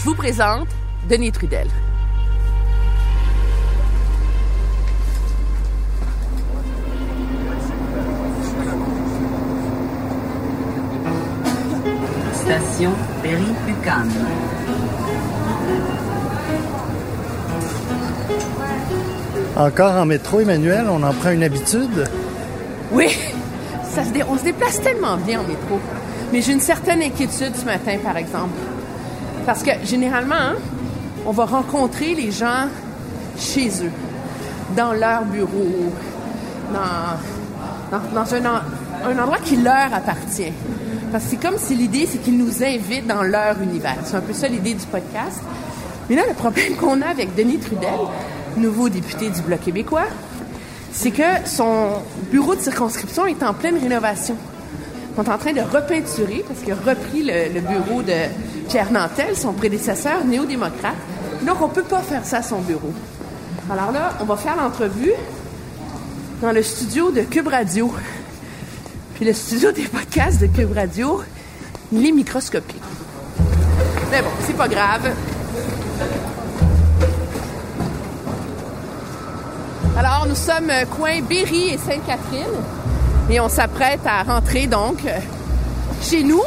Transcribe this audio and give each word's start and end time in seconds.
Je 0.00 0.04
vous 0.06 0.14
présente 0.14 0.66
Denis 1.10 1.30
Trudel. 1.30 1.68
Station 12.32 12.92
Berry-UQAM. 13.22 14.08
Encore 19.56 19.96
en 19.96 20.06
métro, 20.06 20.40
Emmanuel, 20.40 20.86
on 20.90 21.02
en 21.02 21.12
prend 21.12 21.30
une 21.30 21.42
habitude? 21.42 22.08
Oui, 22.92 23.08
ça 23.84 24.04
se 24.04 24.10
dé- 24.10 24.22
on 24.28 24.38
se 24.38 24.44
déplace 24.44 24.80
tellement 24.80 25.16
bien 25.16 25.40
en 25.40 25.44
métro. 25.44 25.78
Mais 26.32 26.40
j'ai 26.40 26.52
une 26.52 26.60
certaine 26.60 27.02
inquiétude 27.02 27.54
ce 27.54 27.64
matin, 27.64 27.96
par 28.02 28.16
exemple. 28.16 28.54
Parce 29.50 29.64
que 29.64 29.72
généralement, 29.84 30.36
hein, 30.36 30.54
on 31.26 31.32
va 31.32 31.44
rencontrer 31.44 32.14
les 32.14 32.30
gens 32.30 32.68
chez 33.36 33.68
eux, 33.82 33.90
dans 34.76 34.92
leur 34.92 35.24
bureau, 35.24 35.92
dans, 36.72 37.98
dans, 38.14 38.32
un, 38.32 38.62
un 39.04 39.18
endroit 39.18 39.38
qui 39.38 39.56
leur 39.56 39.92
appartient. 39.92 40.52
Parce 41.10 41.24
que 41.24 41.30
c'est 41.30 41.36
comme 41.36 41.58
si 41.58 41.74
l'idée, 41.74 42.06
c'est 42.08 42.18
qu'ils 42.18 42.38
nous 42.38 42.62
invitent 42.62 43.08
dans 43.08 43.24
leur 43.24 43.60
univers. 43.60 43.96
C'est 44.04 44.14
un 44.14 44.20
peu 44.20 44.32
ça 44.32 44.46
l'idée 44.46 44.74
du 44.74 44.86
podcast. 44.86 45.40
Mais 46.08 46.14
là, 46.14 46.22
le 46.28 46.34
problème 46.34 46.76
qu'on 46.76 47.02
a 47.02 47.08
avec 47.08 47.34
Denis 47.34 47.58
Trudel, 47.58 47.90
nouveau 48.56 48.88
député 48.88 49.30
du 49.30 49.40
Bloc 49.42 49.62
québécois, 49.62 50.06
c'est 50.92 51.10
que 51.10 51.44
son 51.44 51.94
bureau 52.30 52.54
de 52.54 52.60
circonscription 52.60 53.26
est 53.26 53.42
en 53.42 53.52
pleine 53.52 53.78
rénovation. 53.78 54.36
On 55.18 55.24
est 55.24 55.28
en 55.28 55.38
train 55.38 55.52
de 55.52 55.60
repeinturer 55.60 56.44
parce 56.46 56.60
qu'il 56.60 56.72
a 56.72 56.76
repris 56.76 57.24
le 57.24 57.60
bureau 57.60 58.02
de 58.02 58.12
Pierre 58.70 58.92
Nantel, 58.92 59.36
son 59.36 59.52
prédécesseur 59.52 60.24
néo-démocrate. 60.24 60.94
Donc, 61.44 61.60
on 61.60 61.68
peut 61.68 61.82
pas 61.82 62.02
faire 62.02 62.24
ça 62.24 62.36
à 62.36 62.42
son 62.42 62.60
bureau. 62.60 62.92
Alors 63.68 63.90
là, 63.90 64.12
on 64.20 64.24
va 64.24 64.36
faire 64.36 64.54
l'entrevue 64.54 65.12
dans 66.40 66.52
le 66.52 66.62
studio 66.62 67.10
de 67.10 67.22
Cube 67.22 67.48
Radio. 67.48 67.92
Puis 69.16 69.24
le 69.24 69.32
studio 69.32 69.72
des 69.72 69.82
podcasts 69.82 70.40
de 70.40 70.46
Cube 70.46 70.72
Radio, 70.72 71.20
il 71.90 72.06
est 72.06 72.12
microscopique. 72.12 72.80
Mais 74.12 74.22
bon, 74.22 74.30
c'est 74.46 74.56
pas 74.56 74.68
grave. 74.68 75.10
Alors, 79.98 80.26
nous 80.28 80.36
sommes 80.36 80.70
euh, 80.70 80.84
coin 80.84 81.20
Berry 81.22 81.70
et 81.70 81.78
Sainte-Catherine 81.78 82.54
et 83.28 83.40
on 83.40 83.48
s'apprête 83.48 84.00
à 84.06 84.22
rentrer 84.22 84.68
donc 84.68 85.04
euh, 85.06 85.18
chez 86.02 86.22
nous, 86.22 86.42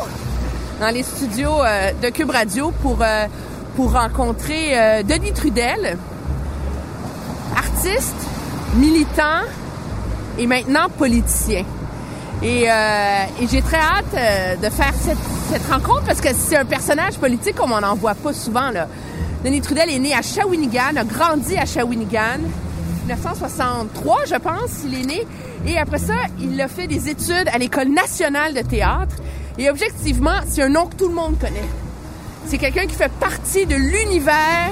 dans 0.79 0.89
les 0.89 1.03
studios 1.03 1.63
euh, 1.63 1.91
de 2.01 2.09
Cube 2.09 2.29
Radio 2.29 2.71
pour, 2.81 2.97
euh, 3.01 3.27
pour 3.75 3.93
rencontrer 3.93 4.77
euh, 4.77 5.03
Denis 5.03 5.33
Trudel, 5.33 5.97
artiste, 7.55 8.15
militant 8.75 9.41
et 10.37 10.47
maintenant 10.47 10.89
politicien. 10.97 11.63
Et, 12.41 12.67
j'ai 13.49 13.61
très 13.61 13.77
hâte 13.77 14.59
de 14.61 14.69
faire 14.69 14.93
cette, 14.99 15.65
rencontre 15.71 16.03
parce 16.05 16.19
que 16.19 16.33
c'est 16.33 16.57
un 16.57 16.65
personnage 16.65 17.17
politique 17.17 17.55
comme 17.55 17.71
on 17.71 17.79
n'en 17.79 17.95
voit 17.95 18.15
pas 18.15 18.33
souvent. 18.33 18.71
Denis 19.45 19.61
Trudel 19.61 19.89
est 19.89 19.99
né 19.99 20.13
à 20.13 20.21
Shawinigan, 20.21 20.97
a 20.97 21.03
grandi 21.05 21.55
à 21.55 21.65
Shawinigan. 21.65 22.41
1963, 23.05 24.25
je 24.25 24.35
pense, 24.35 24.83
il 24.85 24.99
est 24.99 25.05
né. 25.05 25.27
Et 25.65 25.77
après 25.77 25.99
ça, 25.99 26.15
il 26.41 26.59
a 26.59 26.67
fait 26.67 26.87
des 26.87 27.07
études 27.07 27.47
à 27.53 27.57
l'École 27.57 27.89
nationale 27.89 28.53
de 28.53 28.61
théâtre. 28.61 29.15
Et 29.57 29.69
objectivement, 29.69 30.39
c'est 30.47 30.63
un 30.63 30.69
nom 30.69 30.87
que 30.87 30.95
tout 30.95 31.07
le 31.07 31.13
monde 31.13 31.37
connaît. 31.39 31.69
C'est 32.47 32.57
quelqu'un 32.57 32.85
qui 32.85 32.95
fait 32.95 33.11
partie 33.11 33.65
de 33.65 33.75
l'univers 33.75 34.71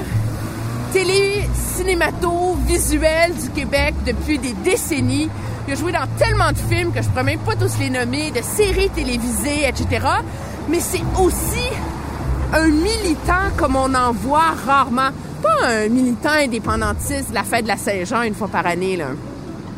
télé, 0.92 1.48
cinémato, 1.54 2.56
visuel 2.66 3.32
du 3.34 3.48
Québec 3.50 3.94
depuis 4.04 4.38
des 4.38 4.52
décennies. 4.52 5.30
Il 5.66 5.72
a 5.72 5.76
joué 5.76 5.92
dans 5.92 6.06
tellement 6.18 6.50
de 6.52 6.58
films 6.58 6.92
que 6.92 7.00
je 7.00 7.08
pourrais 7.08 7.24
même 7.24 7.38
pas 7.38 7.54
tous 7.54 7.78
les 7.78 7.88
nommer, 7.88 8.30
de 8.30 8.42
séries 8.42 8.90
télévisées, 8.90 9.66
etc. 9.66 10.06
Mais 10.68 10.80
c'est 10.80 11.02
aussi 11.18 11.66
un 12.52 12.66
militant 12.66 13.50
comme 13.56 13.76
on 13.76 13.94
en 13.94 14.12
voit 14.12 14.52
rarement. 14.66 15.10
Pas 15.42 15.66
un 15.66 15.88
militant 15.88 16.30
indépendantiste 16.30 17.32
la 17.32 17.42
fête 17.42 17.62
de 17.62 17.68
la 17.68 17.76
Saint-Jean 17.76 18.22
une 18.22 18.34
fois 18.34 18.48
par 18.48 18.66
année, 18.66 18.96
là. 18.96 19.06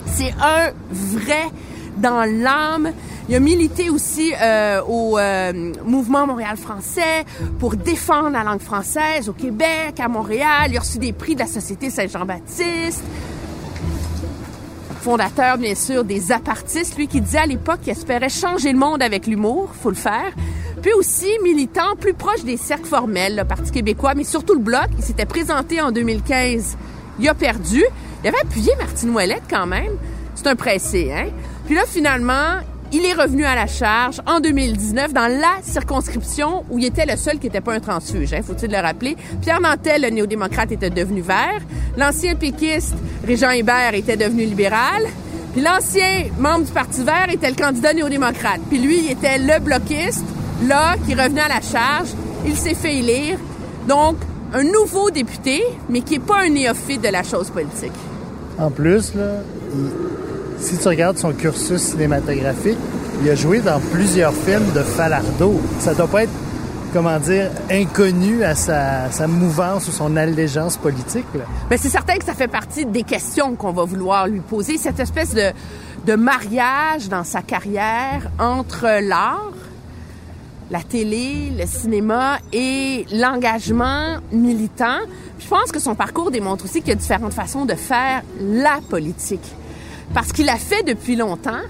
C'est 0.06 0.34
un 0.42 0.72
vrai 0.90 1.44
dans 1.96 2.24
l'âme. 2.24 2.92
Il 3.26 3.34
a 3.34 3.40
milité 3.40 3.88
aussi 3.88 4.34
euh, 4.38 4.82
au 4.86 5.18
euh, 5.18 5.72
mouvement 5.84 6.26
Montréal 6.26 6.58
français 6.58 7.24
pour 7.58 7.74
défendre 7.74 8.30
la 8.30 8.44
langue 8.44 8.60
française 8.60 9.30
au 9.30 9.32
Québec, 9.32 9.98
à 9.98 10.08
Montréal. 10.08 10.68
Il 10.68 10.76
a 10.76 10.80
reçu 10.80 10.98
des 10.98 11.14
prix 11.14 11.34
de 11.34 11.40
la 11.40 11.46
Société 11.46 11.88
Saint-Jean-Baptiste. 11.88 13.02
Fondateur, 15.00 15.56
bien 15.56 15.74
sûr, 15.74 16.04
des 16.04 16.32
apartistes. 16.32 16.98
Lui 16.98 17.08
qui 17.08 17.22
disait 17.22 17.38
à 17.38 17.46
l'époque 17.46 17.80
qu'il 17.80 17.92
espérait 17.92 18.28
changer 18.28 18.72
le 18.72 18.78
monde 18.78 19.02
avec 19.02 19.26
l'humour. 19.26 19.70
Faut 19.82 19.90
le 19.90 19.96
faire. 19.96 20.32
Puis 20.82 20.92
aussi 20.92 21.28
militant 21.42 21.96
plus 21.98 22.12
proche 22.12 22.44
des 22.44 22.58
cercles 22.58 22.84
formels, 22.84 23.36
le 23.36 23.44
Parti 23.44 23.70
québécois, 23.70 24.12
mais 24.14 24.24
surtout 24.24 24.52
le 24.52 24.60
Bloc. 24.60 24.88
Il 24.98 25.02
s'était 25.02 25.24
présenté 25.24 25.80
en 25.80 25.92
2015. 25.92 26.76
Il 27.18 27.26
a 27.26 27.32
perdu. 27.32 27.82
Il 28.22 28.28
avait 28.28 28.40
appuyé 28.42 28.72
Martine 28.76 29.10
Ouellette 29.10 29.44
quand 29.48 29.66
même. 29.66 29.92
C'est 30.34 30.46
un 30.46 30.56
pressé, 30.56 31.10
hein? 31.10 31.28
Puis 31.64 31.74
là, 31.74 31.84
finalement, 31.86 32.58
il 32.94 33.04
est 33.04 33.12
revenu 33.12 33.44
à 33.44 33.56
la 33.56 33.66
charge 33.66 34.20
en 34.24 34.38
2019 34.38 35.12
dans 35.12 35.26
la 35.26 35.56
circonscription 35.62 36.64
où 36.70 36.78
il 36.78 36.84
était 36.84 37.06
le 37.06 37.16
seul 37.16 37.40
qui 37.40 37.46
n'était 37.46 37.60
pas 37.60 37.74
un 37.74 37.80
transfuge, 37.80 38.32
hein, 38.32 38.40
faut-il 38.46 38.70
le 38.70 38.78
rappeler. 38.78 39.16
Pierre 39.42 39.60
Nantel, 39.60 40.02
le 40.02 40.10
néo-démocrate, 40.10 40.70
était 40.70 40.90
devenu 40.90 41.20
vert. 41.20 41.60
L'ancien 41.96 42.36
péquiste, 42.36 42.94
Régent 43.26 43.50
Hébert, 43.50 43.94
était 43.94 44.16
devenu 44.16 44.44
libéral. 44.44 45.02
Puis 45.52 45.62
l'ancien 45.62 46.26
membre 46.38 46.66
du 46.66 46.72
Parti 46.72 47.02
vert 47.02 47.26
était 47.32 47.50
le 47.50 47.56
candidat 47.56 47.94
néo-démocrate. 47.94 48.60
Puis 48.68 48.78
lui, 48.78 49.00
il 49.06 49.10
était 49.10 49.38
le 49.38 49.58
bloquiste, 49.58 50.24
là, 50.62 50.94
qui 51.04 51.14
revenait 51.14 51.40
à 51.40 51.48
la 51.48 51.60
charge. 51.60 52.10
Il 52.46 52.54
s'est 52.54 52.74
fait 52.74 52.98
élire. 52.98 53.38
Donc, 53.88 54.18
un 54.52 54.62
nouveau 54.62 55.10
député, 55.10 55.64
mais 55.88 56.02
qui 56.02 56.14
n'est 56.14 56.24
pas 56.24 56.42
un 56.44 56.48
néophyte 56.48 57.02
de 57.02 57.08
la 57.08 57.24
chose 57.24 57.50
politique. 57.50 57.92
En 58.56 58.70
plus, 58.70 59.14
là, 59.16 59.40
si 60.58 60.78
tu 60.78 60.88
regardes 60.88 61.18
son 61.18 61.32
cursus 61.32 61.80
cinématographique, 61.80 62.78
il 63.22 63.30
a 63.30 63.34
joué 63.34 63.60
dans 63.60 63.80
plusieurs 63.92 64.32
films 64.32 64.72
de 64.74 64.80
Falardeau. 64.80 65.60
Ça 65.78 65.94
doit 65.94 66.08
pas 66.08 66.24
être, 66.24 66.32
comment 66.92 67.18
dire, 67.18 67.50
inconnu 67.70 68.44
à 68.44 68.54
sa, 68.54 69.10
sa 69.10 69.26
mouvance 69.26 69.88
ou 69.88 69.92
son 69.92 70.16
allégeance 70.16 70.76
politique. 70.76 71.26
Là. 71.34 71.76
C'est 71.76 71.88
certain 71.88 72.16
que 72.16 72.24
ça 72.24 72.34
fait 72.34 72.48
partie 72.48 72.86
des 72.86 73.02
questions 73.02 73.54
qu'on 73.56 73.72
va 73.72 73.84
vouloir 73.84 74.26
lui 74.26 74.40
poser, 74.40 74.78
cette 74.78 75.00
espèce 75.00 75.34
de, 75.34 75.52
mariage 76.16 77.08
dans 77.08 77.24
sa 77.24 77.40
carrière 77.40 78.30
entre 78.38 79.00
l'art, 79.00 79.52
la 80.70 80.80
télé, 80.82 81.52
le 81.58 81.66
cinéma 81.66 82.38
et 82.52 83.06
l'engagement 83.12 84.16
militant. 84.32 84.98
Je 85.38 85.48
pense 85.48 85.72
que 85.72 85.80
son 85.80 85.94
parcours 85.94 86.30
démontre 86.30 86.64
aussi 86.64 86.80
qu'il 86.80 86.90
y 86.90 86.92
a 86.92 86.96
différentes 86.96 87.32
façons 87.32 87.64
de 87.64 87.74
faire 87.74 88.22
la 88.40 88.80
politique. 88.88 89.54
Parce 90.14 90.32
qu'il 90.32 90.48
a 90.48 90.56
fait 90.56 90.84
depuis 90.84 91.16
longtemps, 91.16 91.62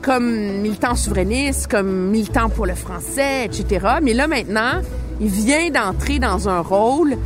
comme 0.00 0.60
militant 0.60 0.94
souverainiste, 0.94 1.66
comme 1.66 2.10
militant 2.10 2.48
pour 2.48 2.64
le 2.64 2.74
français, 2.76 3.44
etc. 3.44 3.96
Mais 4.00 4.14
là 4.14 4.28
maintenant, 4.28 4.80
il 5.20 5.28
vient 5.28 5.70
d'entrer 5.70 6.20
dans 6.20 6.48
un 6.48 6.60
rôle 6.60 7.16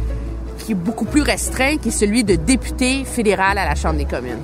qui 0.58 0.72
est 0.72 0.74
beaucoup 0.74 1.04
plus 1.04 1.20
restreint, 1.20 1.76
qui 1.76 1.88
est 1.88 1.92
celui 1.92 2.24
de 2.24 2.34
député 2.34 3.04
fédéral 3.04 3.58
à 3.58 3.66
la 3.66 3.74
Chambre 3.74 3.98
des 3.98 4.06
communes. 4.06 4.40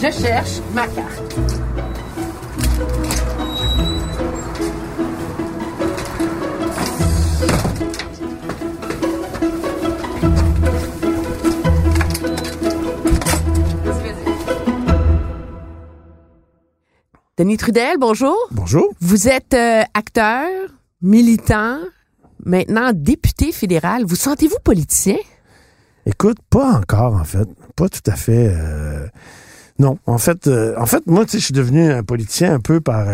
Je 0.00 0.10
cherche 0.10 0.60
ma 0.74 0.86
carte. 0.86 1.67
Denis 17.38 17.56
Trudel, 17.56 17.98
bonjour. 18.00 18.36
Bonjour. 18.50 18.92
Vous 19.00 19.28
êtes 19.28 19.54
euh, 19.54 19.82
acteur, 19.94 20.44
militant, 21.02 21.78
maintenant 22.44 22.90
député 22.92 23.52
fédéral. 23.52 24.04
Vous 24.04 24.16
sentez-vous 24.16 24.56
politicien? 24.64 25.16
Écoute, 26.04 26.38
pas 26.50 26.66
encore, 26.72 27.14
en 27.14 27.22
fait. 27.24 27.48
Pas 27.76 27.88
tout 27.88 28.02
à 28.10 28.16
fait. 28.16 28.52
euh, 28.52 29.06
Non, 29.78 29.98
en 30.06 30.18
fait, 30.18 30.48
euh, 30.48 30.74
en 30.78 30.86
fait, 30.86 31.06
moi, 31.06 31.24
tu 31.26 31.32
sais, 31.32 31.38
je 31.38 31.44
suis 31.44 31.54
devenu 31.54 31.92
un 31.92 32.02
politicien 32.02 32.54
un 32.54 32.60
peu 32.60 32.80
par, 32.80 33.06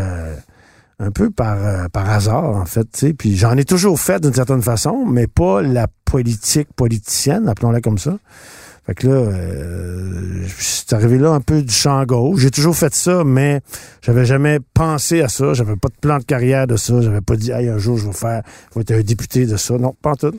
un 0.99 1.11
peu 1.11 1.29
par, 1.31 1.91
par 1.91 2.09
hasard, 2.09 2.45
en 2.45 2.65
fait. 2.65 3.13
Puis 3.19 3.37
j'en 3.37 3.57
ai 3.59 3.67
toujours 3.67 4.01
fait 4.01 4.23
d'une 4.23 4.33
certaine 4.33 4.63
façon, 4.63 5.05
mais 5.05 5.27
pas 5.27 5.61
la 5.61 5.87
politique 6.07 6.69
politicienne, 6.75 7.47
appelons-la 7.47 7.83
comme 7.83 7.99
ça. 7.99 8.17
Fait 8.87 8.95
que 8.95 9.07
là, 9.07 9.15
euh, 9.15 10.45
je 10.47 10.63
suis 10.63 10.85
arrivé 10.93 11.19
là 11.19 11.31
un 11.31 11.41
peu 11.41 11.63
du 11.63 11.73
champ 11.73 12.05
gauche. 12.05 12.41
J'ai 12.41 12.51
toujours 12.51 12.77
fait 12.77 12.95
ça, 12.95 13.25
mais 13.25 13.63
j'avais 14.03 14.27
jamais 14.27 14.59
pensé 14.75 15.23
à 15.23 15.29
ça. 15.29 15.55
J'avais 15.55 15.77
pas 15.77 15.89
de 15.89 15.97
plan 16.01 16.19
de 16.19 16.25
carrière 16.25 16.67
de 16.67 16.77
ça. 16.77 17.01
J'avais 17.01 17.23
pas 17.23 17.37
dit, 17.37 17.51
hey, 17.51 17.69
un 17.69 17.79
jour, 17.79 17.97
je 17.97 18.07
vais 18.07 18.13
faire, 18.13 18.43
je 18.71 18.75
vais 18.79 18.83
être 18.83 18.91
un 18.93 19.03
député 19.03 19.47
de 19.47 19.57
ça. 19.57 19.79
Non, 19.79 19.95
pas 20.03 20.11
en 20.11 20.17
tout. 20.17 20.39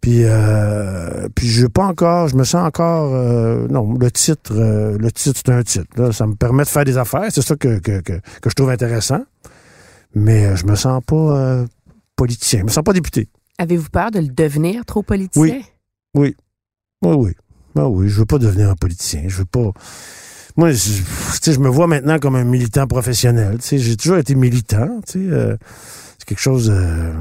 Puis, 0.00 0.24
euh, 0.24 1.28
puis 1.32 1.46
je 1.46 1.68
pas 1.68 1.84
encore, 1.84 2.26
je 2.26 2.34
me 2.34 2.42
sens 2.42 2.66
encore, 2.66 3.14
euh, 3.14 3.68
non, 3.68 3.96
le 3.96 4.10
titre, 4.10 4.52
euh, 4.52 4.98
le 4.98 5.12
titre 5.12 5.40
c'est 5.46 5.52
un 5.52 5.62
titre. 5.62 5.86
Là, 5.96 6.10
ça 6.10 6.26
me 6.26 6.34
permet 6.34 6.64
de 6.64 6.68
faire 6.68 6.84
des 6.84 6.98
affaires, 6.98 7.26
c'est 7.30 7.40
ça 7.40 7.54
que, 7.54 7.78
que, 7.78 8.00
que, 8.00 8.14
que 8.14 8.50
je 8.50 8.54
trouve 8.56 8.70
intéressant. 8.70 9.20
Mais 10.16 10.46
euh, 10.46 10.56
je 10.56 10.66
me 10.66 10.74
sens 10.74 11.00
pas 11.06 11.14
euh, 11.14 11.66
politicien, 12.16 12.58
je 12.58 12.64
me 12.64 12.70
sens 12.70 12.82
pas 12.82 12.92
député. 12.92 13.28
Avez-vous 13.58 13.90
peur 13.90 14.10
de 14.10 14.18
le 14.18 14.26
devenir 14.26 14.84
trop 14.84 15.04
politicien? 15.04 15.60
Oui. 15.60 15.64
Oui, 16.14 16.36
oui, 17.04 17.14
oui. 17.16 17.32
Ben 17.74 17.86
oui, 17.86 18.08
je 18.08 18.18
veux 18.18 18.26
pas 18.26 18.38
devenir 18.38 18.70
un 18.70 18.74
politicien. 18.74 19.22
Je 19.26 19.38
veux 19.38 19.44
pas. 19.44 19.72
Moi, 20.56 20.72
je, 20.72 21.02
je 21.44 21.58
me 21.58 21.68
vois 21.68 21.86
maintenant 21.86 22.18
comme 22.18 22.36
un 22.36 22.44
militant 22.44 22.86
professionnel. 22.86 23.58
J'ai 23.62 23.96
toujours 23.96 24.18
été 24.18 24.34
militant. 24.34 25.00
Euh, 25.16 25.56
c'est 26.18 26.28
quelque 26.28 26.40
chose 26.40 26.70
euh, 26.70 27.12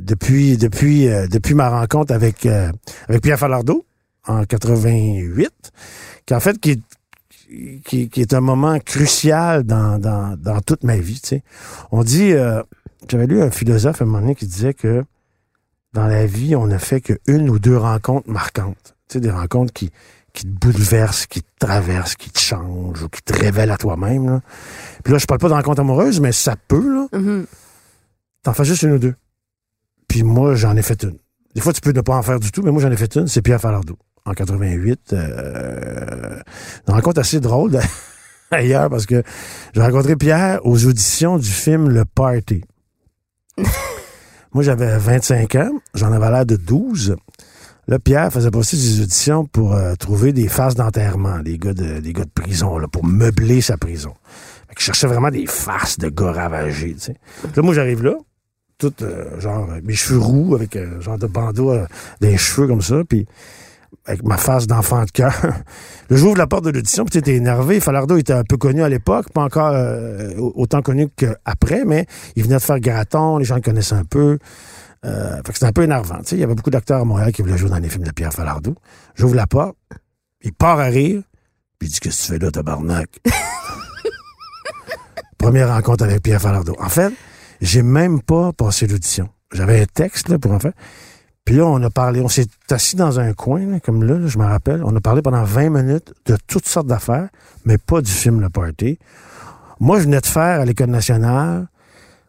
depuis 0.00 0.56
depuis 0.56 1.08
euh, 1.08 1.26
depuis 1.28 1.54
ma 1.54 1.68
rencontre 1.68 2.12
avec 2.14 2.46
euh, 2.46 2.72
avec 3.08 3.22
Pierre 3.22 3.38
Falardeau 3.38 3.84
en 4.26 4.44
88, 4.44 5.50
qui 6.26 6.34
en 6.34 6.40
fait 6.40 6.58
qui 6.58 6.70
est 6.72 6.80
qui, 7.84 8.08
qui 8.08 8.20
est 8.20 8.34
un 8.34 8.40
moment 8.40 8.78
crucial 8.80 9.62
dans, 9.64 9.98
dans, 9.98 10.36
dans 10.36 10.60
toute 10.60 10.84
ma 10.84 10.96
vie. 10.96 11.20
Tu 11.20 11.28
sais. 11.28 11.42
On 11.92 12.02
dit, 12.02 12.32
euh, 12.32 12.62
j'avais 13.08 13.26
lu 13.26 13.42
un 13.42 13.50
philosophe 13.50 14.00
à 14.00 14.04
un 14.04 14.06
moment 14.06 14.20
donné 14.20 14.34
qui 14.34 14.46
disait 14.46 14.74
que 14.74 15.04
dans 15.92 16.06
la 16.06 16.26
vie, 16.26 16.56
on 16.56 16.66
ne 16.66 16.78
fait 16.78 17.00
qu'une 17.00 17.48
ou 17.48 17.58
deux 17.58 17.76
rencontres 17.76 18.28
marquantes. 18.28 18.93
Tu 19.08 19.14
sais, 19.14 19.20
des 19.20 19.30
rencontres 19.30 19.72
qui, 19.72 19.90
qui 20.32 20.42
te 20.44 20.48
bouleversent, 20.48 21.26
qui 21.26 21.42
te 21.42 21.66
traversent, 21.66 22.16
qui 22.16 22.30
te 22.30 22.38
changent 22.38 23.02
ou 23.02 23.08
qui 23.08 23.22
te 23.22 23.32
révèlent 23.32 23.70
à 23.70 23.76
toi-même. 23.76 24.26
là. 24.26 24.40
Puis 25.02 25.12
là, 25.12 25.18
je 25.18 25.26
parle 25.26 25.40
pas 25.40 25.48
de 25.48 25.54
rencontres 25.54 25.80
amoureuses, 25.80 26.20
mais 26.20 26.32
ça 26.32 26.56
peut, 26.68 26.92
là. 26.92 27.18
Mhm. 27.18 27.46
T'en 28.42 28.52
fais 28.52 28.64
juste 28.64 28.82
une 28.82 28.92
ou 28.92 28.98
deux. 28.98 29.14
Puis 30.08 30.22
moi, 30.22 30.54
j'en 30.54 30.76
ai 30.76 30.82
fait 30.82 31.02
une. 31.02 31.18
Des 31.54 31.60
fois, 31.60 31.72
tu 31.72 31.80
peux 31.80 31.92
ne 31.92 32.00
pas 32.00 32.16
en 32.16 32.22
faire 32.22 32.40
du 32.40 32.50
tout, 32.50 32.62
mais 32.62 32.72
moi, 32.72 32.82
j'en 32.82 32.90
ai 32.90 32.96
fait 32.96 33.14
une. 33.14 33.28
C'est 33.28 33.42
Pierre 33.42 33.60
Falardeau. 33.60 33.96
En 34.26 34.32
88. 34.32 35.12
Euh, 35.12 36.40
une 36.88 36.94
rencontre 36.94 37.20
assez 37.20 37.40
drôle 37.40 37.78
d'ailleurs 38.50 38.88
parce 38.88 39.06
que 39.06 39.22
j'ai 39.74 39.82
rencontré 39.82 40.16
Pierre 40.16 40.60
aux 40.64 40.86
auditions 40.86 41.38
du 41.38 41.48
film 41.48 41.88
Le 41.90 42.04
Party. 42.04 42.64
moi, 44.52 44.62
j'avais 44.62 44.98
25 44.98 45.54
ans. 45.56 45.70
J'en 45.94 46.12
avais 46.12 46.30
l'air 46.30 46.46
de 46.46 46.56
12. 46.56 47.16
Là, 47.86 47.98
Pierre 47.98 48.32
faisait 48.32 48.50
passer 48.50 48.76
des 48.76 49.02
auditions 49.02 49.44
pour 49.44 49.74
euh, 49.74 49.94
trouver 49.94 50.32
des 50.32 50.48
faces 50.48 50.74
d'enterrement, 50.74 51.40
des 51.40 51.58
gars 51.58 51.74
de, 51.74 52.00
des 52.00 52.12
gars 52.12 52.24
de 52.24 52.30
prison, 52.30 52.78
là, 52.78 52.88
pour 52.88 53.04
meubler 53.04 53.60
sa 53.60 53.76
prison. 53.76 54.14
Fait 54.68 54.80
cherchais 54.80 55.06
vraiment 55.06 55.30
des 55.30 55.46
faces 55.46 55.98
de 55.98 56.08
gars 56.08 56.32
ravagés, 56.32 56.94
tu 56.94 57.00
sais. 57.00 57.16
Là, 57.54 57.62
moi, 57.62 57.74
j'arrive 57.74 58.02
là, 58.02 58.14
tout, 58.78 58.92
euh, 59.02 59.38
genre, 59.40 59.68
euh, 59.70 59.80
mes 59.82 59.94
cheveux 59.94 60.18
roux, 60.18 60.54
avec 60.54 60.76
un 60.76 61.00
genre 61.00 61.18
de 61.18 61.26
bandeau 61.26 61.72
euh, 61.72 61.86
des 62.20 62.36
cheveux 62.36 62.66
comme 62.66 62.82
ça, 62.82 63.02
puis 63.08 63.26
avec 64.06 64.22
ma 64.22 64.36
face 64.36 64.66
d'enfant 64.66 65.04
de 65.04 65.10
cœur. 65.10 65.34
Le 66.10 66.16
jour 66.16 66.34
de 66.34 66.38
la 66.38 66.46
porte 66.46 66.64
de 66.64 66.70
l'audition, 66.70 67.04
puis 67.04 67.12
t'étais 67.12 67.36
énervé. 67.36 67.80
Falardeau 67.80 68.16
était 68.16 68.32
un 68.32 68.44
peu 68.44 68.56
connu 68.56 68.82
à 68.82 68.88
l'époque, 68.88 69.30
pas 69.32 69.42
encore 69.42 69.72
euh, 69.72 70.34
autant 70.36 70.82
connu 70.82 71.08
qu'après, 71.16 71.84
mais 71.84 72.06
il 72.36 72.42
venait 72.42 72.56
de 72.56 72.60
faire 72.60 72.80
Graton, 72.80 73.38
les 73.38 73.44
gens 73.44 73.54
le 73.56 73.62
connaissaient 73.62 73.94
un 73.94 74.04
peu. 74.04 74.38
Euh, 75.04 75.36
fait 75.36 75.42
que 75.48 75.54
c'était 75.54 75.66
un 75.66 75.72
peu 75.72 75.82
énervant. 75.82 76.20
Il 76.32 76.38
y 76.38 76.44
avait 76.44 76.54
beaucoup 76.54 76.70
d'acteurs 76.70 77.00
à 77.00 77.04
Montréal 77.04 77.32
qui 77.32 77.42
voulaient 77.42 77.58
jouer 77.58 77.70
dans 77.70 77.78
les 77.78 77.88
films 77.88 78.04
de 78.04 78.12
Pierre 78.12 78.32
Falardeau. 78.32 78.74
J'ouvre 79.14 79.34
la 79.34 79.46
porte, 79.46 79.76
il 80.42 80.52
part 80.52 80.78
à 80.78 80.84
rire, 80.84 81.22
puis 81.78 81.88
il 81.88 81.92
dit 81.92 82.00
Qu'est-ce 82.00 82.22
que 82.22 82.26
tu 82.26 82.32
fais 82.32 82.44
là, 82.44 82.50
tabarnak? 82.50 83.20
Première 85.38 85.68
rencontre 85.68 86.04
avec 86.04 86.22
Pierre 86.22 86.40
Falardeau. 86.40 86.74
En 86.78 86.88
fait, 86.88 87.12
j'ai 87.60 87.82
même 87.82 88.22
pas 88.22 88.52
passé 88.52 88.86
l'audition. 88.86 89.28
J'avais 89.52 89.82
un 89.82 89.86
texte 89.86 90.28
là, 90.28 90.38
pour 90.38 90.52
en 90.52 90.58
faire. 90.58 90.72
Puis 91.44 91.56
là, 91.56 91.66
on 91.66 91.82
a 91.82 91.90
parlé, 91.90 92.20
on 92.22 92.28
s'est 92.28 92.46
assis 92.70 92.96
dans 92.96 93.20
un 93.20 93.34
coin, 93.34 93.78
comme 93.80 94.02
là, 94.02 94.18
là, 94.18 94.26
je 94.26 94.38
me 94.38 94.44
rappelle. 94.44 94.82
On 94.82 94.96
a 94.96 95.00
parlé 95.00 95.20
pendant 95.20 95.44
20 95.44 95.68
minutes 95.68 96.14
de 96.24 96.38
toutes 96.46 96.66
sortes 96.66 96.86
d'affaires, 96.86 97.28
mais 97.66 97.76
pas 97.76 98.00
du 98.00 98.10
film 98.10 98.40
Le 98.40 98.48
Party. 98.48 98.98
Moi, 99.78 99.98
je 99.98 100.04
venais 100.04 100.20
de 100.20 100.26
faire 100.26 100.60
à 100.60 100.64
l'École 100.64 100.88
nationale, 100.88 101.66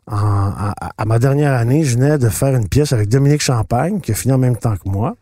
en- 0.07 0.73
à, 0.97 1.05
ma 1.05 1.19
dernière 1.19 1.53
année, 1.53 1.83
je 1.83 1.95
venais 1.97 2.17
de 2.17 2.29
faire 2.29 2.55
une 2.55 2.67
pièce 2.67 2.93
avec 2.93 3.09
Dominique 3.09 3.41
Champagne, 3.41 3.99
qui 4.01 4.11
a 4.11 4.15
fini 4.15 4.33
en 4.33 4.37
même 4.37 4.57
temps 4.57 4.75
que 4.75 4.87
moi, 4.87 5.15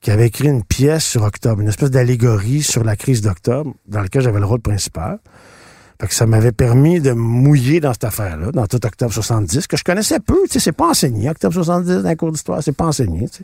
qui 0.00 0.10
avait 0.10 0.26
écrit 0.26 0.48
une 0.48 0.62
pièce 0.62 1.04
sur 1.04 1.22
Octobre, 1.22 1.60
une 1.62 1.68
espèce 1.68 1.90
d'allégorie 1.90 2.62
sur 2.62 2.84
la 2.84 2.94
crise 2.96 3.22
d'Octobre, 3.22 3.72
dans 3.88 4.00
laquelle 4.02 4.22
j'avais 4.22 4.38
le 4.40 4.46
rôle 4.46 4.60
principal. 4.60 5.18
Fait 6.00 6.08
que 6.08 6.14
ça 6.14 6.26
m'avait 6.26 6.52
permis 6.52 7.00
de 7.00 7.12
mouiller 7.12 7.80
dans 7.80 7.92
cette 7.92 8.04
affaire-là, 8.04 8.50
dans 8.52 8.66
tout 8.66 8.84
Octobre 8.84 9.12
70, 9.12 9.66
que 9.66 9.76
je 9.76 9.84
connaissais 9.84 10.20
peu, 10.20 10.36
tu 10.44 10.52
sais, 10.54 10.60
c'est 10.60 10.72
pas 10.72 10.88
enseigné. 10.90 11.30
Octobre 11.30 11.54
70, 11.54 12.02
dans 12.02 12.08
les 12.08 12.16
cours 12.16 12.32
d'histoire, 12.32 12.62
c'est 12.62 12.72
pas 12.76 12.84
enseigné, 12.86 13.28
tu 13.28 13.38
sais. 13.38 13.42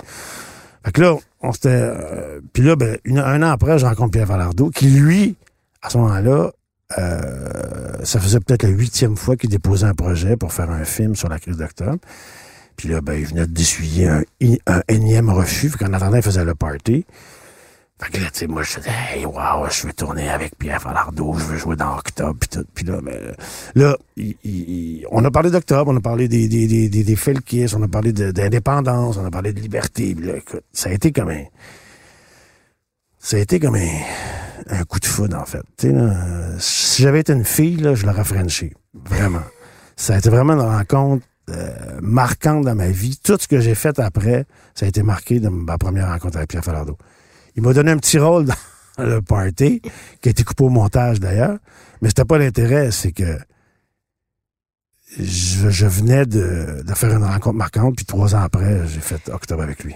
Fait 0.84 0.92
que 0.92 1.00
là, 1.00 1.16
on 1.42 1.52
s'était... 1.52 1.68
euh, 1.70 2.40
Puis 2.52 2.62
là, 2.62 2.74
ben, 2.76 2.96
un 3.06 3.42
an 3.42 3.50
après, 3.50 3.78
je 3.78 3.86
rencontre 3.86 4.10
Pierre 4.12 4.26
Falardeau, 4.26 4.70
qui, 4.70 4.86
lui, 4.88 5.36
à 5.82 5.90
ce 5.90 5.98
moment-là, 5.98 6.50
euh, 6.98 7.92
ça 8.04 8.18
faisait 8.20 8.40
peut-être 8.40 8.62
la 8.64 8.68
huitième 8.70 9.16
fois 9.16 9.36
qu'il 9.36 9.50
déposait 9.50 9.86
un 9.86 9.94
projet 9.94 10.36
pour 10.36 10.52
faire 10.52 10.70
un 10.70 10.84
film 10.84 11.14
sur 11.14 11.28
la 11.28 11.38
crise 11.38 11.56
d'octobre. 11.56 11.98
Puis 12.76 12.88
là, 12.88 13.00
ben, 13.00 13.14
il 13.14 13.26
venait 13.26 13.46
d'essuyer 13.46 14.08
un, 14.08 14.22
un 14.66 14.80
énième 14.88 15.28
refus. 15.30 15.68
Fait 15.70 15.78
qu'en 15.84 15.92
attendant, 15.92 16.16
il 16.16 16.22
faisait 16.22 16.44
le 16.44 16.54
party. 16.54 17.04
Fait 18.02 18.10
que 18.12 18.16
là, 18.22 18.30
tu 18.32 18.38
sais, 18.38 18.46
moi, 18.46 18.62
je 18.62 18.78
disais, 18.78 18.90
hey, 19.14 19.26
wow, 19.26 19.68
je 19.70 19.86
veux 19.86 19.92
tourner 19.92 20.30
avec 20.30 20.56
Pierre 20.56 20.80
Falardeau, 20.80 21.34
je 21.36 21.44
veux 21.44 21.58
jouer 21.58 21.76
dans 21.76 21.98
Octobre, 21.98 22.34
puis 22.40 22.48
tout. 22.48 22.64
Puis 22.74 22.86
là, 22.86 22.98
ben, 23.02 23.34
là, 23.74 23.94
il- 24.16 24.36
il- 24.42 25.06
on 25.10 25.22
a 25.26 25.30
parlé 25.30 25.50
d'Octobre, 25.50 25.90
on 25.92 25.96
a 25.98 26.00
parlé 26.00 26.26
des, 26.26 26.48
des, 26.48 26.66
des, 26.66 26.88
des, 26.88 27.04
des 27.04 27.74
on 27.76 27.82
a 27.82 27.88
parlé 27.88 28.14
d'indépendance, 28.14 29.18
on 29.18 29.26
a 29.26 29.30
parlé 29.30 29.52
de 29.52 29.60
liberté. 29.60 30.14
Puis 30.14 30.26
là, 30.26 30.36
écoute, 30.38 30.62
ça 30.72 30.88
a 30.88 30.92
été 30.92 31.12
comme 31.12 31.28
un... 31.28 31.44
Ça 33.18 33.36
a 33.36 33.40
été 33.40 33.60
comme 33.60 33.74
un, 33.74 33.98
un 34.68 34.84
coup 34.84 35.00
de 35.00 35.06
foudre, 35.06 35.38
en 35.38 35.44
fait. 35.44 35.62
Si 36.58 37.02
j'avais 37.02 37.20
été 37.20 37.32
une 37.32 37.44
fille, 37.44 37.80
je 37.94 38.06
l'aurais 38.06 38.24
frenché. 38.24 38.74
Vraiment. 38.94 39.42
Ça 39.96 40.14
a 40.14 40.18
été 40.18 40.30
vraiment 40.30 40.54
une 40.54 40.60
rencontre 40.60 41.26
euh, 41.50 41.98
marquante 42.00 42.64
dans 42.64 42.74
ma 42.74 42.88
vie. 42.88 43.18
Tout 43.22 43.36
ce 43.40 43.48
que 43.48 43.60
j'ai 43.60 43.74
fait 43.74 43.98
après, 43.98 44.46
ça 44.74 44.86
a 44.86 44.88
été 44.88 45.02
marqué 45.02 45.40
de 45.40 45.48
ma 45.48 45.78
première 45.78 46.08
rencontre 46.08 46.36
avec 46.36 46.50
Pierre 46.50 46.64
Falardeau. 46.64 46.96
Il 47.56 47.62
m'a 47.62 47.72
donné 47.72 47.90
un 47.90 47.98
petit 47.98 48.18
rôle 48.18 48.46
dans 48.46 48.54
le 49.04 49.20
party, 49.20 49.82
qui 50.20 50.28
a 50.28 50.30
été 50.30 50.44
coupé 50.44 50.64
au 50.64 50.68
montage 50.68 51.20
d'ailleurs. 51.20 51.58
Mais 52.00 52.08
c'était 52.08 52.24
pas 52.24 52.38
l'intérêt, 52.38 52.90
c'est 52.90 53.12
que 53.12 53.38
je, 55.18 55.86
venais 55.86 56.24
de, 56.24 56.82
de 56.86 56.94
faire 56.94 57.10
une 57.10 57.24
rencontre 57.24 57.56
marquante, 57.56 57.96
puis 57.96 58.04
trois 58.04 58.34
ans 58.34 58.42
après, 58.42 58.86
j'ai 58.86 59.00
fait 59.00 59.28
octobre 59.28 59.62
avec 59.62 59.82
lui. 59.82 59.94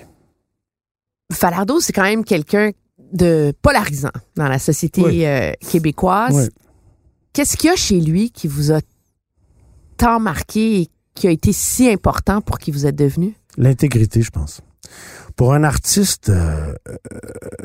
Falardeau, 1.33 1.81
c'est 1.81 1.93
quand 1.93 2.03
même 2.03 2.25
quelqu'un 2.25 2.71
de 2.99 3.53
polarisant 3.63 4.13
dans 4.37 4.49
la 4.49 4.59
société 4.59 5.03
Oui. 5.03 5.25
euh, 5.25 5.53
québécoise. 5.71 6.35
Oui. 6.35 6.49
Qu'est-ce 7.33 7.57
qu'il 7.57 7.71
y 7.71 7.73
a 7.73 7.77
chez 7.77 8.01
lui 8.01 8.31
qui 8.31 8.47
vous 8.49 8.73
a 8.73 8.81
tant 9.97 10.21
marqué 10.21 10.81
et 10.83 10.89
qui 11.15 11.27
a 11.27 11.31
été 11.31 11.53
si 11.53 11.89
important 11.89 12.41
pour 12.41 12.59
qui 12.59 12.71
vous 12.71 12.87
êtes 12.87 12.97
devenu? 12.97 13.35
L'intégrité, 13.57 14.23
je 14.23 14.31
pense. 14.31 14.61
Pour 15.37 15.55
un 15.55 15.65
artiste, 15.65 16.29
euh, 16.29 16.75
euh, 16.89 16.97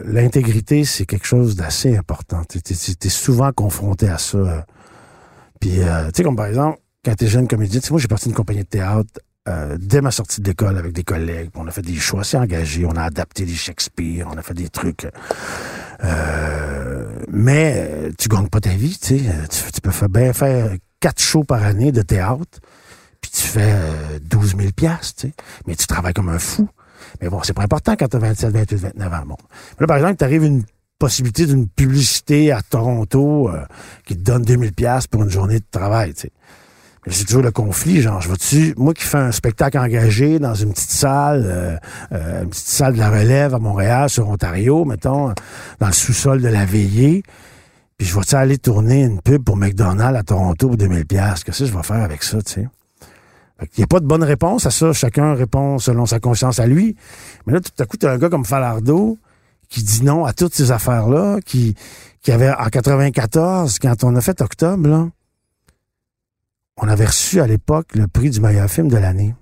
l'intégrité, 0.03 0.85
c'est 0.85 1.05
quelque 1.05 1.27
chose 1.27 1.55
d'assez 1.55 1.95
important. 1.95 2.41
Tu 2.49 2.59
es, 2.59 3.09
souvent 3.09 3.51
confronté 3.51 4.07
à 4.07 4.17
ça. 4.17 4.65
Puis, 5.59 5.71
tu 5.71 5.81
sais, 6.15 6.23
comme 6.23 6.35
par 6.35 6.47
exemple, 6.47 6.79
quand 7.05 7.15
tu 7.15 7.25
es 7.25 7.27
jeune 7.27 7.47
comédien, 7.47 7.79
tu 7.79 7.87
sais, 7.87 7.91
moi, 7.91 7.99
j'ai 7.99 8.07
parti 8.07 8.25
d'une 8.25 8.35
compagnie 8.35 8.61
de 8.61 8.67
théâtre 8.67 9.19
euh, 9.47 9.77
dès 9.79 10.01
ma 10.01 10.11
sortie 10.11 10.41
de 10.41 10.47
l'école 10.47 10.77
avec 10.77 10.93
des 10.93 11.03
collègues. 11.03 11.49
On 11.55 11.67
a 11.67 11.71
fait 11.71 11.81
des 11.81 11.95
choix 11.95 12.21
assez 12.21 12.37
engagés. 12.37 12.85
On 12.85 12.95
a 12.95 13.03
adapté 13.03 13.45
des 13.45 13.53
Shakespeare. 13.55 14.27
On 14.31 14.37
a 14.37 14.41
fait 14.41 14.53
des 14.53 14.69
trucs. 14.69 15.07
euh, 16.03 17.05
mais 17.29 17.73
euh, 17.77 18.11
tu 18.17 18.29
gagnes 18.29 18.47
pas 18.49 18.59
ta 18.59 18.71
vie, 18.71 18.97
tu 18.97 19.19
Tu, 19.73 19.81
peux 19.81 19.91
faire, 19.91 20.09
bien 20.09 20.33
faire 20.33 20.71
quatre 20.99 21.21
shows 21.21 21.43
par 21.43 21.63
année 21.63 21.91
de 21.91 22.01
théâtre 22.01 22.59
puis 23.21 23.31
tu 23.31 23.41
fais 23.41 23.73
euh, 23.73 24.19
12 24.21 24.55
000 24.57 24.71
piastres. 24.71 25.25
Mais 25.67 25.75
tu 25.75 25.87
travailles 25.87 26.13
comme 26.13 26.29
un 26.29 26.39
fou. 26.39 26.69
Mais 27.21 27.29
bon, 27.29 27.41
c'est 27.43 27.53
pas 27.53 27.63
important 27.63 27.95
quand 27.97 28.07
tu 28.07 28.15
as 28.15 28.19
27, 28.19 28.51
28, 28.51 28.75
29 28.75 29.13
ans. 29.13 29.23
Bon. 29.25 29.37
Là, 29.79 29.87
par 29.87 29.97
exemple, 29.97 30.15
tu 30.17 30.23
arrives 30.23 30.43
une 30.43 30.63
possibilité 30.99 31.45
d'une 31.45 31.67
publicité 31.67 32.51
à 32.51 32.61
Toronto 32.61 33.49
qui 34.05 34.15
te 34.15 34.21
donne 34.21 34.43
2000 34.43 34.73
pièces 34.73 35.07
pour 35.07 35.23
une 35.23 35.29
journée 35.29 35.59
de 35.59 35.65
travail, 35.71 36.13
tu 36.13 36.21
sais. 36.21 36.31
Mais 37.05 37.13
c'est 37.13 37.25
toujours 37.25 37.41
le 37.41 37.51
conflit, 37.51 38.01
genre, 38.01 38.21
je 38.21 38.27
vois-tu, 38.27 38.73
moi 38.77 38.93
qui 38.93 39.03
fais 39.03 39.17
un 39.17 39.31
spectacle 39.31 39.77
engagé 39.77 40.37
dans 40.37 40.53
une 40.53 40.73
petite 40.73 40.91
salle, 40.91 41.43
euh, 41.45 41.77
euh, 42.11 42.43
une 42.43 42.49
petite 42.49 42.67
salle 42.67 42.93
de 42.93 42.99
la 42.99 43.09
relève 43.09 43.55
à 43.55 43.59
Montréal, 43.59 44.09
sur 44.09 44.27
Ontario, 44.27 44.83
mettons, 44.83 45.33
dans 45.79 45.87
le 45.87 45.93
sous-sol 45.93 46.41
de 46.41 46.49
la 46.49 46.65
veillée, 46.65 47.23
puis 47.97 48.07
je 48.07 48.15
vais-tu 48.15 48.35
aller 48.35 48.57
tourner 48.57 49.03
une 49.03 49.21
pub 49.21 49.43
pour 49.43 49.57
McDonald's 49.57 50.19
à 50.19 50.23
Toronto 50.23 50.67
pour 50.67 50.77
2000 50.77 51.05
pièces 51.05 51.43
Qu'est-ce 51.43 51.59
que 51.59 51.65
je 51.65 51.75
vais 51.75 51.83
faire 51.83 52.01
avec 52.01 52.23
ça, 52.23 52.41
tu 52.41 52.53
sais? 52.53 52.67
Il 53.61 53.79
n'y 53.79 53.83
a 53.83 53.87
pas 53.87 53.99
de 53.99 54.05
bonne 54.05 54.23
réponse 54.23 54.65
à 54.65 54.71
ça. 54.71 54.93
Chacun 54.93 55.33
répond 55.33 55.79
selon 55.79 56.05
sa 56.05 56.21
conscience 56.21 56.59
à 56.59 56.65
lui. 56.65 56.95
Mais 57.45 57.51
là, 57.51 57.59
tout 57.59 57.71
à 57.77 57.85
coup, 57.85 57.97
tu 57.97 58.05
as 58.05 58.11
un 58.11 58.17
gars 58.17 58.29
comme 58.29 58.45
Falardeau 58.45 59.17
qui 59.67 59.83
dit 59.83 60.03
non 60.03 60.23
à 60.23 60.31
toutes 60.31 60.55
ces 60.55 60.71
affaires-là, 60.71 61.39
qui, 61.45 61.75
qui 62.21 62.31
avait 62.31 62.49
en 62.49 62.69
94, 62.69 63.77
quand 63.79 64.03
on 64.03 64.15
a 64.15 64.21
fait 64.21 64.41
octobre, 64.41 64.87
là, 64.87 65.07
on 66.81 66.87
avait 66.87 67.05
reçu 67.05 67.41
à 67.41 67.47
l'époque 67.47 67.95
le 67.95 68.07
prix 68.07 68.29
du 68.29 68.41
meilleur 68.41 68.69
film 68.69 68.87
de 68.87 68.97
l'année. 68.97 69.35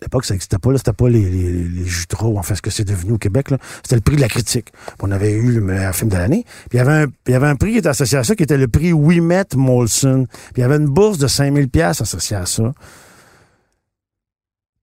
À 0.00 0.04
l'époque, 0.06 0.24
ça 0.24 0.34
n'existait 0.34 0.58
pas, 0.58 0.76
c'était 0.76 0.92
pas 0.92 1.08
les, 1.08 1.30
les, 1.30 1.52
les 1.52 1.86
enfin, 2.20 2.54
ce 2.56 2.62
que 2.62 2.70
c'est 2.70 2.84
devenu 2.84 3.12
au 3.12 3.18
Québec. 3.18 3.50
C'était 3.84 3.94
le 3.94 4.00
prix 4.00 4.16
de 4.16 4.20
la 4.20 4.28
critique. 4.28 4.72
On 5.00 5.10
avait 5.12 5.30
eu 5.30 5.52
le 5.52 5.60
meilleur 5.60 5.94
film 5.94 6.10
de 6.10 6.16
l'année. 6.16 6.44
Puis 6.70 6.78
il 6.78 7.30
y 7.30 7.34
avait 7.34 7.46
un, 7.46 7.56
prix 7.56 7.72
qui 7.72 7.78
était 7.78 7.88
associé 7.88 8.18
à 8.18 8.24
ça, 8.24 8.34
qui 8.34 8.42
était 8.42 8.56
le 8.56 8.66
prix 8.66 8.92
Wimet 8.92 9.44
Molson. 9.54 10.26
Puis 10.26 10.54
il 10.56 10.60
y 10.60 10.64
avait 10.64 10.76
une 10.76 10.88
bourse 10.88 11.18
de 11.18 11.28
5000 11.28 11.68
pièces 11.68 12.00
associée 12.00 12.36
à 12.36 12.46
ça. 12.46 12.72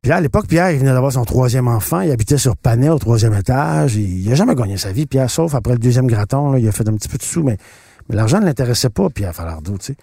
Puis 0.02 0.10
là, 0.10 0.18
à 0.18 0.22
l'époque, 0.22 0.48
Pierre, 0.48 0.72
il 0.72 0.80
venait 0.80 0.94
d'avoir 0.94 1.12
son 1.12 1.26
troisième 1.26 1.68
enfant. 1.68 2.00
Il 2.00 2.12
habitait 2.12 2.38
sur 2.38 2.56
Panay, 2.56 2.88
au 2.88 3.00
troisième 3.00 3.34
étage. 3.34 3.96
Il, 3.96 4.22
il 4.26 4.32
a 4.32 4.36
jamais 4.36 4.56
gagné 4.56 4.78
sa 4.78 4.94
vie, 4.94 5.06
Pierre, 5.06 5.30
sauf 5.30 5.54
après 5.54 5.74
le 5.74 5.80
deuxième 5.80 6.08
graton. 6.08 6.56
Il 6.56 6.66
a 6.66 6.72
fait 6.72 6.88
un 6.88 6.94
petit 6.94 7.10
peu 7.10 7.18
de 7.18 7.24
sous, 7.24 7.44
mais, 7.44 7.58
mais 8.08 8.16
l'argent 8.16 8.40
ne 8.40 8.46
l'intéressait 8.46 8.90
pas, 8.90 9.10
Pierre 9.10 9.36
Falardeau, 9.36 9.78
tu 9.78 9.88
sais. 9.88 9.98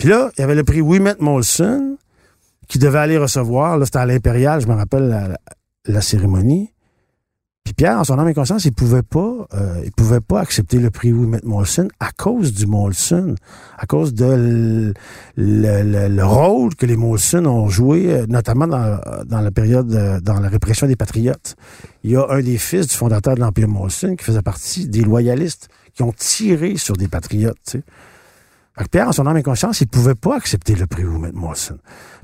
Puis 0.00 0.08
là, 0.08 0.30
il 0.36 0.40
y 0.40 0.44
avait 0.44 0.54
le 0.54 0.64
prix 0.64 0.80
Wimet 0.80 1.16
Molson 1.20 1.98
qui 2.66 2.78
devait 2.78 3.00
aller 3.00 3.18
recevoir. 3.18 3.76
Là, 3.76 3.84
c'était 3.84 3.98
à 3.98 4.06
l'Impérial, 4.06 4.58
je 4.62 4.66
me 4.66 4.72
rappelle 4.72 5.36
la, 5.84 6.00
cérémonie. 6.00 6.72
Puis 7.64 7.74
Pierre, 7.74 7.98
en 7.98 8.04
son 8.04 8.18
âme 8.18 8.28
et 8.28 8.32
conscience, 8.32 8.64
il 8.64 8.72
pouvait 8.72 9.02
pas, 9.02 9.46
euh, 9.52 9.82
il 9.84 9.92
pouvait 9.92 10.22
pas 10.22 10.40
accepter 10.40 10.78
le 10.78 10.88
prix 10.88 11.12
Wimet 11.12 11.40
Molson 11.44 11.88
à 12.00 12.12
cause 12.12 12.54
du 12.54 12.66
Molson, 12.66 13.34
à 13.76 13.84
cause 13.84 14.14
de 14.14 14.24
le, 14.24 15.82
le, 15.82 16.08
le 16.08 16.24
rôle 16.24 16.74
que 16.76 16.86
les 16.86 16.96
Molson 16.96 17.44
ont 17.44 17.68
joué, 17.68 18.10
euh, 18.10 18.26
notamment 18.26 18.66
dans, 18.66 19.20
la 19.28 19.50
période, 19.50 19.94
euh, 19.94 20.18
dans 20.20 20.40
la 20.40 20.48
répression 20.48 20.86
des 20.86 20.96
patriotes. 20.96 21.56
Il 22.04 22.12
y 22.12 22.16
a 22.16 22.26
un 22.30 22.40
des 22.40 22.56
fils 22.56 22.86
du 22.86 22.96
fondateur 22.96 23.34
de 23.34 23.40
l'Empire 23.40 23.68
Molson 23.68 24.16
qui 24.16 24.24
faisait 24.24 24.40
partie 24.40 24.88
des 24.88 25.02
loyalistes 25.02 25.68
qui 25.92 26.02
ont 26.02 26.12
tiré 26.12 26.78
sur 26.78 26.96
des 26.96 27.08
patriotes. 27.08 27.58
Tu 27.66 27.72
sais. 27.72 27.82
Fait 28.78 28.84
que 28.84 28.88
Pierre, 28.90 29.08
en 29.08 29.12
son 29.12 29.26
âme 29.26 29.36
et 29.36 29.42
conscience, 29.42 29.80
il 29.80 29.88
pouvait 29.88 30.14
pas 30.14 30.36
accepter 30.36 30.74
le 30.74 30.86
prix 30.86 31.04
Wimet 31.04 31.32
Molson. 31.32 31.78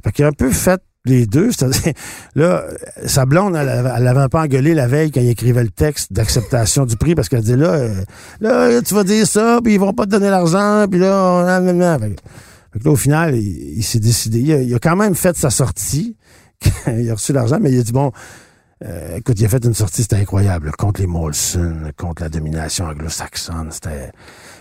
Fait 0.04 0.12
qu'il 0.12 0.24
a 0.24 0.28
un 0.28 0.32
peu 0.32 0.50
fait 0.50 0.80
les 1.04 1.26
deux, 1.26 1.52
c'est-à-dire, 1.52 1.92
là, 2.34 2.64
sa 3.06 3.26
blonde, 3.26 3.56
elle, 3.56 3.68
elle 3.68 4.02
l'avait 4.02 4.28
pas 4.28 4.42
engueulé 4.42 4.74
la 4.74 4.86
veille 4.86 5.10
quand 5.10 5.20
il 5.20 5.28
écrivait 5.28 5.62
le 5.62 5.70
texte 5.70 6.12
d'acceptation 6.12 6.84
du 6.84 6.96
prix 6.96 7.14
parce 7.14 7.28
qu'elle 7.28 7.42
dit 7.42 7.56
là, 7.56 7.70
euh, 7.70 8.04
là, 8.40 8.82
tu 8.82 8.94
vas 8.94 9.04
dire 9.04 9.26
ça, 9.26 9.60
puis 9.62 9.74
ils 9.74 9.80
vont 9.80 9.92
pas 9.92 10.04
te 10.04 10.10
donner 10.10 10.30
l'argent, 10.30 10.86
puis 10.90 11.00
là, 11.00 11.44
on, 11.46 11.98
fait, 11.98 12.16
que 12.78 12.84
là, 12.84 12.90
au 12.90 12.96
final, 12.96 13.34
il, 13.36 13.82
s'est 13.82 14.00
décidé. 14.00 14.40
Il 14.40 14.52
a, 14.52 14.60
il 14.60 14.74
a, 14.74 14.78
quand 14.78 14.96
même 14.96 15.14
fait 15.14 15.36
sa 15.36 15.50
sortie. 15.50 16.16
il 16.86 17.10
a 17.10 17.14
reçu 17.14 17.32
l'argent, 17.32 17.58
mais 17.60 17.70
il 17.70 17.80
a 17.80 17.82
dit 17.82 17.92
bon, 17.92 18.12
euh, 18.84 19.16
écoute, 19.16 19.40
il 19.40 19.46
a 19.46 19.48
fait 19.48 19.64
une 19.64 19.74
sortie, 19.74 20.02
c'était 20.02 20.16
incroyable, 20.16 20.70
contre 20.72 21.00
les 21.00 21.06
Molson, 21.06 21.92
contre 21.96 22.22
la 22.22 22.28
domination 22.28 22.84
anglo-saxonne, 22.84 23.70
c'était 23.70 24.12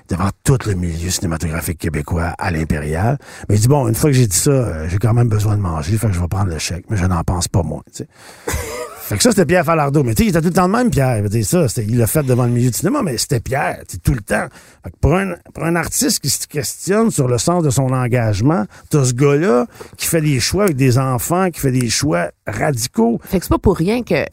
devant 0.10 0.30
tout 0.44 0.58
le 0.66 0.74
milieu 0.74 1.10
cinématographique 1.10 1.80
québécois 1.80 2.34
à 2.38 2.52
l'impérial. 2.52 3.18
Mais 3.50 3.56
il 3.56 3.62
dit, 3.62 3.68
bon, 3.68 3.88
une 3.88 3.96
fois 3.96 4.10
que 4.10 4.16
j'ai 4.16 4.28
dit 4.28 4.38
ça, 4.38 4.52
euh, 4.52 4.88
j'ai 4.90 4.98
quand 4.98 5.14
même 5.14 5.30
besoin 5.30 5.58
de 5.58 5.62
manger, 5.62 5.98
fait 5.98 6.08
que 6.08 6.14
je 6.14 6.20
vais 6.20 6.28
prendre 6.28 6.50
le 6.50 6.60
chèque, 6.60 6.86
mais 6.90 6.98
je 6.98 7.06
n'en 7.06 7.24
pense 7.24 7.48
pas 7.48 7.64
moins, 7.64 7.82
tu 7.88 8.04
sais. 8.04 8.08
fait 9.02 9.18
que 9.18 9.24
ça, 9.24 9.32
c'était 9.32 9.46
Pierre 9.46 9.66
Falardeau. 9.66 10.04
Mais 10.04 10.14
tu 10.14 10.24
sais, 10.24 10.28
il 10.28 10.30
était 10.30 10.42
tout 10.42 10.48
le 10.48 10.54
temps 10.54 10.68
de 10.68 10.74
même, 10.74 10.90
Pierre. 10.90 11.24
Il 11.32 11.46
ça, 11.46 11.66
il 11.78 11.98
l'a 11.98 12.08
fait 12.08 12.24
devant 12.24 12.46
le 12.46 12.52
milieu 12.52 12.70
du 12.70 12.78
cinéma, 12.78 13.02
mais 13.04 13.18
c'était 13.18 13.40
Pierre, 13.40 13.84
tout 14.04 14.14
le 14.14 14.22
temps. 14.22 14.48
Fait 14.84 14.92
que 14.92 14.98
pour 15.02 15.16
un, 15.16 15.36
pour 15.54 15.64
un 15.64 15.76
artiste 15.76 16.20
qui 16.20 16.30
se 16.30 16.48
questionne 16.48 17.12
sur 17.12 17.28
le 17.28 17.38
sens 17.38 17.64
de 17.64 17.70
son 17.70 17.92
engagement, 17.92 18.66
t'as 18.90 19.06
ce 19.06 19.14
gars-là 19.14 19.68
qui 19.98 20.08
fait 20.08 20.22
des 20.22 20.40
choix 20.40 20.64
avec 20.66 20.76
des 20.76 20.98
enfants, 20.98 21.50
qui 21.50 21.60
fait 21.60 21.72
des 21.72 21.90
choix 21.90 22.32
radicaux. 22.48 23.20
Fait 23.24 23.40
que 23.40 23.46
c'est 23.46 23.50
pas 23.50 23.58
pour 23.58 23.78
rien 23.78 24.04
que 24.04 24.26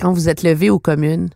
quand 0.00 0.12
vous 0.12 0.28
êtes 0.28 0.42
levé 0.42 0.70
aux 0.70 0.78
communes, 0.78 1.30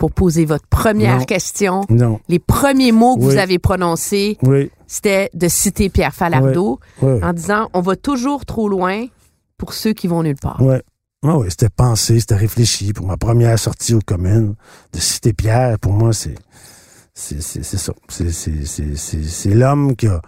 pour 0.00 0.12
poser 0.12 0.46
votre 0.46 0.66
première 0.66 1.18
non. 1.18 1.24
question. 1.24 1.82
Non. 1.90 2.20
Les 2.28 2.38
premiers 2.38 2.90
mots 2.90 3.16
que 3.16 3.20
oui. 3.20 3.26
vous 3.26 3.36
avez 3.36 3.58
prononcés, 3.58 4.38
oui. 4.42 4.70
c'était 4.86 5.28
de 5.34 5.46
citer 5.46 5.90
Pierre 5.90 6.14
Falardeau 6.14 6.80
oui. 7.02 7.22
En 7.22 7.34
disant 7.34 7.68
on 7.74 7.82
va 7.82 7.96
toujours 7.96 8.46
trop 8.46 8.66
loin 8.68 9.04
pour 9.58 9.74
ceux 9.74 9.92
qui 9.92 10.08
vont 10.08 10.22
nulle 10.22 10.40
part. 10.40 10.56
Oui. 10.60 10.76
Ah 11.22 11.36
oui, 11.36 11.48
c'était 11.50 11.68
pensé, 11.68 12.18
c'était 12.18 12.34
réfléchi. 12.34 12.94
Pour 12.94 13.06
ma 13.06 13.18
première 13.18 13.58
sortie 13.58 13.92
aux 13.92 14.00
communes, 14.00 14.54
de 14.94 14.98
citer 14.98 15.34
Pierre, 15.34 15.78
pour 15.78 15.92
moi, 15.92 16.14
c'est 16.14 16.34
c'est 17.12 17.42
ça. 17.42 17.92
C'est 18.08 19.50
l'homme 19.50 19.96
qui 19.96 20.06
a, 20.06 20.22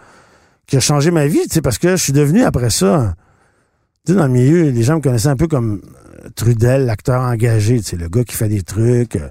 qui 0.66 0.76
a 0.76 0.80
changé 0.80 1.10
ma 1.10 1.26
vie, 1.26 1.40
tu 1.44 1.54
sais, 1.54 1.62
parce 1.62 1.78
que 1.78 1.96
je 1.96 2.02
suis 2.02 2.12
devenu 2.12 2.42
après 2.42 2.68
ça, 2.68 3.14
dans 4.08 4.26
le 4.26 4.32
milieu, 4.32 4.70
les 4.70 4.82
gens 4.82 4.96
me 4.96 5.00
connaissaient 5.00 5.28
un 5.28 5.36
peu 5.36 5.46
comme 5.46 5.80
Trudel, 6.34 6.86
l'acteur 6.86 7.20
engagé, 7.20 7.80
le 7.92 8.08
gars 8.08 8.24
qui 8.24 8.34
fait 8.34 8.48
des 8.48 8.62
trucs. 8.62 9.16
Euh, 9.16 9.28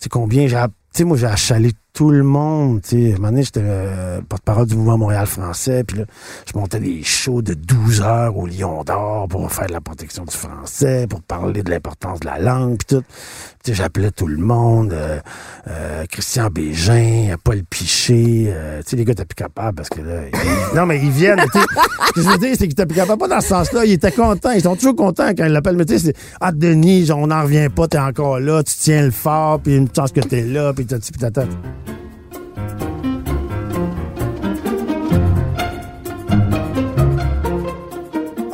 tu 0.00 0.08
combien 0.08 0.46
j'ai... 0.46 0.56
Tu 0.92 0.98
sais, 0.98 1.04
moi, 1.04 1.16
j'ai 1.16 1.26
achalé 1.26 1.72
tout 1.98 2.12
le 2.12 2.22
monde, 2.22 2.80
tu 2.80 2.90
sais. 2.90 3.12
Un 3.14 3.16
moment 3.16 3.30
donné, 3.30 3.42
j'étais 3.42 3.60
euh, 3.60 4.20
porte-parole 4.28 4.66
du 4.66 4.76
mouvement 4.76 4.98
Montréal 4.98 5.26
français, 5.26 5.82
puis 5.82 5.98
là, 5.98 6.04
je 6.46 6.56
montais 6.56 6.78
des 6.78 7.02
shows 7.02 7.42
de 7.42 7.54
12 7.54 8.02
heures 8.02 8.36
au 8.36 8.46
Lion 8.46 8.84
d'Or 8.84 9.26
pour 9.26 9.50
faire 9.50 9.66
de 9.66 9.72
la 9.72 9.80
protection 9.80 10.24
du 10.24 10.36
français, 10.36 11.08
pour 11.10 11.22
parler 11.22 11.64
de 11.64 11.70
l'importance 11.72 12.20
de 12.20 12.26
la 12.26 12.38
langue, 12.38 12.76
puis 12.78 12.98
tout. 12.98 13.02
Tu 13.64 13.72
sais, 13.72 13.74
j'appelais 13.74 14.12
tout 14.12 14.28
le 14.28 14.36
monde, 14.36 14.92
euh, 14.92 15.18
euh, 15.66 16.04
Christian 16.08 16.50
Bégin, 16.50 17.34
Paul 17.42 17.64
Piché, 17.68 18.54
tu 18.84 18.90
sais, 18.90 18.94
les 18.94 19.04
gars, 19.04 19.14
t'es 19.14 19.24
plus 19.24 19.34
capable 19.34 19.78
parce 19.78 19.88
que 19.88 20.00
là, 20.00 20.20
non, 20.76 20.86
mais 20.86 21.00
ils 21.00 21.10
viennent, 21.10 21.44
tu 21.52 21.58
sais. 21.58 21.66
Ce 22.06 22.12
que 22.12 22.22
je 22.22 22.28
veux 22.28 22.38
dire, 22.38 22.50
c'est 22.52 22.58
qu'ils 22.58 22.70
étaient 22.70 22.86
plus 22.86 22.94
capables, 22.94 23.18
pas 23.18 23.26
dans 23.26 23.40
ce 23.40 23.48
sens-là, 23.48 23.84
ils 23.84 23.94
étaient 23.94 24.12
contents, 24.12 24.52
ils 24.52 24.62
sont 24.62 24.76
toujours 24.76 24.94
contents 24.94 25.30
quand 25.36 25.46
ils 25.46 25.52
l'appellent, 25.52 25.76
mais 25.76 25.84
tu 25.84 25.98
sais, 25.98 26.12
c'est, 26.12 26.16
ah, 26.40 26.52
Denis, 26.52 27.10
on 27.10 27.26
n'en 27.26 27.42
revient 27.42 27.70
pas, 27.74 27.88
t'es 27.88 27.98
encore 27.98 28.38
là, 28.38 28.62
tu 28.62 28.74
tiens 28.78 29.02
le 29.02 29.10
fort, 29.10 29.58
puis 29.58 29.74
une 29.74 29.88
chance 29.92 30.12
que 30.12 30.20
t'es 30.20 30.42
là, 30.42 30.72
puis 30.72 30.86
t'as, 30.86 30.98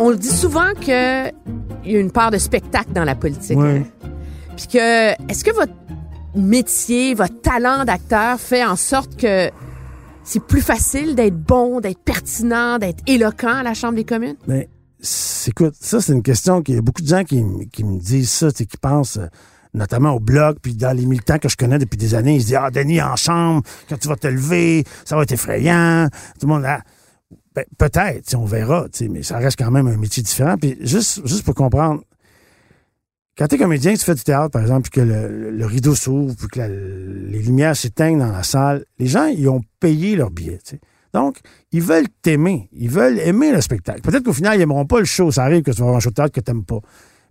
On 0.06 0.12
dit 0.12 0.28
souvent 0.28 0.74
que 0.74 1.28
il 1.82 1.92
y 1.92 1.96
a 1.96 1.98
une 1.98 2.10
part 2.10 2.30
de 2.30 2.36
spectacle 2.36 2.92
dans 2.92 3.04
la 3.04 3.14
politique. 3.14 3.56
Oui. 3.56 3.84
Puis 4.54 4.66
que 4.66 5.12
est-ce 5.30 5.42
que 5.42 5.50
votre 5.54 5.72
métier, 6.34 7.14
votre 7.14 7.40
talent 7.40 7.86
d'acteur 7.86 8.38
fait 8.38 8.62
en 8.62 8.76
sorte 8.76 9.16
que 9.16 9.50
c'est 10.22 10.44
plus 10.44 10.60
facile 10.60 11.14
d'être 11.14 11.38
bon, 11.38 11.80
d'être 11.80 12.00
pertinent, 12.00 12.78
d'être 12.78 13.02
éloquent 13.06 13.48
à 13.48 13.62
la 13.62 13.72
Chambre 13.72 13.94
des 13.94 14.04
communes? 14.04 14.36
Mais 14.46 14.68
écoute, 15.46 15.74
ça 15.80 16.02
c'est 16.02 16.12
une 16.12 16.22
question 16.22 16.60
qu'il 16.60 16.74
y 16.74 16.78
a 16.78 16.82
beaucoup 16.82 17.00
de 17.00 17.08
gens 17.08 17.24
qui, 17.24 17.42
qui 17.72 17.82
me 17.82 17.98
disent 17.98 18.30
ça, 18.30 18.50
qui 18.50 18.66
pensent 18.78 19.16
euh, 19.16 19.28
notamment 19.72 20.10
au 20.10 20.20
blog, 20.20 20.58
puis 20.60 20.74
dans 20.74 20.94
les 20.94 21.06
militants 21.06 21.38
que 21.38 21.48
je 21.48 21.56
connais 21.56 21.78
depuis 21.78 21.96
des 21.96 22.14
années, 22.14 22.34
ils 22.34 22.42
se 22.42 22.46
disent 22.48 22.58
Ah, 22.60 22.70
Denis, 22.70 23.00
en 23.00 23.16
chambre, 23.16 23.62
quand 23.88 23.96
tu 23.96 24.08
vas 24.08 24.16
te 24.16 24.26
lever, 24.26 24.84
ça 25.06 25.16
va 25.16 25.22
être 25.22 25.32
effrayant. 25.32 26.08
Tout 26.38 26.46
le 26.46 26.52
monde 26.52 26.62
là. 26.62 26.82
Peut-être, 27.78 28.34
on 28.34 28.44
verra, 28.44 28.86
mais 29.08 29.22
ça 29.22 29.38
reste 29.38 29.58
quand 29.58 29.70
même 29.70 29.86
un 29.86 29.96
métier 29.96 30.22
différent. 30.22 30.56
Puis 30.56 30.76
juste, 30.80 31.26
juste 31.26 31.44
pour 31.44 31.54
comprendre, 31.54 32.02
quand 33.36 33.46
t'es 33.46 33.58
comédien, 33.58 33.94
tu 33.94 34.04
fais 34.04 34.14
du 34.14 34.22
théâtre, 34.22 34.50
par 34.50 34.62
exemple, 34.62 34.88
puis 34.90 35.00
que 35.00 35.06
le, 35.06 35.66
rideau 35.66 35.94
s'ouvre, 35.94 36.34
puis 36.36 36.48
que 36.48 36.60
les 36.60 37.42
lumières 37.42 37.76
s'éteignent 37.76 38.18
dans 38.18 38.30
la 38.30 38.42
salle, 38.42 38.84
les 38.98 39.06
gens, 39.06 39.26
ils 39.26 39.48
ont 39.48 39.60
payé 39.80 40.16
leur 40.16 40.30
billet. 40.30 40.58
Donc, 41.12 41.38
ils 41.72 41.82
veulent 41.82 42.08
t'aimer. 42.22 42.68
Ils 42.72 42.90
veulent 42.90 43.18
aimer 43.20 43.52
le 43.52 43.60
spectacle. 43.60 44.00
Peut-être 44.02 44.24
qu'au 44.24 44.32
final, 44.32 44.56
ils 44.56 44.58
n'aimeront 44.58 44.86
pas 44.86 44.98
le 44.98 45.04
show. 45.04 45.30
Ça 45.30 45.44
arrive 45.44 45.62
que 45.62 45.70
tu 45.70 45.78
vas 45.78 45.84
avoir 45.84 45.96
un 45.96 46.00
show 46.00 46.10
de 46.10 46.14
théâtre 46.14 46.32
que 46.32 46.40
tu 46.40 46.50
n'aimes 46.50 46.64
pas. 46.64 46.80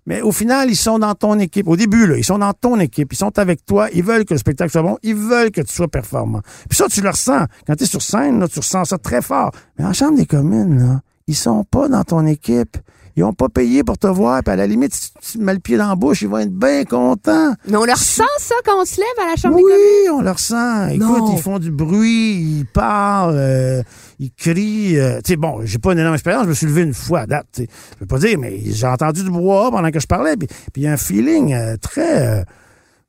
Mais 0.06 0.22
au 0.22 0.32
final, 0.32 0.70
ils 0.70 0.76
sont 0.76 1.00
dans 1.00 1.16
ton 1.16 1.40
équipe. 1.40 1.68
Au 1.68 1.76
début, 1.76 2.08
là, 2.08 2.18
ils 2.18 2.24
sont 2.24 2.40
dans 2.40 2.54
ton 2.54 2.80
équipe. 2.80 3.14
Ils 3.14 3.18
sont 3.18 3.38
avec 3.40 3.66
toi. 3.66 3.88
Ils 3.94 4.04
veulent 4.04 4.26
que 4.26 4.34
le 4.34 4.38
spectacle 4.38 4.72
soit 4.72 4.82
bon. 4.82 4.98
Ils 5.04 5.16
veulent 5.16 5.52
que 5.52 5.62
tu 5.62 5.74
sois 5.74 5.88
performant. 5.88 6.42
Puis 6.70 6.78
ça, 6.78 6.88
tu 6.90 7.02
le 7.02 7.10
ressens. 7.10 7.46
Quand 7.66 7.76
tu 7.76 7.84
es 7.84 7.88
sur 7.88 8.02
scène, 8.02 8.40
là, 8.40 8.48
tu 8.48 8.60
ressens 8.60 8.86
ça 8.86 8.98
très 8.98 9.22
fort. 9.22 9.52
Mais 9.78 9.86
en 9.86 9.94
chambre 9.94 10.18
des 10.18 10.26
communes, 10.26 10.80
là, 10.80 11.02
ils 11.28 11.36
sont 11.36 11.64
pas 11.64 11.88
dans 11.88 12.04
ton 12.04 12.26
équipe. 12.26 12.78
Ils 13.16 13.24
ont 13.24 13.34
pas 13.34 13.48
payé 13.48 13.84
pour 13.84 13.98
te 13.98 14.08
voir, 14.08 14.42
puis 14.44 14.52
à 14.52 14.56
la 14.56 14.66
limite, 14.66 14.96
si 14.96 15.12
tu 15.22 15.38
mets 15.38 15.54
le 15.54 15.60
pied 15.60 15.78
dans 15.78 15.88
la 15.90 15.96
bouche, 15.96 16.24
ils 16.24 16.28
vont 16.28 16.40
être 16.40 16.52
bien 16.52 16.84
contents. 16.84 17.54
Mais 17.68 17.78
on 17.78 17.86
leur 17.86 17.98
sent 17.98 18.24
ça 18.40 18.56
quand 18.66 18.82
on 18.82 18.86
se 18.86 18.98
lève 18.98 19.26
à 19.26 19.30
la 19.30 19.36
Chambre 19.36 19.56
oui, 19.56 19.62
des 19.64 19.70
communes? 19.70 19.86
Oui, 20.06 20.10
on 20.10 20.22
leur 20.22 20.40
sent. 20.40 20.96
Écoute, 20.96 21.08
Non. 21.20 21.36
ils 21.36 21.42
font 21.42 21.60
du 21.60 21.70
bruit, 21.70 22.34
ils 22.60 22.66
parlent, 22.66 23.36
euh, 23.38 23.84
ils 24.18 24.32
crient. 24.32 24.98
Euh, 24.98 25.18
tu 25.24 25.34
sais, 25.34 25.36
bon, 25.36 25.60
j'ai 25.64 25.78
pas 25.78 25.92
une 25.94 26.00
énorme 26.00 26.16
expérience, 26.16 26.46
je 26.46 26.50
me 26.50 26.54
suis 26.56 26.66
levé 26.66 26.82
une 26.82 26.94
fois 26.96 27.20
à 27.22 27.26
date. 27.28 27.46
t'sais. 27.52 27.68
Je 27.94 28.00
peux 28.00 28.08
pas 28.08 28.18
dire, 28.18 28.40
mais 28.40 28.60
j'ai 28.66 28.88
entendu 28.88 29.24
du 29.24 29.30
bois 29.30 29.70
pendant 29.70 29.92
que 29.92 30.00
je 30.00 30.08
parlais, 30.08 30.36
puis 30.36 30.48
il 30.78 30.84
y 30.84 30.88
a 30.88 30.94
un 30.94 30.98
feeling 30.98 31.54
euh, 31.54 31.78
très... 31.78 32.40
euh, 32.40 32.44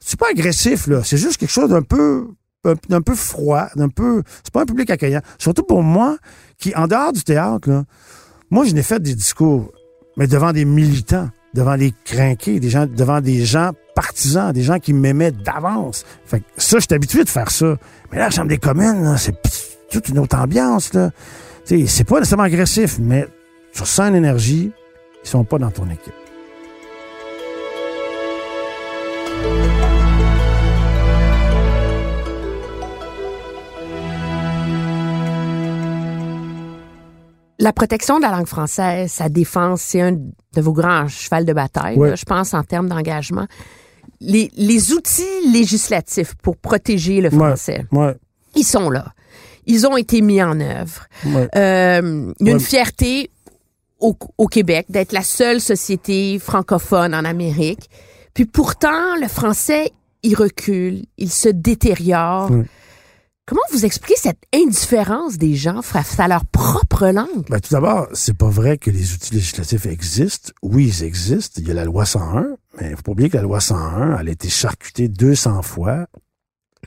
c'est 0.00 0.18
pas 0.20 0.28
agressif, 0.30 0.87
là. 0.87 1.00
C'est 1.02 1.16
juste 1.16 1.38
quelque 1.38 1.50
chose 1.50 1.70
d'un 1.70 1.80
peu, 1.80 2.26
un- 2.66 2.75
d'un 2.90 3.00
peu 3.00 3.14
froid, 3.14 3.68
d'un 3.75 3.88
peu, 3.88 4.23
c'est 4.42 4.52
pas 4.52 4.61
un 4.61 4.66
public 4.66 4.90
accueillant. 4.90 5.23
Surtout 5.38 5.62
pour 5.62 5.82
moi, 5.82 6.18
qui, 6.58 6.75
en 6.76 6.87
dehors 6.88 7.14
du 7.14 7.25
théâtre, 7.25 7.70
là, 7.70 7.84
moi, 8.50 8.66
je 8.66 8.75
n'ai 8.75 8.82
fait 8.82 9.00
des 9.00 9.14
discours, 9.14 9.73
mais 10.16 10.26
devant 10.26 10.52
des 10.52 10.64
militants, 10.64 11.28
devant 11.54 11.76
des 11.76 11.92
crinqués, 12.04 12.61
des 12.61 12.71
gens, 12.71 12.87
devant 12.87 13.21
des 13.21 13.44
gens 13.44 13.73
partisans, 13.94 14.52
des 14.52 14.62
gens 14.62 14.78
qui 14.78 14.92
m'aimaient 14.92 15.33
d'avance. 15.33 16.04
Fait 16.26 16.40
que 16.40 16.44
ça, 16.56 16.78
je 16.78 16.85
suis 16.85 16.94
habitué 16.94 17.25
de 17.25 17.28
faire 17.28 17.50
ça. 17.50 17.76
Mais 18.11 18.18
là, 18.18 18.25
la 18.25 18.30
Chambre 18.30 18.49
des 18.49 18.59
communes, 18.59 19.16
c'est 19.18 19.35
toute 19.90 20.09
une 20.09 20.18
autre 20.18 20.37
ambiance, 20.37 20.92
là. 20.94 21.11
C'est 21.64 22.04
pas 22.04 22.18
nécessairement 22.18 22.44
agressif, 22.44 22.99
mais 23.00 23.26
tu 23.73 23.85
sens 23.85 24.09
une 24.09 24.16
énergie, 24.16 24.73
ils 25.25 25.28
sont 25.28 25.44
pas 25.44 25.59
dans 25.59 25.71
ton 25.71 25.88
équipe. 25.88 26.12
La 37.58 37.73
protection 37.73 38.16
de 38.18 38.23
la 38.23 38.30
langue 38.32 38.46
française, 38.46 39.11
sa 39.12 39.28
défense, 39.28 39.80
c'est 39.80 40.00
un 40.00 40.12
de 40.12 40.61
vos 40.61 40.73
grands 40.73 41.06
chevals 41.08 41.44
de 41.44 41.52
bataille, 41.52 41.96
Ouais. 41.96 42.11
là, 42.11 42.14
je 42.16 42.25
pense, 42.25 42.52
en 42.54 42.62
termes 42.64 42.88
d'engagement. 42.88 43.46
Les, 44.20 44.50
les 44.56 44.92
outils 44.92 45.23
législatifs 45.52 46.34
pour 46.42 46.56
protéger 46.56 47.20
le 47.20 47.30
français, 47.30 47.84
Ouais, 47.92 48.14
ils 48.56 48.64
sont 48.64 48.90
là. 48.90 49.06
Ils 49.66 49.87
ont 49.87 49.96
été 49.96 50.20
mis 50.20 50.42
en 50.42 50.58
œuvre. 50.61 51.06
ouais. 51.26 51.49
Euh, 51.56 52.32
il 52.40 52.46
y 52.46 52.50
a 52.50 52.52
une 52.52 52.61
fierté 52.61 53.30
au, 54.00 54.16
au 54.37 54.46
Québec 54.46 54.87
d'être 54.88 55.12
la 55.12 55.23
seule 55.23 55.61
société 55.61 56.38
francophone 56.38 57.14
en 57.14 57.25
Amérique. 57.25 57.88
Puis 58.34 58.44
pourtant, 58.46 59.16
le 59.20 59.28
français, 59.28 59.92
il 60.23 60.34
recule, 60.34 61.04
il 61.18 61.30
se 61.30 61.49
détériore. 61.49 62.50
Comment 63.46 63.60
vous 63.72 63.84
expliquez 63.84 64.16
cette 64.16 64.40
indifférence 64.54 65.36
des 65.36 65.54
gens? 65.54 65.82
Face 65.82 66.18
à 66.18 66.28
leur 66.28 66.46
propre 66.46 67.08
langue? 67.08 67.46
Ben, 67.50 67.60
tout 67.60 67.74
d'abord, 67.74 68.08
c'est 68.14 68.36
pas 68.36 68.48
vrai 68.48 68.78
que 68.78 68.90
les 68.90 69.12
outils 69.12 69.34
législatifs 69.34 69.84
existent. 69.84 70.50
Oui, 70.62 70.86
ils 70.86 71.04
existent. 71.04 71.60
Il 71.60 71.68
y 71.68 71.70
a 71.70 71.74
la 71.74 71.84
loi 71.84 72.06
101, 72.06 72.56
mais 72.80 72.90
il 72.90 72.96
faut 72.96 73.02
pas 73.02 73.12
oublier 73.12 73.28
que 73.28 73.36
la 73.36 73.42
loi 73.42 73.60
101, 73.60 74.16
elle 74.18 74.28
a 74.30 74.32
été 74.32 74.48
charcutée 74.48 75.08
200 75.08 75.60
fois, 75.60 76.06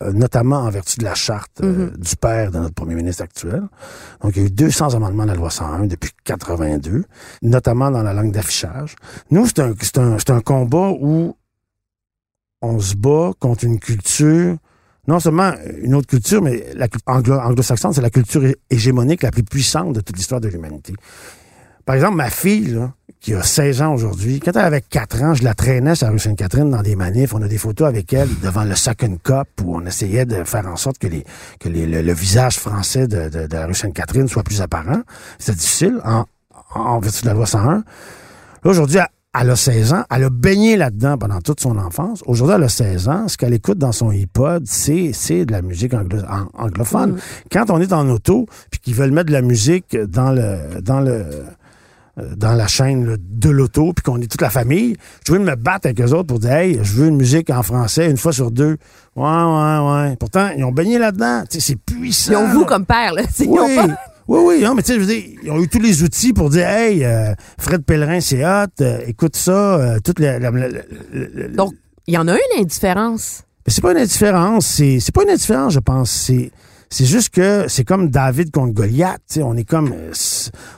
euh, 0.01 0.11
notamment 0.13 0.57
en 0.61 0.69
vertu 0.71 0.97
de 0.97 1.03
la 1.03 1.13
charte 1.13 1.61
euh, 1.61 1.91
du 1.95 2.15
père 2.15 2.49
de 2.49 2.57
notre 2.57 2.73
premier 2.73 2.95
ministre 2.95 3.21
actuel. 3.21 3.61
Donc, 4.23 4.35
il 4.35 4.41
y 4.41 4.45
a 4.45 4.47
eu 4.47 4.51
200 4.51 4.95
amendements 4.95 5.25
de 5.25 5.29
la 5.29 5.35
loi 5.35 5.51
101 5.51 5.85
depuis 5.85 6.09
82, 6.23 7.03
notamment 7.43 7.91
dans 7.91 8.01
la 8.01 8.13
langue 8.13 8.31
d'affichage. 8.31 8.95
Nous, 9.29 9.45
c'est 9.45 9.59
un, 9.59 9.75
c'est 9.79 9.99
un, 9.99 10.17
c'est 10.17 10.31
un 10.31 10.41
combat 10.41 10.89
où 10.99 11.37
on 12.63 12.79
se 12.79 12.95
bat 12.95 13.33
contre 13.37 13.63
une 13.65 13.79
culture 13.79 14.57
non 15.07 15.19
seulement 15.19 15.53
une 15.81 15.95
autre 15.95 16.07
culture, 16.07 16.41
mais 16.41 16.65
la 16.75 16.87
anglo- 17.05 17.39
anglo-saxonne, 17.39 17.93
c'est 17.93 18.01
la 18.01 18.09
culture 18.09 18.43
hé- 18.45 18.57
hégémonique 18.69 19.23
la 19.23 19.31
plus 19.31 19.43
puissante 19.43 19.93
de 19.93 20.01
toute 20.01 20.17
l'histoire 20.17 20.41
de 20.41 20.47
l'humanité. 20.49 20.93
Par 21.85 21.95
exemple, 21.95 22.15
ma 22.17 22.29
fille, 22.29 22.67
là, 22.73 22.91
qui 23.21 23.33
a 23.33 23.41
16 23.41 23.81
ans 23.81 23.93
aujourd'hui, 23.93 24.41
quand 24.41 24.51
elle 24.51 24.65
avait 24.65 24.81
4 24.81 25.23
ans, 25.23 25.33
je 25.33 25.43
la 25.43 25.53
traînais 25.53 25.95
sur 25.95 26.05
la 26.07 26.11
rue 26.11 26.19
Sainte-Catherine 26.19 26.69
dans 26.69 26.81
des 26.81 26.97
manifs. 26.97 27.33
On 27.33 27.41
a 27.41 27.47
des 27.47 27.57
photos 27.57 27.87
avec 27.87 28.11
elle 28.11 28.27
devant 28.43 28.65
le 28.65 28.75
Second 28.75 29.17
Cup 29.23 29.47
où 29.63 29.75
on 29.77 29.85
essayait 29.85 30.25
de 30.25 30.43
faire 30.43 30.67
en 30.67 30.75
sorte 30.75 30.97
que, 30.97 31.07
les, 31.07 31.23
que 31.61 31.69
les- 31.69 31.87
le, 31.87 32.01
le 32.01 32.13
visage 32.13 32.57
français 32.59 33.07
de, 33.07 33.29
de- 33.29 33.47
de 33.47 33.53
la 33.55 33.65
rue 33.65 33.73
Sainte-Catherine 33.73 34.27
soit 34.27 34.43
plus 34.43 34.61
apparent. 34.61 35.01
C'était 35.39 35.57
difficile 35.57 35.99
en, 36.03 36.25
en 36.75 36.99
vertu 36.99 37.21
de 37.21 37.27
la 37.27 37.33
loi 37.33 37.45
101. 37.45 37.75
Là, 37.77 37.83
aujourd'hui, 38.65 38.97
elle, 38.97 39.07
elle 39.41 39.49
a 39.49 39.55
16 39.55 39.93
ans. 39.93 40.03
Elle 40.13 40.23
a 40.25 40.29
baigné 40.29 40.75
là-dedans 40.77 41.17
pendant 41.17 41.41
toute 41.41 41.59
son 41.59 41.77
enfance. 41.77 42.23
Aujourd'hui, 42.25 42.55
elle 42.57 42.63
a 42.63 42.69
16 42.69 43.07
ans. 43.09 43.27
Ce 43.27 43.37
qu'elle 43.37 43.53
écoute 43.53 43.77
dans 43.77 43.91
son 43.91 44.09
iPod, 44.09 44.63
c'est, 44.65 45.11
c'est 45.13 45.45
de 45.45 45.51
la 45.51 45.61
musique 45.61 45.93
anglo- 45.93 46.23
an- 46.29 46.47
anglophone. 46.53 47.17
Quand 47.51 47.69
on 47.69 47.79
est 47.79 47.93
en 47.93 48.07
auto, 48.09 48.45
puis 48.71 48.79
qu'ils 48.79 48.95
veulent 48.95 49.11
mettre 49.11 49.27
de 49.27 49.33
la 49.33 49.41
musique 49.41 49.95
dans 49.97 50.31
le, 50.31 50.81
dans 50.81 50.99
le, 51.01 51.25
euh, 52.19 52.33
dans 52.35 52.53
la 52.53 52.67
chaîne 52.67 53.05
là, 53.05 53.15
de 53.19 53.49
l'auto, 53.49 53.93
puis 53.93 54.03
qu'on 54.03 54.19
est 54.21 54.31
toute 54.31 54.41
la 54.41 54.49
famille, 54.49 54.95
je 55.25 55.31
veux 55.33 55.39
me 55.39 55.55
battre 55.55 55.85
avec 55.85 56.01
eux 56.01 56.11
autres 56.13 56.27
pour 56.27 56.39
dire, 56.39 56.51
hey, 56.53 56.79
je 56.81 56.93
veux 56.93 57.07
une 57.07 57.17
musique 57.17 57.49
en 57.51 57.61
français 57.63 58.09
une 58.09 58.17
fois 58.17 58.33
sur 58.33 58.49
deux. 58.49 58.77
Ouais, 59.15 59.23
ouais, 59.23 59.91
ouais. 60.09 60.15
Pourtant, 60.19 60.49
ils 60.57 60.63
ont 60.63 60.71
baigné 60.71 60.97
là-dedans. 60.97 61.43
C'est 61.49 61.75
puissant. 61.75 62.31
Ils 62.31 62.35
ont 62.37 62.47
vous 62.47 62.61
là. 62.61 62.65
comme 62.67 62.85
père, 62.85 63.13
là. 63.13 63.21
Ils 63.39 63.47
Oui, 63.47 63.59
ont 63.59 63.87
pas- 63.87 63.95
oui, 64.27 64.39
oui, 64.43 64.61
non, 64.63 64.75
mais 64.75 64.81
tu 64.81 64.87
sais, 64.87 64.95
je 64.95 64.99
veux 64.99 65.05
dire, 65.05 65.23
ils 65.43 65.51
ont 65.51 65.61
eu 65.61 65.67
tous 65.67 65.79
les 65.79 66.03
outils 66.03 66.33
pour 66.33 66.49
dire, 66.49 66.67
hey, 66.67 67.03
euh, 67.05 67.33
Fred 67.57 67.83
Pellerin, 67.83 68.19
c'est 68.19 68.43
hot, 68.45 68.65
euh, 68.81 68.99
écoute 69.07 69.35
ça, 69.35 69.75
euh, 69.79 69.99
toute 70.03 70.19
la, 70.19 70.39
la- 70.39 70.51
la- 70.51 70.67
la- 70.67 70.81
la- 71.13 71.47
Donc, 71.49 71.73
il 72.07 72.13
y 72.13 72.17
en 72.17 72.27
a 72.27 72.33
une 72.33 72.61
indifférence. 72.61 73.43
mais 73.65 73.73
c'est 73.73 73.81
pas 73.81 73.91
une 73.91 73.97
indifférence, 73.99 74.65
c'est, 74.67 74.99
c'est 74.99 75.13
pas 75.13 75.23
une 75.23 75.29
indifférence, 75.29 75.73
je 75.73 75.79
pense. 75.79 76.11
C'est, 76.11 76.51
c'est 76.89 77.05
juste 77.05 77.29
que 77.31 77.65
c'est 77.67 77.83
comme 77.83 78.09
David 78.09 78.51
contre 78.51 78.73
Goliath, 78.73 79.21
tu 79.27 79.35
sais, 79.35 79.43
on 79.43 79.55
est 79.55 79.63
comme, 79.65 79.91
euh, 79.93 80.11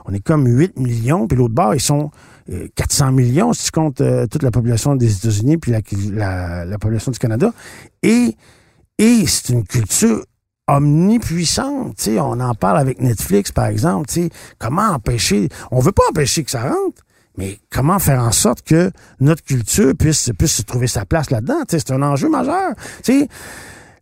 on 0.06 0.14
est 0.14 0.20
comme 0.24 0.48
8 0.48 0.78
millions, 0.80 1.28
puis 1.28 1.38
l'autre 1.38 1.54
bord, 1.54 1.76
ils 1.76 1.82
sont 1.82 2.12
euh, 2.52 2.68
400 2.76 3.12
millions, 3.12 3.54
si 3.54 3.66
tu 3.66 3.72
comptes 3.72 4.02
euh, 4.02 4.26
toute 4.26 4.42
la 4.44 4.50
population 4.52 4.96
des 4.96 5.16
États-Unis, 5.18 5.58
puis 5.58 5.72
la, 5.72 5.82
la, 6.12 6.66
la 6.66 6.78
population 6.80 7.12
du 7.12 7.20
Canada. 7.20 7.52
Et, 8.02 8.36
et 8.98 9.24
c'est 9.28 9.50
une 9.54 9.64
culture 9.66 10.24
omnipuissante, 10.76 11.96
tu 11.98 12.04
sais, 12.04 12.20
on 12.20 12.40
en 12.40 12.54
parle 12.56 12.78
avec 12.78 13.02
Netflix, 13.02 13.52
par 13.52 13.66
exemple, 13.66 14.08
tu 14.08 14.24
sais, 14.24 14.30
comment 14.58 14.90
empêcher, 14.94 15.50
on 15.72 15.80
veut 15.80 15.92
pas 15.92 16.04
empêcher 16.10 16.44
que 16.44 16.52
ça 16.52 16.64
rentre, 16.64 17.04
mais 17.38 17.60
comment 17.72 18.00
faire 18.00 18.22
en 18.22 18.32
sorte 18.32 18.62
que 18.64 18.92
notre 19.20 19.44
culture 19.44 19.94
puisse, 19.98 20.32
puisse 20.38 20.66
trouver 20.66 20.88
sa 20.88 21.06
place 21.06 21.30
là-dedans? 21.30 21.62
Tu 21.68 21.78
sais, 21.78 21.84
C'est 21.86 21.94
un 21.94 22.02
enjeu 22.02 22.30
majeur. 22.30 22.74
Tu 23.04 23.22
sais, 23.22 23.28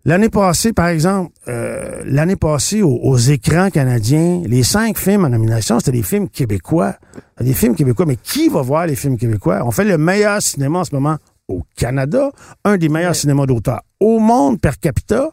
L'année 0.06 0.30
passée, 0.30 0.72
par 0.72 0.88
exemple, 0.88 1.34
euh, 1.50 2.02
l'année 2.06 2.38
passée, 2.38 2.82
aux, 2.82 2.96
aux 2.96 3.18
écrans 3.18 3.70
canadiens, 3.70 4.42
les 4.46 4.64
cinq 4.64 4.98
films 4.98 5.26
en 5.26 5.30
nomination, 5.30 5.80
c'était 5.80 5.98
des 5.98 6.02
films 6.02 6.30
québécois. 6.30 6.96
Des 7.42 7.54
films 7.54 7.76
québécois. 7.76 8.06
Mais 8.06 8.16
qui 8.16 8.48
va 8.48 8.62
voir 8.62 8.88
les 8.88 8.96
films 8.96 9.18
québécois? 9.18 9.64
On 9.66 9.72
fait 9.72 9.84
le 9.84 9.98
meilleur 9.98 10.42
cinéma 10.42 10.80
en 10.80 10.84
ce 10.86 10.96
moment 10.96 11.18
au 11.50 11.64
Canada, 11.76 12.32
un 12.64 12.78
des 12.78 12.88
meilleurs 12.88 13.16
cinémas 13.16 13.46
d'auteur 13.46 13.82
au 14.00 14.20
monde 14.20 14.62
per 14.62 14.72
capita. 14.80 15.30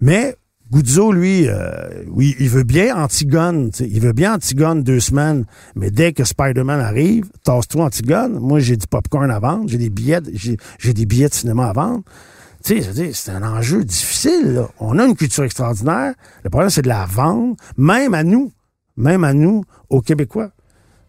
Mais 0.00 0.36
Guzzo, 0.70 1.12
lui, 1.12 1.48
euh, 1.48 2.02
oui, 2.08 2.34
il 2.40 2.48
veut 2.48 2.64
bien 2.64 2.96
Antigone. 2.96 3.70
Il 3.78 4.00
veut 4.00 4.12
bien 4.12 4.34
Antigone 4.34 4.82
deux 4.82 5.00
semaines. 5.00 5.44
Mais 5.76 5.90
dès 5.90 6.12
que 6.12 6.24
Spider-Man 6.24 6.80
arrive, 6.80 7.30
tasse-toi 7.44 7.84
Antigone. 7.84 8.38
Moi, 8.40 8.58
j'ai 8.58 8.76
du 8.76 8.86
popcorn 8.86 9.30
à 9.30 9.38
vendre. 9.38 9.68
J'ai 9.68 9.78
des 9.78 9.90
billets, 9.90 10.20
j'ai, 10.34 10.92
des 10.92 11.06
billets 11.06 11.28
de 11.28 11.34
cinéma 11.34 11.68
à 11.68 11.72
vendre. 11.72 12.02
C'est 12.62 13.28
un 13.28 13.42
enjeu 13.44 13.84
difficile. 13.84 14.54
là. 14.54 14.68
On 14.80 14.98
a 14.98 15.04
une 15.04 15.14
culture 15.14 15.44
extraordinaire. 15.44 16.14
Le 16.42 16.50
problème, 16.50 16.70
c'est 16.70 16.82
de 16.82 16.88
la 16.88 17.06
vendre, 17.06 17.54
même 17.76 18.12
à 18.14 18.24
nous, 18.24 18.50
même 18.96 19.22
à 19.22 19.32
nous, 19.32 19.62
aux 19.88 20.00
Québécois. 20.00 20.50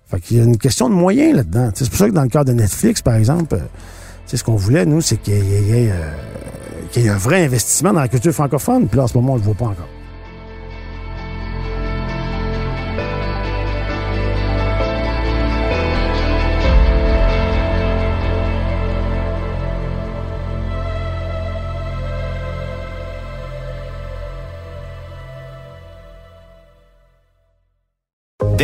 Fait 0.06 0.19
qu'il 0.21 0.38
y 0.38 0.39
a 0.39 0.43
une 0.43 0.60
question 0.60 0.88
de 0.88 0.93
moyens 0.93 1.36
là-dedans. 1.36 1.71
C'est 1.73 1.89
pour 1.89 1.97
ça 1.97 2.08
que 2.08 2.13
dans 2.13 2.21
le 2.21 2.30
cas 2.30 2.43
de 2.43 2.54
Netflix, 2.54 3.02
par 3.02 3.15
exemple, 3.15 3.56
euh, 3.56 3.60
ce 4.28 4.43
qu'on 4.43 4.56
voulait, 4.56 4.86
nous, 4.86 5.02
c'est 5.02 5.17
qu'il 5.17 5.34
y 5.34 5.38
ait, 5.38 5.62
il 5.62 5.67
y 5.67 5.71
ait, 5.71 5.91
euh, 5.91 6.12
qu'il 6.88 7.04
y 7.04 7.06
ait 7.08 7.10
un 7.10 7.17
vrai 7.17 7.45
investissement 7.45 7.93
dans 7.93 8.02
la 8.02 8.08
culture 8.08 8.34
francophone. 8.34 8.88
Puis 8.88 8.97
là, 8.97 9.04
en 9.04 9.08
ce 9.08 9.17
moment, 9.17 9.34
on 9.34 9.38
le 9.38 9.41
voit 9.41 9.54
pas 9.54 9.65
encore. 9.65 9.88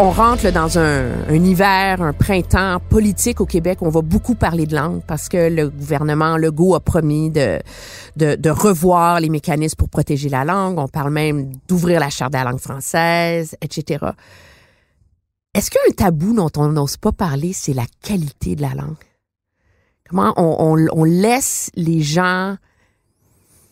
On 0.00 0.12
rentre 0.12 0.50
dans 0.50 0.78
un, 0.78 1.34
hiver, 1.34 2.00
un 2.00 2.14
printemps 2.14 2.80
politique 2.88 3.42
au 3.42 3.44
Québec. 3.44 3.80
On 3.82 3.90
va 3.90 4.00
beaucoup 4.00 4.34
parler 4.34 4.66
de 4.66 4.74
langue 4.74 5.02
parce 5.06 5.28
que 5.28 5.50
le 5.50 5.68
gouvernement 5.68 6.38
Legault 6.38 6.74
a 6.74 6.80
promis 6.80 7.28
de, 7.28 7.60
revoir 8.48 9.20
les 9.20 9.28
mécanismes 9.28 9.76
pour 9.76 9.90
protéger 9.90 10.30
la 10.30 10.44
langue. 10.46 10.78
On 10.78 10.88
parle 10.88 11.12
même 11.12 11.52
d'ouvrir 11.68 12.00
la 12.00 12.08
charte 12.08 12.32
de 12.32 12.38
la 12.38 12.44
langue 12.44 12.60
française, 12.60 13.56
etc. 13.60 14.06
Est-ce 15.52 15.70
qu'un 15.70 15.92
tabou 15.94 16.32
dont 16.32 16.50
on 16.56 16.68
n'ose 16.68 16.96
pas 16.96 17.12
parler, 17.12 17.52
c'est 17.52 17.74
la 17.74 17.86
qualité 18.02 18.56
de 18.56 18.62
la 18.62 18.74
langue? 18.74 19.04
Comment 20.08 20.32
on 20.38 21.04
laisse 21.04 21.70
les 21.74 22.00
gens 22.00 22.56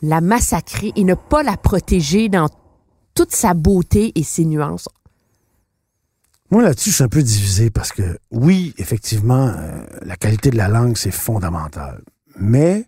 la 0.03 0.21
massacrer 0.21 0.93
et 0.95 1.05
ne 1.05 1.15
pas 1.15 1.43
la 1.43 1.57
protéger 1.57 2.29
dans 2.29 2.49
toute 3.15 3.33
sa 3.33 3.55
beauté 3.55 4.13
et 4.15 4.23
ses 4.23 4.45
nuances? 4.45 4.89
Moi, 6.51 6.63
là-dessus, 6.63 6.91
je 6.91 6.95
suis 6.97 7.05
un 7.05 7.09
peu 7.09 7.23
divisé 7.23 7.71
parce 7.71 7.93
que, 7.93 8.19
oui, 8.31 8.75
effectivement, 8.79 9.49
euh, 9.49 9.85
la 10.03 10.17
qualité 10.17 10.51
de 10.51 10.57
la 10.57 10.69
langue, 10.69 10.97
c'est 10.97 11.11
fondamental. 11.11 12.01
Mais 12.39 12.87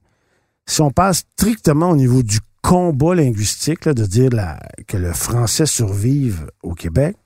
si 0.66 0.80
on 0.80 0.90
passe 0.90 1.24
strictement 1.36 1.90
au 1.90 1.96
niveau 1.96 2.22
du 2.22 2.38
combat 2.62 3.14
linguistique, 3.14 3.84
là, 3.84 3.92
de 3.94 4.04
dire 4.06 4.30
la- 4.32 4.58
que 4.86 4.96
le 4.96 5.12
français 5.12 5.66
survive 5.66 6.46
au 6.62 6.74
Québec, 6.74 7.16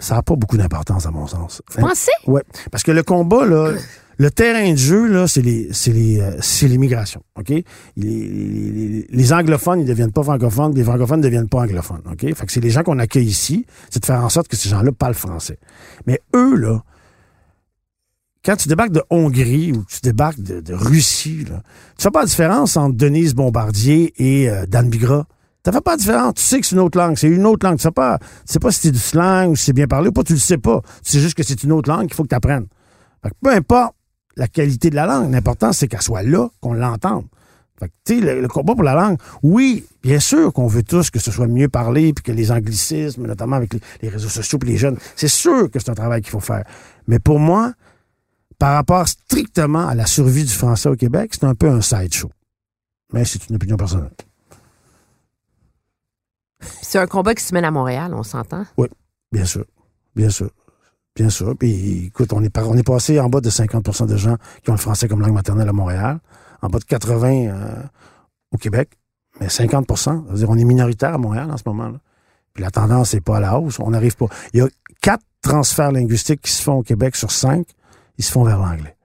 ça 0.00 0.16
n'a 0.16 0.22
pas 0.22 0.34
beaucoup 0.36 0.56
d'importance, 0.56 1.06
à 1.06 1.10
mon 1.10 1.26
sens. 1.26 1.62
Vous 1.76 1.86
pensez? 1.86 2.10
Ouais, 2.26 2.42
parce 2.72 2.82
que 2.82 2.90
le 2.90 3.02
combat 3.02 3.46
là, 3.46 3.72
le 4.18 4.30
terrain 4.30 4.70
de 4.70 4.76
jeu 4.76 5.06
là, 5.06 5.26
c'est 5.26 5.42
les 5.42 5.70
les 5.86 6.20
euh, 6.20 6.68
l'immigration, 6.68 7.22
OK? 7.38 7.52
Les, 7.96 9.32
anglophones, 9.32 9.80
ils 9.80 9.86
deviennent 9.86 10.12
pas 10.12 10.22
francophones, 10.22 10.74
les 10.74 10.84
francophones 10.84 11.20
ne 11.20 11.24
deviennent 11.24 11.48
pas 11.48 11.62
anglophones, 11.62 12.02
OK? 12.10 12.20
Fait 12.34 12.46
que 12.46 12.52
c'est 12.52 12.60
les 12.60 12.70
gens 12.70 12.82
qu'on 12.82 12.98
accueille 12.98 13.26
ici, 13.26 13.66
c'est 13.90 14.00
de 14.00 14.06
faire 14.06 14.22
en 14.22 14.28
sorte 14.28 14.48
que 14.48 14.56
ces 14.56 14.68
gens-là 14.68 14.92
parlent 14.92 15.14
français. 15.14 15.58
Mais 16.06 16.20
eux 16.34 16.56
là 16.56 16.82
quand 18.44 18.56
tu 18.56 18.68
débarques 18.68 18.92
de 18.92 19.02
Hongrie 19.08 19.72
ou 19.72 19.84
tu 19.88 20.00
débarques 20.02 20.40
de, 20.40 20.74
Russie, 20.74 21.44
là, 21.48 21.62
tu 21.96 22.02
fais 22.02 22.10
pas 22.10 22.20
la 22.20 22.26
différence 22.26 22.76
entre 22.76 22.94
Denise 22.94 23.34
Bombardier 23.34 24.12
et 24.18 24.50
euh, 24.50 24.66
Dan 24.66 24.90
Bigra. 24.90 25.26
Tu 25.64 25.72
fais 25.72 25.80
pas 25.80 25.92
la 25.92 25.96
différence. 25.96 26.34
Tu 26.34 26.42
sais 26.42 26.60
que 26.60 26.66
c'est 26.66 26.74
une 26.74 26.82
autre 26.82 26.98
langue. 26.98 27.16
C'est 27.16 27.28
une 27.28 27.46
autre 27.46 27.66
langue. 27.66 27.78
Tu 27.78 27.84
sais 27.84 27.90
pas, 27.90 28.18
sais 28.44 28.58
pas 28.58 28.70
si 28.70 28.80
c'est 28.82 28.90
du 28.90 28.98
slang 28.98 29.52
ou 29.52 29.56
si 29.56 29.64
c'est 29.64 29.72
bien 29.72 29.86
parlé 29.86 30.08
ou 30.08 30.12
pas. 30.12 30.22
Tu 30.22 30.34
le 30.34 30.38
sais 30.38 30.58
pas. 30.58 30.82
Tu 31.02 31.12
sais 31.12 31.20
juste 31.20 31.34
que 31.34 31.42
c'est 31.42 31.62
une 31.64 31.72
autre 31.72 31.90
langue 31.90 32.06
qu'il 32.06 32.14
faut 32.14 32.22
que 32.22 32.28
tu 32.28 32.34
apprennes. 32.34 32.66
Peu 33.42 33.50
importe 33.50 33.94
la 34.36 34.48
qualité 34.48 34.90
de 34.90 34.94
la 34.94 35.06
langue, 35.06 35.32
l'important, 35.32 35.72
c'est 35.72 35.88
qu'elle 35.88 36.02
soit 36.02 36.22
là, 36.22 36.48
qu'on 36.60 36.74
l'entende. 36.74 37.26
Fait 37.78 37.88
que, 37.88 37.94
tu 38.04 38.14
sais, 38.14 38.20
le, 38.20 38.40
le 38.40 38.48
combat 38.48 38.74
pour 38.74 38.84
la 38.84 38.94
langue, 38.94 39.18
oui, 39.42 39.84
bien 40.02 40.20
sûr 40.20 40.52
qu'on 40.52 40.68
veut 40.68 40.84
tous 40.84 41.10
que 41.10 41.18
ce 41.18 41.30
soit 41.30 41.48
mieux 41.48 41.68
parlé, 41.68 42.12
puis 42.12 42.22
que 42.22 42.32
les 42.32 42.52
anglicismes, 42.52 43.26
notamment 43.26 43.56
avec 43.56 43.74
les, 43.74 43.80
les 44.02 44.08
réseaux 44.08 44.28
sociaux 44.28 44.58
puis 44.58 44.70
les 44.70 44.76
jeunes, 44.76 44.96
c'est 45.16 45.28
sûr 45.28 45.70
que 45.70 45.78
c'est 45.78 45.90
un 45.90 45.94
travail 45.94 46.22
qu'il 46.22 46.30
faut 46.30 46.40
faire. 46.40 46.64
Mais 47.08 47.18
pour 47.18 47.38
moi, 47.40 47.72
par 48.58 48.74
rapport 48.74 49.06
strictement 49.08 49.88
à 49.88 49.94
la 49.94 50.06
survie 50.06 50.44
du 50.44 50.52
français 50.52 50.88
au 50.88 50.96
Québec, 50.96 51.32
c'est 51.34 51.44
un 51.44 51.54
peu 51.54 51.68
un 51.68 51.80
sideshow. 51.80 52.30
Mais 53.12 53.24
c'est 53.24 53.48
une 53.48 53.56
opinion 53.56 53.76
personnelle. 53.76 54.12
C'est 56.82 56.98
un 56.98 57.06
combat 57.06 57.34
qui 57.34 57.42
se 57.42 57.52
mène 57.54 57.64
à 57.64 57.70
Montréal, 57.70 58.14
on 58.14 58.22
s'entend? 58.22 58.64
Bien 59.32 59.44
sûr. 59.44 59.64
Bien 60.14 60.30
sûr. 60.30 60.50
Bien 61.16 61.30
sûr. 61.30 61.54
Puis, 61.56 62.06
écoute, 62.06 62.32
on 62.32 62.42
est, 62.42 62.50
par- 62.50 62.68
on 62.68 62.76
est 62.76 62.82
passé 62.82 63.20
en 63.20 63.28
bas 63.28 63.40
de 63.40 63.50
50% 63.50 64.06
de 64.06 64.16
gens 64.16 64.36
qui 64.62 64.70
ont 64.70 64.74
le 64.74 64.78
français 64.78 65.06
comme 65.08 65.20
langue 65.20 65.32
maternelle 65.34 65.68
à 65.68 65.72
Montréal, 65.72 66.18
en 66.60 66.68
bas 66.68 66.78
de 66.78 66.84
80 66.84 67.28
euh, 67.48 67.82
au 68.52 68.56
Québec, 68.56 68.90
mais 69.40 69.46
50% 69.46 69.96
ça 69.96 70.12
veut 70.28 70.38
dire 70.38 70.50
on 70.50 70.56
est 70.58 70.64
minoritaire 70.64 71.14
à 71.14 71.18
Montréal 71.18 71.50
en 71.50 71.56
ce 71.56 71.62
moment. 71.66 71.88
là 71.88 71.98
Puis 72.52 72.62
la 72.64 72.70
tendance 72.70 73.14
n'est 73.14 73.20
pas 73.20 73.36
à 73.36 73.40
la 73.40 73.58
hausse. 73.58 73.78
On 73.78 73.90
n'arrive 73.90 74.16
pas. 74.16 74.26
Il 74.52 74.58
y 74.58 74.62
a 74.62 74.68
quatre 75.00 75.24
transferts 75.42 75.92
linguistiques 75.92 76.40
qui 76.40 76.50
se 76.52 76.62
font 76.62 76.78
au 76.78 76.82
Québec 76.82 77.14
sur 77.16 77.30
cinq, 77.30 77.66
ils 78.18 78.24
se 78.24 78.32
font 78.32 78.44
vers 78.44 78.58
l'anglais. 78.58 78.96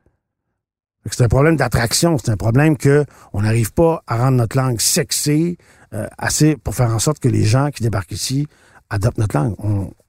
C'est 1.12 1.24
un 1.24 1.28
problème 1.28 1.56
d'attraction. 1.56 2.18
C'est 2.18 2.30
un 2.32 2.38
problème 2.38 2.78
que 2.78 3.04
on 3.34 3.42
n'arrive 3.42 3.74
pas 3.74 4.04
à 4.06 4.18
rendre 4.18 4.38
notre 4.38 4.56
langue 4.58 4.80
sexy 4.80 5.58
euh, 5.94 6.08
assez 6.18 6.56
pour 6.56 6.76
faire 6.76 6.94
en 6.94 7.00
sorte 7.00 7.20
que 7.20 7.30
les 7.30 7.44
gens 7.44 7.72
qui 7.72 7.82
débarquent 7.82 8.12
ici 8.12 8.48
adoptent 8.92 9.18
notre 9.18 9.36
langue. 9.38 9.56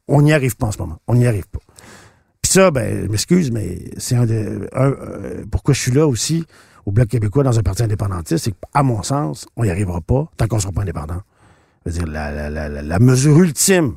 On 0.09 0.23
n'y 0.23 0.33
arrive 0.33 0.57
pas 0.57 0.67
en 0.67 0.73
ce 0.73 0.79
moment. 0.79 0.99
On 1.07 1.15
n'y 1.15 1.27
arrive 1.27 1.47
pas. 1.49 1.61
Ça, 2.53 2.73
ben, 2.73 3.05
je 3.05 3.09
m'excuse, 3.09 3.53
mais 3.53 3.79
c'est 3.97 4.17
un 4.17 4.27
de. 4.27 4.69
un, 4.75 4.87
euh, 4.91 5.45
pourquoi 5.53 5.73
je 5.73 5.81
suis 5.81 5.93
là 5.93 6.05
aussi 6.09 6.45
au 6.85 6.91
Bloc 6.91 7.07
québécois 7.07 7.45
dans 7.45 7.57
un 7.57 7.63
parti 7.63 7.85
indépendantiste, 7.85 8.45
c'est 8.47 8.51
qu'à 8.73 8.83
mon 8.83 9.05
sens, 9.05 9.47
on 9.57 9.63
n'y 9.63 9.71
arrivera 9.71 10.01
pas 10.01 10.29
tant 10.37 10.49
qu'on 10.49 10.57
ne 10.57 10.61
sera 10.61 10.73
pas 10.73 10.83
indépendant. 10.83 11.21
Dire, 11.87 12.09
la, 12.09 12.51
la- 12.51 12.69
la 12.69 12.99
mesure 12.99 13.39
ultime 13.39 13.95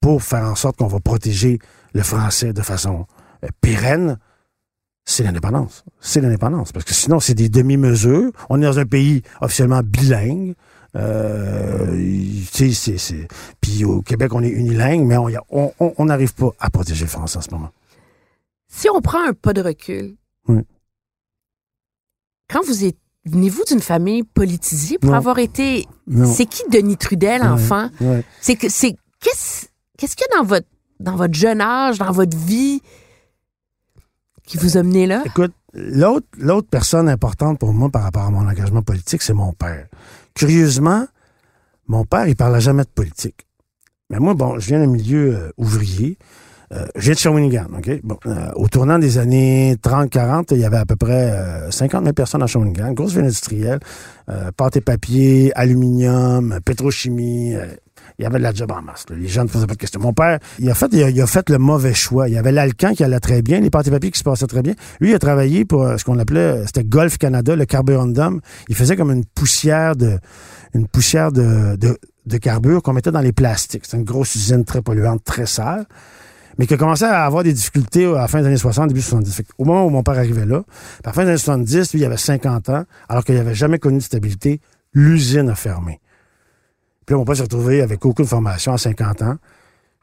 pour 0.00 0.22
faire 0.22 0.44
en 0.44 0.54
sorte 0.54 0.76
qu'on 0.78 0.86
va 0.86 0.98
protéger 1.00 1.58
le 1.92 2.02
français 2.02 2.54
de 2.54 2.62
façon 2.62 3.04
euh, 3.44 3.48
pérenne, 3.60 4.18
c'est 5.04 5.22
l'indépendance. 5.22 5.84
C'est 6.00 6.22
l'indépendance. 6.22 6.72
Parce 6.72 6.86
que 6.86 6.94
sinon, 6.94 7.20
c'est 7.20 7.34
des 7.34 7.50
demi-mesures. 7.50 8.30
On 8.48 8.62
est 8.62 8.64
dans 8.64 8.78
un 8.78 8.86
pays 8.86 9.20
officiellement 9.42 9.82
bilingue. 9.84 10.54
Euh, 10.96 12.40
c'est, 12.52 12.72
c'est- 12.72 13.28
Puis 13.60 13.84
au 13.84 14.00
Québec, 14.02 14.32
on 14.34 14.42
est 14.42 14.48
unilingue, 14.48 15.04
mais 15.04 15.16
on 15.16 16.04
n'arrive 16.04 16.34
pas 16.34 16.50
à 16.60 16.70
protéger 16.70 17.04
le 17.04 17.10
français 17.10 17.38
en 17.38 17.42
ce 17.42 17.50
moment. 17.50 17.70
Si 18.68 18.88
on 18.90 19.00
prend 19.00 19.22
un 19.26 19.32
pas 19.32 19.52
de 19.52 19.60
recul, 19.62 20.16
Oui. 20.48 20.60
quand 22.50 22.64
vous 22.64 22.84
êtes. 22.84 22.96
Venez-vous 23.26 23.64
d'une 23.64 23.80
famille 23.80 24.22
politisée 24.22 24.98
pour 24.98 25.10
Non. 25.12 25.16
avoir 25.16 25.38
été. 25.38 25.86
C'est 26.26 26.44
qui 26.44 26.62
Denis 26.70 26.98
Trudel, 26.98 27.42
enfant? 27.42 27.88
C'est 28.42 28.56
que 28.56 28.68
c'est. 28.68 28.94
Qu'est-ce 29.20 29.66
qu'est-ce 29.96 30.14
qu'il 30.14 30.26
y 30.30 30.34
a 30.34 30.38
dans 30.42 30.44
votre, 30.46 30.66
dans 31.00 31.16
votre 31.16 31.32
jeune 31.32 31.62
âge, 31.62 31.98
dans 31.98 32.12
votre 32.12 32.36
vie, 32.36 32.82
qui 34.46 34.58
vous 34.58 34.76
a 34.76 34.82
mené 34.82 35.06
là? 35.06 35.22
Écoute, 35.24 35.52
l'autre, 35.74 36.68
personne 36.70 37.08
importante 37.08 37.58
pour 37.58 37.72
moi 37.72 37.90
par 37.90 38.02
rapport 38.02 38.22
à 38.22 38.30
mon 38.30 38.46
engagement 38.48 38.82
politique, 38.82 39.22
c'est 39.22 39.34
mon 39.34 39.52
père. 39.52 39.86
Curieusement, 40.34 41.06
mon 41.86 42.04
père, 42.04 42.26
il 42.26 42.36
parlait 42.36 42.60
jamais 42.60 42.84
de 42.84 42.88
politique. 42.88 43.46
Mais 44.10 44.18
moi, 44.18 44.34
bon, 44.34 44.58
je 44.58 44.66
viens 44.68 44.78
d'un 44.78 44.86
milieu 44.86 45.34
euh, 45.34 45.50
ouvrier. 45.56 46.18
Euh, 46.72 46.86
je 46.96 47.02
viens 47.02 47.14
de 47.14 47.18
Shawinigan, 47.18 47.66
OK? 47.76 48.00
Bon, 48.02 48.18
euh, 48.26 48.50
au 48.56 48.68
tournant 48.68 48.98
des 48.98 49.18
années 49.18 49.76
30-40, 49.76 50.48
il 50.52 50.58
y 50.58 50.64
avait 50.64 50.78
à 50.78 50.86
peu 50.86 50.96
près 50.96 51.30
euh, 51.30 51.70
50 51.70 52.02
000 52.02 52.14
personnes 52.14 52.42
à 52.42 52.46
Shawinigan, 52.46 52.92
grosse 52.92 53.12
ville 53.12 53.24
industrielle, 53.24 53.80
euh, 54.28 54.50
pâte 54.56 54.76
et 54.76 54.80
papier, 54.80 55.52
aluminium, 55.54 56.58
pétrochimie, 56.64 57.54
euh, 57.54 57.66
il 58.18 58.22
y 58.22 58.26
avait 58.26 58.38
de 58.38 58.44
la 58.44 58.52
job 58.52 58.70
en 58.70 58.80
masse. 58.80 59.06
là. 59.10 59.16
Les 59.16 59.26
gens 59.28 59.42
ne 59.42 59.48
faisaient 59.48 59.66
pas 59.66 59.74
de 59.74 59.78
questions. 59.78 60.00
Mon 60.00 60.12
père, 60.12 60.38
il 60.60 60.70
a 60.70 60.74
fait, 60.74 60.88
il 60.92 61.02
a, 61.02 61.10
il 61.10 61.20
a 61.20 61.26
fait 61.26 61.48
le 61.50 61.58
mauvais 61.58 61.94
choix. 61.94 62.28
Il 62.28 62.34
y 62.34 62.38
avait 62.38 62.52
l'Alcan 62.52 62.92
qui 62.94 63.02
allait 63.02 63.18
très 63.20 63.42
bien, 63.42 63.60
les 63.60 63.70
pâtes 63.70 63.88
et 63.88 63.90
papiers 63.90 64.10
qui 64.10 64.18
se 64.18 64.24
passaient 64.24 64.46
très 64.46 64.62
bien. 64.62 64.74
Lui, 65.00 65.10
il 65.10 65.14
a 65.14 65.18
travaillé 65.18 65.64
pour 65.64 65.82
euh, 65.82 65.96
ce 65.96 66.04
qu'on 66.04 66.18
appelait, 66.18 66.40
euh, 66.40 66.66
c'était 66.66 66.84
Golf 66.84 67.18
Canada, 67.18 67.56
le 67.56 67.64
carburandum. 67.64 68.40
Il 68.68 68.76
faisait 68.76 68.96
comme 68.96 69.10
une 69.10 69.24
poussière 69.24 69.96
de, 69.96 70.18
une 70.74 70.86
poussière 70.86 71.32
de, 71.32 71.76
de, 71.76 71.98
de 72.26 72.38
carbure 72.38 72.82
qu'on 72.82 72.92
mettait 72.92 73.10
dans 73.10 73.20
les 73.20 73.32
plastiques. 73.32 73.84
C'est 73.86 73.96
une 73.96 74.04
grosse 74.04 74.34
usine 74.36 74.64
très 74.64 74.80
polluante, 74.80 75.24
très 75.24 75.46
sale, 75.46 75.84
mais 76.56 76.66
qui 76.66 76.74
a 76.74 76.76
commencé 76.76 77.04
à 77.04 77.24
avoir 77.24 77.42
des 77.42 77.52
difficultés 77.52 78.06
à 78.06 78.12
la 78.12 78.28
fin 78.28 78.40
des 78.40 78.46
années 78.46 78.56
60, 78.56 78.88
début 78.88 79.02
70. 79.02 79.34
Fait 79.34 79.46
au 79.58 79.64
moment 79.64 79.84
où 79.86 79.90
mon 79.90 80.04
père 80.04 80.18
arrivait 80.18 80.46
là, 80.46 80.62
à 81.02 81.08
la 81.08 81.12
fin 81.12 81.22
des 81.22 81.30
années 81.30 81.38
70, 81.38 81.92
lui, 81.94 82.02
il 82.02 82.04
avait 82.04 82.16
50 82.16 82.68
ans, 82.68 82.84
alors 83.08 83.24
qu'il 83.24 83.34
n'avait 83.34 83.56
jamais 83.56 83.80
connu 83.80 83.98
de 83.98 84.02
stabilité, 84.02 84.60
l'usine 84.92 85.48
a 85.48 85.56
fermé. 85.56 86.00
Puis 87.06 87.14
là, 87.14 87.18
mon 87.18 87.24
père 87.24 87.36
s'est 87.36 87.42
retrouvé 87.42 87.80
avec 87.80 88.04
aucune 88.04 88.26
formation 88.26 88.72
à 88.72 88.78
50 88.78 89.22
ans. 89.22 89.36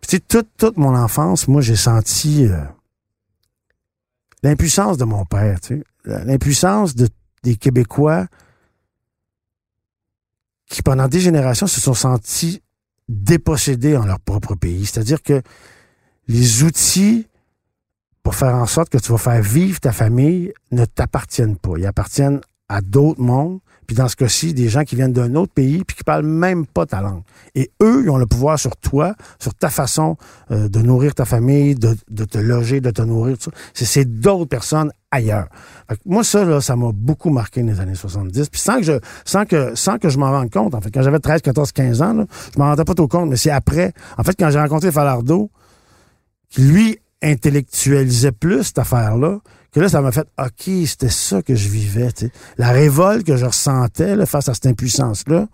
Puis 0.02 0.10
tu 0.10 0.16
sais, 0.18 0.20
toute, 0.22 0.50
toute 0.58 0.78
mon 0.78 0.96
enfance, 0.96 1.48
moi, 1.48 1.62
j'ai 1.62 1.76
senti 1.76 2.46
euh, 2.46 2.58
l'impuissance 4.44 4.98
de 4.98 5.06
mon 5.06 5.26
père, 5.26 5.60
tu 5.62 5.78
sais. 5.78 5.84
L'impuissance 6.26 6.96
de, 6.96 7.08
des 7.44 7.56
Québécois 7.56 8.26
qui, 10.66 10.82
pendant 10.82 11.08
des 11.08 11.20
générations, 11.20 11.68
se 11.68 11.80
sont 11.80 11.94
sentis 11.94 12.64
dépossédés 13.08 13.96
en 13.96 14.06
leur 14.06 14.20
propre 14.20 14.56
pays. 14.56 14.86
C'est-à-dire 14.86 15.22
que 15.22 15.44
les 16.28 16.64
outils 16.64 17.28
pour 18.24 18.36
faire 18.36 18.56
en 18.56 18.66
sorte 18.66 18.90
que 18.90 18.98
tu 18.98 19.12
vas 19.12 19.18
faire 19.18 19.42
vivre 19.42 19.80
ta 19.80 19.92
famille 19.92 20.54
ne 20.72 20.86
t'appartiennent 20.86 21.58
pas. 21.58 21.74
Ils 21.78 21.86
appartiennent 21.86 22.42
à 22.70 22.82
d'autres 22.82 23.22
mondes. 23.22 23.60
Puis 23.92 23.98
dans 23.98 24.08
ce 24.08 24.16
cas-ci, 24.16 24.54
des 24.54 24.70
gens 24.70 24.86
qui 24.86 24.96
viennent 24.96 25.12
d'un 25.12 25.36
autre 25.36 25.52
pays 25.52 25.84
puis 25.84 25.98
qui 25.98 26.06
parlent 26.06 26.26
même 26.26 26.66
pas 26.66 26.86
ta 26.86 27.02
langue. 27.02 27.24
Et 27.56 27.72
eux, 27.82 28.04
ils 28.06 28.10
ont 28.10 28.16
le 28.16 28.26
pouvoir 28.26 28.58
sur 28.58 28.78
toi, 28.78 29.16
sur 29.38 29.54
ta 29.54 29.70
façon 29.70 30.16
euh, 30.50 30.70
de 30.70 30.80
nourrir 30.80 31.14
ta 31.14 31.26
famille, 31.26 31.76
de, 31.76 31.98
de 32.10 32.24
te 32.24 32.38
loger, 32.38 32.80
de 32.80 32.90
te 32.90 33.02
nourrir. 33.02 33.38
tout 33.38 33.52
ça. 33.52 33.86
C'est, 33.86 34.06
d'autres 34.06 34.46
personnes 34.46 34.94
ailleurs. 35.12 35.50
Moi, 36.06 36.24
ça, 36.24 36.46
là, 36.46 36.62
ça 36.62 36.78
m'a 36.78 36.92
beaucoup 36.94 37.32
marqué 37.32 37.64
dans 37.64 37.68
les 37.68 37.82
années 37.82 37.96
70. 37.96 38.48
Puis 38.48 38.62
sans 38.62 38.78
que 38.78 38.84
je, 38.84 38.94
sans 39.26 39.44
que, 39.44 39.76
sans 39.76 39.98
que 39.98 40.08
je 40.08 40.18
m'en 40.18 40.32
rende 40.32 40.50
compte, 40.50 40.74
en 40.74 40.80
fait, 40.80 40.90
quand 40.90 41.02
j'avais 41.02 41.20
13, 41.20 41.42
14, 41.42 41.74
15 41.74 42.02
ans, 42.02 42.14
là, 42.14 42.26
je 42.54 42.60
m'en 42.60 42.68
rendais 42.68 42.86
pas 42.86 42.94
trop 42.94 43.10
compte, 43.10 43.30
mais 43.30 43.36
c'est 43.36 43.52
après. 43.52 43.92
En 44.18 44.24
fait, 44.24 44.36
quand 44.40 44.50
j'ai 44.52 44.60
rencontré 44.60 44.90
Falardeau, 44.94 45.52
qui 46.50 46.62
lui 46.62 46.98
intellectualisait 47.22 48.32
plus 48.32 48.64
cette 48.64 48.80
affaire-là, 48.80 49.40
que 49.72 49.80
là, 49.80 49.90
ça 49.90 50.02
m'a 50.02 50.12
fait 50.12 50.28
OK, 50.38 50.70
c'était 50.86 51.10
ça 51.10 51.42
que 51.42 51.56
je 51.56 51.70
vivais. 51.70 52.10
La 52.58 52.72
révolte 52.72 53.26
que 53.26 53.38
je 53.38 53.46
ressentais 53.46 54.26
face 54.26 54.50
à 54.50 54.54
cette 54.54 54.66
impuissance-là, 54.66 55.48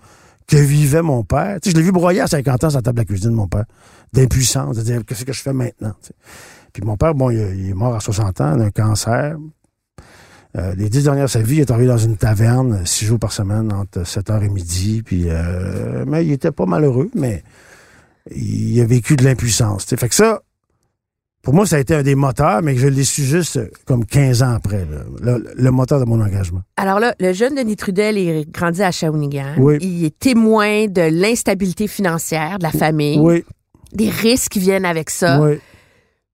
que 0.48 0.58
vivait 0.58 1.02
mon 1.02 1.24
père. 1.24 1.60
Je 1.64 1.72
l'ai 1.72 1.82
vu 1.82 1.92
broyer 1.92 2.22
à 2.22 2.28
50 2.28 2.64
ans 2.64 2.70
sur 2.70 2.80
la 2.80 2.82
table 2.82 2.96
de 2.96 3.02
la 3.02 3.06
cuisine, 3.06 3.32
mon 3.32 3.48
père. 3.48 3.66
D'impuissance, 4.14 4.78
de 4.78 4.82
dire 4.82 5.02
qu'est-ce 5.06 5.26
que 5.26 5.34
je 5.34 5.42
fais 5.42 5.54
maintenant. 5.54 5.94
Puis 6.74 6.84
mon 6.84 6.96
père, 6.96 7.14
bon, 7.14 7.30
il, 7.30 7.70
est 7.70 7.74
mort 7.74 7.94
à 7.94 8.00
60 8.00 8.42
ans 8.42 8.56
d'un 8.56 8.72
cancer. 8.72 9.36
Euh, 10.58 10.74
les 10.76 10.90
dix 10.90 11.04
dernières 11.04 11.26
de 11.26 11.30
sa 11.30 11.42
vie, 11.42 11.56
il 11.56 11.60
est 11.60 11.72
arrivé 11.72 11.88
dans 11.88 11.98
une 11.98 12.18
taverne 12.18 12.74
euh, 12.74 12.86
six 12.86 13.06
jours 13.06 13.20
par 13.20 13.34
semaine 13.34 13.72
entre 13.74 14.04
7h 14.04 14.44
et 14.44 14.50
midi. 14.50 15.04
Puis, 15.04 15.26
euh, 15.28 16.06
mais 16.08 16.26
il 16.26 16.32
était 16.32 16.52
pas 16.52 16.66
malheureux, 16.66 17.12
mais 17.14 17.44
il 18.34 18.80
a 18.82 18.86
vécu 18.86 19.18
de 19.18 19.26
l'impuissance. 19.26 19.86
Fait 19.86 20.10
que 20.10 20.16
ça, 20.16 20.42
pour 21.44 21.54
moi, 21.54 21.66
ça 21.66 21.78
a 21.78 21.80
été 21.80 21.96
un 21.96 22.04
des 22.04 22.16
moteurs, 22.16 22.62
mais 22.62 22.74
que 22.74 22.80
je 22.82 22.88
l'ai 22.88 23.04
su 23.06 23.24
juste 23.24 23.58
euh, 23.58 23.68
comme 23.86 24.06
15 24.06 24.44
ans 24.44 24.54
après, 24.56 24.86
là, 25.22 25.38
le, 25.38 25.50
le 25.56 25.72
moteur 25.72 26.00
de 26.00 26.06
mon 26.06 26.20
engagement. 26.22 26.62
Alors 26.76 27.00
là, 27.00 27.16
le 27.20 27.32
jeune 27.32 27.56
Denis 27.56 27.78
Trudel 27.78 28.18
est 28.18 28.50
grandi 28.52 28.82
à 28.84 28.92
Shawinigan. 28.92 29.54
Oui. 29.58 29.78
Il 29.82 30.04
est 30.06 30.18
témoin 30.20 30.88
de 30.88 31.02
l'instabilité 31.02 31.88
financière 31.88 32.58
de 32.60 32.64
la 32.64 32.72
famille, 32.72 33.18
Oui, 33.20 33.46
des 33.94 34.10
risques 34.10 34.52
qui 34.54 34.60
viennent 34.60 34.84
avec 34.86 35.10
ça, 35.10 35.40
oui. 35.42 35.60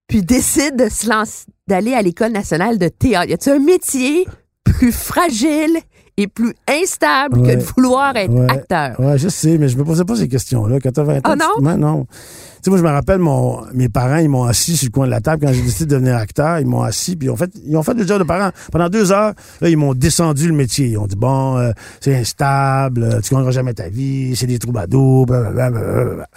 puis 0.08 0.24
décide 0.24 0.76
de 0.78 0.90
se 0.90 1.08
lancer, 1.08 1.46
d'aller 1.68 1.94
à 1.94 2.02
l'École 2.02 2.32
nationale 2.32 2.80
de 2.80 2.88
théâtre. 2.88 3.30
Y 3.30 3.34
a-t-il 3.34 3.54
un 3.54 3.60
métier 3.64 4.26
plus 4.64 4.92
fragile 4.92 5.78
et 6.18 6.28
plus 6.28 6.54
instable 6.68 7.42
que 7.42 7.56
de 7.56 7.62
vouloir 7.76 8.16
être 8.16 8.32
Ouais. 8.32 8.48
acteur? 8.52 9.00
Ouais, 9.00 9.18
je 9.18 9.30
sais, 9.30 9.58
mais 9.58 9.68
je 9.68 9.78
me 9.78 9.84
posais 9.84 10.06
pas 10.06 10.16
ces 10.16 10.28
questions-là. 10.28 10.80
Quand 10.80 10.92
t'as 10.92 11.04
20 11.04 11.28
ans, 11.28 11.36
tu- 11.58 11.64
non? 11.64 11.78
Non. 11.78 12.06
Tu 12.06 12.66
sais, 12.66 12.70
moi, 12.70 12.78
je 12.78 12.84
me 12.84 12.90
rappelle, 12.90 13.18
mon, 13.20 13.62
mes 13.74 13.90
parents, 13.90 14.18
ils 14.18 14.30
m'ont 14.30 14.44
assis 14.46 14.78
sur 14.78 14.86
le 14.88 14.92
coin 14.92 15.06
de 15.06 15.12
la 15.12 15.20
table 15.22 15.46
quand 15.46 15.52
j'ai 15.52 15.62
décidé 15.64 15.86
de 15.86 15.96
devenir 15.96 16.16
acteur. 16.16 16.60
Ils 16.60 16.68
m'ont 16.68 16.82
assis, 16.84 17.16
puis 17.16 17.28
ils 17.28 17.32
ont 17.32 17.36
fait, 17.36 17.52
ils 17.66 17.76
ont 17.76 17.84
fait 17.84 17.94
le 17.96 18.06
job 18.08 18.20
de 18.20 18.24
parents. 18.24 18.52
Pendant 18.72 18.90
deux 18.90 19.12
heures, 19.12 19.34
là, 19.60 19.70
ils 19.70 19.76
m'ont 19.76 19.94
descendu 19.94 20.48
le 20.48 20.54
métier. 20.54 20.88
Ils 20.90 20.98
ont 20.98 21.08
dit, 21.08 21.16
bon, 21.18 21.58
euh, 21.58 21.72
c'est 22.00 22.16
instable, 22.16 23.04
euh, 23.04 23.20
tu 23.22 23.34
gagneras 23.34 23.52
jamais 23.52 23.74
ta 23.74 23.90
vie, 23.90 24.36
c'est 24.36 24.48
des 24.48 24.60
troubadours, 24.60 25.26
blablabla. 25.26 26.28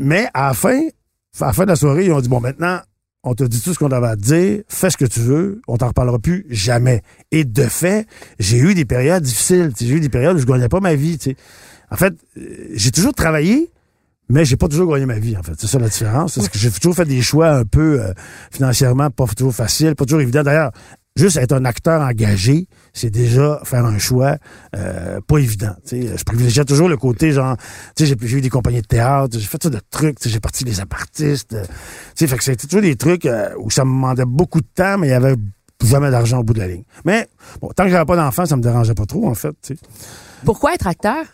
Mais 0.00 0.26
à 0.34 0.48
la 0.48 0.54
fin, 0.54 0.80
à 1.40 1.46
la 1.46 1.52
fin 1.52 1.64
de 1.64 1.68
la 1.68 1.76
soirée, 1.76 2.06
ils 2.06 2.12
ont 2.12 2.20
dit, 2.20 2.28
bon, 2.28 2.40
maintenant, 2.40 2.78
on 3.24 3.34
t'a 3.34 3.46
dit 3.46 3.60
tout 3.60 3.72
ce 3.72 3.78
qu'on 3.78 3.90
avait 3.90 4.08
à 4.08 4.16
te 4.16 4.22
dire, 4.22 4.62
fais 4.68 4.90
ce 4.90 4.96
que 4.96 5.04
tu 5.04 5.20
veux, 5.20 5.60
on 5.68 5.76
t'en 5.76 5.88
reparlera 5.88 6.18
plus 6.18 6.46
jamais. 6.50 7.02
Et 7.30 7.44
de 7.44 7.62
fait, 7.62 8.06
j'ai 8.38 8.58
eu 8.58 8.74
des 8.74 8.84
périodes 8.84 9.22
difficiles. 9.22 9.70
J'ai 9.78 9.90
eu 9.90 10.00
des 10.00 10.08
périodes 10.08 10.36
où 10.36 10.40
je 10.40 10.46
gagnais 10.46 10.68
pas 10.68 10.80
ma 10.80 10.94
vie. 10.94 11.18
En 11.90 11.96
fait, 11.96 12.14
euh, 12.36 12.68
j'ai 12.74 12.90
toujours 12.90 13.14
travaillé, 13.14 13.70
mais 14.28 14.44
j'ai 14.44 14.56
pas 14.56 14.66
toujours 14.66 14.92
gagné 14.92 15.06
ma 15.06 15.20
vie, 15.20 15.36
en 15.36 15.42
fait. 15.42 15.52
C'est 15.56 15.68
ça 15.68 15.78
la 15.78 15.88
différence. 15.88 16.34
Parce 16.34 16.48
que 16.48 16.58
j'ai 16.58 16.70
toujours 16.70 16.96
fait 16.96 17.04
des 17.04 17.22
choix 17.22 17.50
un 17.50 17.64
peu 17.64 18.00
euh, 18.00 18.12
financièrement 18.50 19.10
pas 19.10 19.26
toujours 19.26 19.54
faciles, 19.54 19.94
pas 19.94 20.04
toujours 20.04 20.20
évidents. 20.20 20.42
D'ailleurs, 20.42 20.72
juste 21.16 21.36
être 21.36 21.52
un 21.52 21.64
acteur 21.64 22.00
engagé, 22.00 22.66
c'est 22.92 23.10
déjà 23.10 23.60
faire 23.64 23.84
un 23.84 23.98
choix 23.98 24.36
euh, 24.76 25.20
pas 25.26 25.38
évident. 25.38 25.74
tu 25.86 26.02
sais. 26.02 26.16
Je 26.16 26.24
privilégiais 26.24 26.64
toujours 26.64 26.88
le 26.88 26.96
côté 26.96 27.32
genre, 27.32 27.56
tu 27.96 28.06
sais, 28.06 28.16
j'ai 28.20 28.36
eu 28.36 28.40
des 28.40 28.48
compagnies 28.50 28.82
de 28.82 28.86
théâtre, 28.86 29.38
j'ai 29.38 29.46
fait 29.46 29.62
ça 29.62 29.70
de 29.70 29.80
trucs, 29.90 30.16
j'ai 30.24 30.40
parti 30.40 30.64
des 30.64 30.80
apartistes. 30.80 31.52
euh, 31.52 31.64
tu 31.64 31.70
sais, 32.16 32.26
fait 32.26 32.36
que 32.36 32.44
c'était 32.44 32.66
toujours 32.66 32.82
des 32.82 32.96
trucs 32.96 33.26
euh, 33.26 33.50
où 33.58 33.70
ça 33.70 33.84
me 33.84 33.90
demandait 33.90 34.24
beaucoup 34.24 34.60
de 34.60 34.68
temps, 34.74 34.98
mais 34.98 35.08
il 35.08 35.10
y 35.10 35.14
avait 35.14 35.36
jamais 35.84 36.10
d'argent 36.10 36.38
au 36.38 36.44
bout 36.44 36.54
de 36.54 36.60
la 36.60 36.68
ligne. 36.68 36.84
Mais 37.04 37.28
bon, 37.60 37.68
tant 37.76 37.84
que 37.84 37.90
j'avais 37.90 38.04
pas 38.04 38.16
d'enfant, 38.16 38.46
ça 38.46 38.56
me 38.56 38.62
dérangeait 38.62 38.94
pas 38.94 39.06
trop, 39.06 39.28
en 39.28 39.34
fait. 39.34 39.54
tu 39.62 39.74
sais. 39.74 39.80
Pourquoi 40.44 40.74
être 40.74 40.86
acteur? 40.86 41.24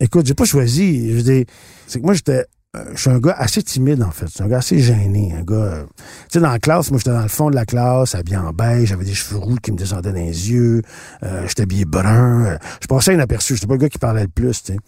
Écoute, 0.00 0.26
j'ai 0.26 0.34
pas 0.34 0.44
choisi. 0.44 1.10
Je 1.10 1.16
veux 1.16 1.22
dire, 1.22 1.44
c'est 1.86 2.00
que 2.00 2.04
moi, 2.04 2.14
j'étais. 2.14 2.44
Euh, 2.76 2.84
Je 2.94 3.00
suis 3.00 3.10
un 3.10 3.18
gars 3.18 3.34
assez 3.38 3.62
timide, 3.62 4.02
en 4.02 4.10
fait. 4.10 4.26
Je 4.26 4.32
suis 4.32 4.42
un 4.42 4.48
gars 4.48 4.58
assez 4.58 4.78
gêné. 4.78 5.34
Un 5.38 5.42
gars. 5.42 5.54
euh, 5.56 5.84
tu 5.96 6.04
sais, 6.34 6.40
dans 6.40 6.50
la 6.50 6.58
classe, 6.58 6.90
moi, 6.90 6.98
j'étais 6.98 7.10
dans 7.10 7.22
le 7.22 7.28
fond 7.28 7.50
de 7.50 7.54
la 7.54 7.64
classe, 7.66 8.14
habillé 8.14 8.36
en 8.36 8.52
beige, 8.52 8.88
j'avais 8.88 9.04
des 9.04 9.14
cheveux 9.14 9.38
roux 9.38 9.56
qui 9.62 9.72
me 9.72 9.76
descendaient 9.76 10.10
dans 10.12 10.16
les 10.18 10.50
yeux, 10.50 10.82
euh, 11.22 11.44
j'étais 11.46 11.62
habillé 11.62 11.84
brun. 11.84 12.44
euh, 12.44 12.58
je 12.80 12.86
passais 12.86 13.14
inaperçu. 13.14 13.54
J'étais 13.54 13.66
pas 13.66 13.74
le 13.74 13.80
gars 13.80 13.88
qui 13.88 13.98
parlait 13.98 14.22
le 14.22 14.28
plus, 14.28 14.62
tu 14.62 14.72
sais. 14.74 14.78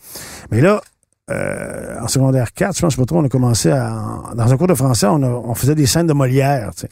Mais 0.51 0.61
là, 0.61 0.81
en 2.01 2.09
secondaire 2.09 2.53
4, 2.53 2.77
je 2.77 2.83
pense 2.83 2.97
pas 2.97 3.05
trop, 3.07 3.19
on 3.19 3.25
a 3.25 3.29
commencé 3.29 3.71
à. 3.71 3.95
Dans 4.37 4.53
un 4.53 4.57
cours 4.59 4.67
de 4.67 4.75
français, 4.75 5.07
on, 5.09 5.23
a- 5.23 5.27
on 5.29 5.55
faisait 5.55 5.75
des 5.75 5.87
scènes 5.87 6.07
de 6.07 6.13
Molière, 6.13 6.73
tu 6.75 6.83
sais. 6.83 6.89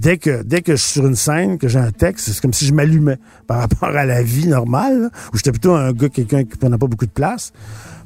Dès 0.00 0.16
que, 0.18 0.42
dès 0.42 0.62
que 0.62 0.72
je 0.76 0.80
suis 0.82 0.92
sur 0.94 1.06
une 1.06 1.16
scène, 1.16 1.58
que 1.58 1.66
j'ai 1.68 1.78
un 1.78 1.90
texte, 1.90 2.28
c'est 2.30 2.40
comme 2.40 2.52
si 2.52 2.66
je 2.66 2.72
m'allumais 2.72 3.18
par 3.48 3.58
rapport 3.58 3.88
à 3.88 4.04
la 4.04 4.22
vie 4.22 4.46
normale, 4.48 5.02
là, 5.02 5.08
où 5.32 5.36
j'étais 5.36 5.50
plutôt 5.52 5.74
un 5.74 5.92
gars, 5.92 6.08
quelqu'un 6.08 6.44
qui 6.44 6.56
prenait 6.56 6.78
pas 6.78 6.86
beaucoup 6.86 7.06
de 7.06 7.10
place. 7.10 7.52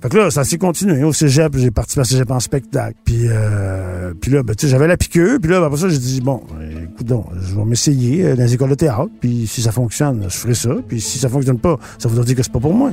Fait 0.02 0.08
que 0.08 0.16
là, 0.16 0.32
ça 0.32 0.42
s'est 0.42 0.58
continué. 0.58 1.04
Au 1.04 1.12
cégep, 1.12 1.56
j'ai 1.56 1.70
participé 1.70 2.00
à 2.00 2.04
cégep 2.04 2.28
en 2.32 2.40
spectacle. 2.40 2.96
Puis, 3.04 3.28
euh, 3.28 4.12
puis 4.20 4.32
là, 4.32 4.42
ben, 4.42 4.56
tu 4.56 4.66
sais, 4.66 4.70
j'avais 4.72 4.88
la 4.88 4.96
piqûre. 4.96 5.38
Puis 5.40 5.48
là, 5.48 5.64
après 5.64 5.78
ça, 5.78 5.88
j'ai 5.88 5.98
dit, 5.98 6.20
bon, 6.20 6.42
euh, 6.60 6.86
écoute 6.92 7.06
donc, 7.06 7.26
je 7.40 7.54
vais 7.54 7.64
m'essayer 7.64 8.24
euh, 8.24 8.34
dans 8.34 8.42
les 8.42 8.52
écoles 8.52 8.70
de 8.70 8.74
théâtre. 8.74 9.10
Puis 9.20 9.46
si 9.46 9.62
ça 9.62 9.70
fonctionne, 9.70 10.24
je 10.24 10.36
ferai 10.36 10.54
ça. 10.54 10.70
Puis 10.88 11.00
si 11.00 11.18
ça 11.20 11.28
fonctionne 11.28 11.60
pas, 11.60 11.78
ça 11.98 12.08
voudra 12.08 12.24
dire 12.24 12.34
que 12.34 12.42
c'est 12.42 12.50
pas 12.50 12.58
pour 12.58 12.74
moi. 12.74 12.90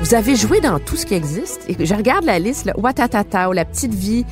Vous 0.00 0.14
avez 0.14 0.34
joué 0.34 0.62
dans 0.62 0.78
tout 0.78 0.96
ce 0.96 1.04
qui 1.04 1.12
existe. 1.12 1.60
Et 1.68 1.84
je 1.84 1.94
regarde 1.94 2.24
la 2.24 2.38
liste, 2.38 2.64
là, 2.64 2.72
Watatata, 2.78 3.52
La 3.52 3.66
Petite 3.66 3.94
Vie, 3.94 4.24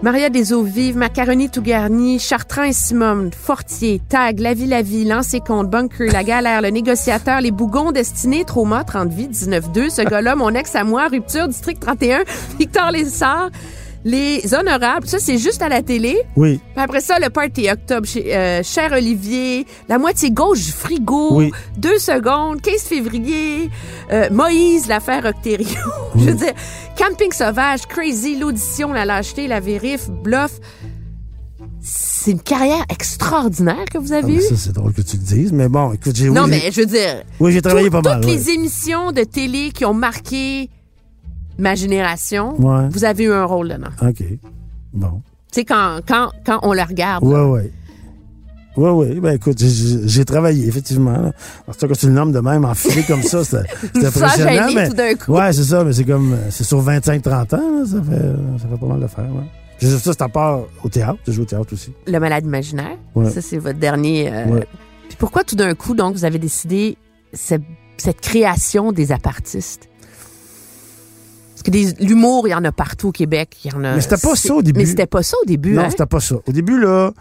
Maria 0.00 0.30
des 0.30 0.52
Eaux 0.52 0.62
Vives, 0.62 0.96
Macaroni 0.96 1.50
tout 1.50 1.60
garni, 1.60 2.20
Chartrand 2.20 2.62
et 2.62 2.72
Simone, 2.72 3.32
Fortier, 3.32 4.00
Tag, 4.08 4.38
La 4.38 4.54
Vie, 4.54 4.66
la 4.66 4.80
Vie, 4.80 5.04
Lancé 5.04 5.40
compte, 5.40 5.68
Bunker, 5.68 6.12
La 6.12 6.22
Galère, 6.22 6.62
Le 6.62 6.68
Négociateur, 6.68 7.40
Les 7.40 7.50
Bougons, 7.50 7.90
Destinés, 7.90 8.44
Trauma, 8.44 8.84
30 8.84 9.10
vies, 9.10 9.26
19-2, 9.26 9.90
Ce 9.90 10.02
gars-là, 10.02 10.36
Mon 10.36 10.54
ex 10.54 10.76
à 10.76 10.84
moi, 10.84 11.08
Rupture, 11.08 11.48
District 11.48 11.80
31, 11.80 12.20
Victor 12.60 12.92
Lessard, 12.92 13.50
Les 14.04 14.54
Honorables, 14.54 15.06
ça 15.08 15.18
c'est 15.18 15.38
juste 15.38 15.60
à 15.60 15.68
la 15.68 15.82
télé. 15.82 16.16
Oui, 16.36 16.60
Puis 16.74 16.82
après 16.84 17.00
ça, 17.00 17.18
le 17.18 17.30
party 17.30 17.68
octobre, 17.70 18.06
chez, 18.06 18.34
euh, 18.34 18.62
Cher 18.62 18.92
Olivier, 18.92 19.66
la 19.88 19.98
moitié 19.98 20.30
gauche 20.30 20.64
du 20.64 20.72
frigo, 20.72 21.34
Oui. 21.34 21.50
deux 21.76 21.98
secondes, 21.98 22.60
15 22.62 22.82
février, 22.82 23.68
euh, 24.12 24.28
Moïse, 24.30 24.86
l'affaire 24.86 25.24
Octério. 25.26 25.66
Je 26.16 26.24
veux 26.24 26.34
dire, 26.34 26.52
Camping 26.96 27.32
Sauvage, 27.32 27.86
Crazy, 27.86 28.36
l'audition, 28.38 28.92
la 28.92 29.04
lâcheté, 29.04 29.48
la 29.48 29.60
vérif, 29.60 30.08
Bluff. 30.08 30.52
C'est 31.80 32.32
une 32.32 32.40
carrière 32.40 32.84
extraordinaire 32.90 33.84
que 33.90 33.98
vous 33.98 34.12
Ah, 34.12 34.16
avez 34.18 34.34
ben, 34.34 34.38
eue. 34.38 34.42
ça, 34.42 34.54
c'est 34.56 34.72
drôle 34.72 34.92
que 34.92 35.02
tu 35.02 35.16
le 35.16 35.22
dises. 35.22 35.52
Mais 35.52 35.68
bon, 35.68 35.92
écoute, 35.92 36.14
j'ai 36.16 36.28
non, 36.30 36.44
oui, 36.44 36.50
mais 36.50 36.70
je 36.72 36.80
veux 36.80 36.86
dire, 36.86 37.22
oui, 37.40 37.52
j'ai 37.52 37.62
travaillé 37.62 37.86
tout- 37.88 37.92
pas 37.92 38.02
mal. 38.02 38.20
toutes 38.20 38.30
ouais. 38.30 38.36
les 38.36 38.50
émissions 38.50 39.12
de 39.12 39.22
télé 39.22 39.70
qui 39.72 39.84
ont 39.84 39.94
marqué 39.94 40.68
ma 41.58 41.74
génération, 41.74 42.54
Ouais. 42.60 42.88
vous 42.90 43.04
avez 43.04 43.24
eu 43.24 43.32
un 43.32 43.44
rôle 43.44 43.68
dedans. 43.68 43.88
OK. 44.02 44.22
Bon. 44.92 45.22
Tu 45.52 45.60
sais, 45.60 45.64
quand, 45.64 46.00
quand, 46.06 46.30
quand 46.44 46.60
on 46.62 46.72
le 46.72 46.82
regarde, 46.82 47.24
Ouais, 47.24 47.40
ouais. 47.40 47.72
Ouais, 48.76 48.90
ouais. 48.90 49.14
Ben 49.20 49.32
écoute, 49.34 49.58
j'ai- 49.58 50.24
travaillé, 50.24 50.68
effectivement. 50.68 51.10
là. 51.20 51.32
Parce 51.66 51.78
que 51.78 51.86
quand 51.86 51.96
tu 51.96 52.06
le 52.06 52.12
nommes 52.12 52.30
de 52.30 52.38
même, 52.38 52.64
enfilé 52.64 53.02
comme 53.02 53.22
ça, 53.22 53.42
c'était 53.42 53.66
Sans 54.00 54.06
impressionnant. 54.06 54.68
mais, 54.72 54.88
tout 54.88 54.94
d'un 54.94 55.14
coup. 55.14 55.32
Ouais, 55.32 55.52
c'est 55.52 55.64
ça, 55.64 55.82
mais 55.82 55.92
c'est 55.92 56.04
comme. 56.04 56.36
C'est 56.50 56.62
sur 56.64 56.80
25-30 56.80 57.54
ans, 57.56 57.78
là, 57.80 57.84
ça 57.86 58.00
fait, 58.02 58.60
ça 58.62 58.68
fait 58.68 58.78
pas 58.78 58.86
mal 58.86 59.00
de 59.00 59.06
faire, 59.08 59.24
ouais. 59.24 59.88
Ça, 59.88 60.12
c'est 60.12 60.22
à 60.22 60.28
part 60.28 60.60
au 60.84 60.88
théâtre. 60.88 61.18
J'ai 61.26 61.32
joué 61.32 61.42
au 61.42 61.46
théâtre 61.46 61.72
aussi. 61.72 61.92
Le 62.06 62.18
malade 62.20 62.44
imaginaire. 62.44 62.96
Ouais. 63.16 63.30
Ça, 63.30 63.40
c'est 63.42 63.58
votre 63.58 63.78
dernier. 63.80 64.30
euh, 64.32 64.44
Ouais. 64.46 64.66
Puis 65.08 65.16
pourquoi 65.18 65.42
tout 65.42 65.56
d'un 65.56 65.74
coup, 65.74 65.94
donc, 65.94 66.14
vous 66.14 66.24
avez 66.24 66.38
décidé 66.38 66.96
cette, 67.32 67.62
cette 67.96 68.20
création 68.20 68.92
des 68.92 69.10
apartistes? 69.10 69.88
Parce 71.58 71.62
que 71.62 72.04
l'humour, 72.04 72.46
il 72.46 72.52
y 72.52 72.54
en 72.54 72.64
a 72.64 72.72
partout 72.72 73.08
au 73.08 73.12
Québec. 73.12 73.56
Il 73.64 73.72
y 73.72 73.74
en 73.74 73.82
a, 73.84 73.94
Mais 73.94 74.00
c'était 74.00 74.16
pas 74.16 74.36
ça 74.36 74.54
au 74.54 74.62
début. 74.62 74.80
Mais 74.80 74.86
c'était 74.86 75.06
pas 75.06 75.22
ça 75.22 75.36
au 75.42 75.46
début, 75.46 75.72
non, 75.72 75.82
hein? 75.82 75.90
c'était 75.90 76.06
pas 76.06 76.20
ça. 76.20 76.36
Au 76.46 76.52
début, 76.52 76.80
là, 76.80 77.12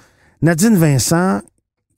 Nadine 0.41 0.76
Vincent, 0.76 1.41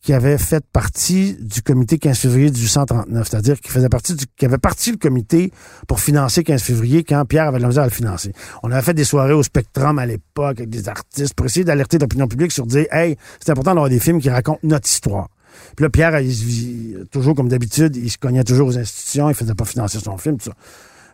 qui 0.01 0.13
avait 0.13 0.37
fait 0.37 0.63
partie 0.71 1.35
du 1.41 1.61
comité 1.61 1.97
15 1.97 2.17
février 2.17 2.49
1839, 2.51 3.27
c'est-à-dire 3.29 3.59
qui 3.59 3.69
faisait 3.69 3.89
partie 3.89 4.15
du, 4.15 4.25
qui 4.37 4.45
avait 4.45 4.57
parti 4.57 4.91
le 4.91 4.97
comité 4.97 5.51
pour 5.87 5.99
financer 5.99 6.43
15 6.43 6.61
février 6.61 7.03
quand 7.03 7.25
Pierre 7.25 7.47
avait 7.47 7.57
de 7.57 7.63
la 7.63 7.67
misère 7.67 7.83
à 7.83 7.87
le 7.87 7.91
financer. 7.91 8.31
On 8.63 8.71
avait 8.71 8.81
fait 8.81 8.93
des 8.93 9.03
soirées 9.03 9.33
au 9.33 9.43
Spectrum 9.43 9.99
à 9.99 10.05
l'époque 10.05 10.59
avec 10.59 10.69
des 10.69 10.87
artistes 10.87 11.33
pour 11.33 11.45
essayer 11.45 11.65
d'alerter 11.65 11.97
l'opinion 11.97 12.27
publique 12.27 12.53
sur 12.53 12.65
dire, 12.65 12.85
hey, 12.91 13.17
c'est 13.41 13.51
important 13.51 13.71
d'avoir 13.71 13.89
des 13.89 13.99
films 13.99 14.21
qui 14.21 14.29
racontent 14.29 14.61
notre 14.63 14.87
histoire. 14.87 15.27
Puis 15.75 15.83
là, 15.83 15.89
Pierre, 15.89 16.17
il, 16.21 17.05
toujours 17.11 17.35
comme 17.35 17.49
d'habitude, 17.49 17.97
il 17.97 18.09
se 18.09 18.17
cognait 18.17 18.45
toujours 18.45 18.69
aux 18.69 18.77
institutions, 18.77 19.29
il 19.29 19.35
faisait 19.35 19.55
pas 19.55 19.65
financer 19.65 19.99
son 19.99 20.17
film, 20.17 20.37
tout 20.37 20.45
ça. 20.45 20.53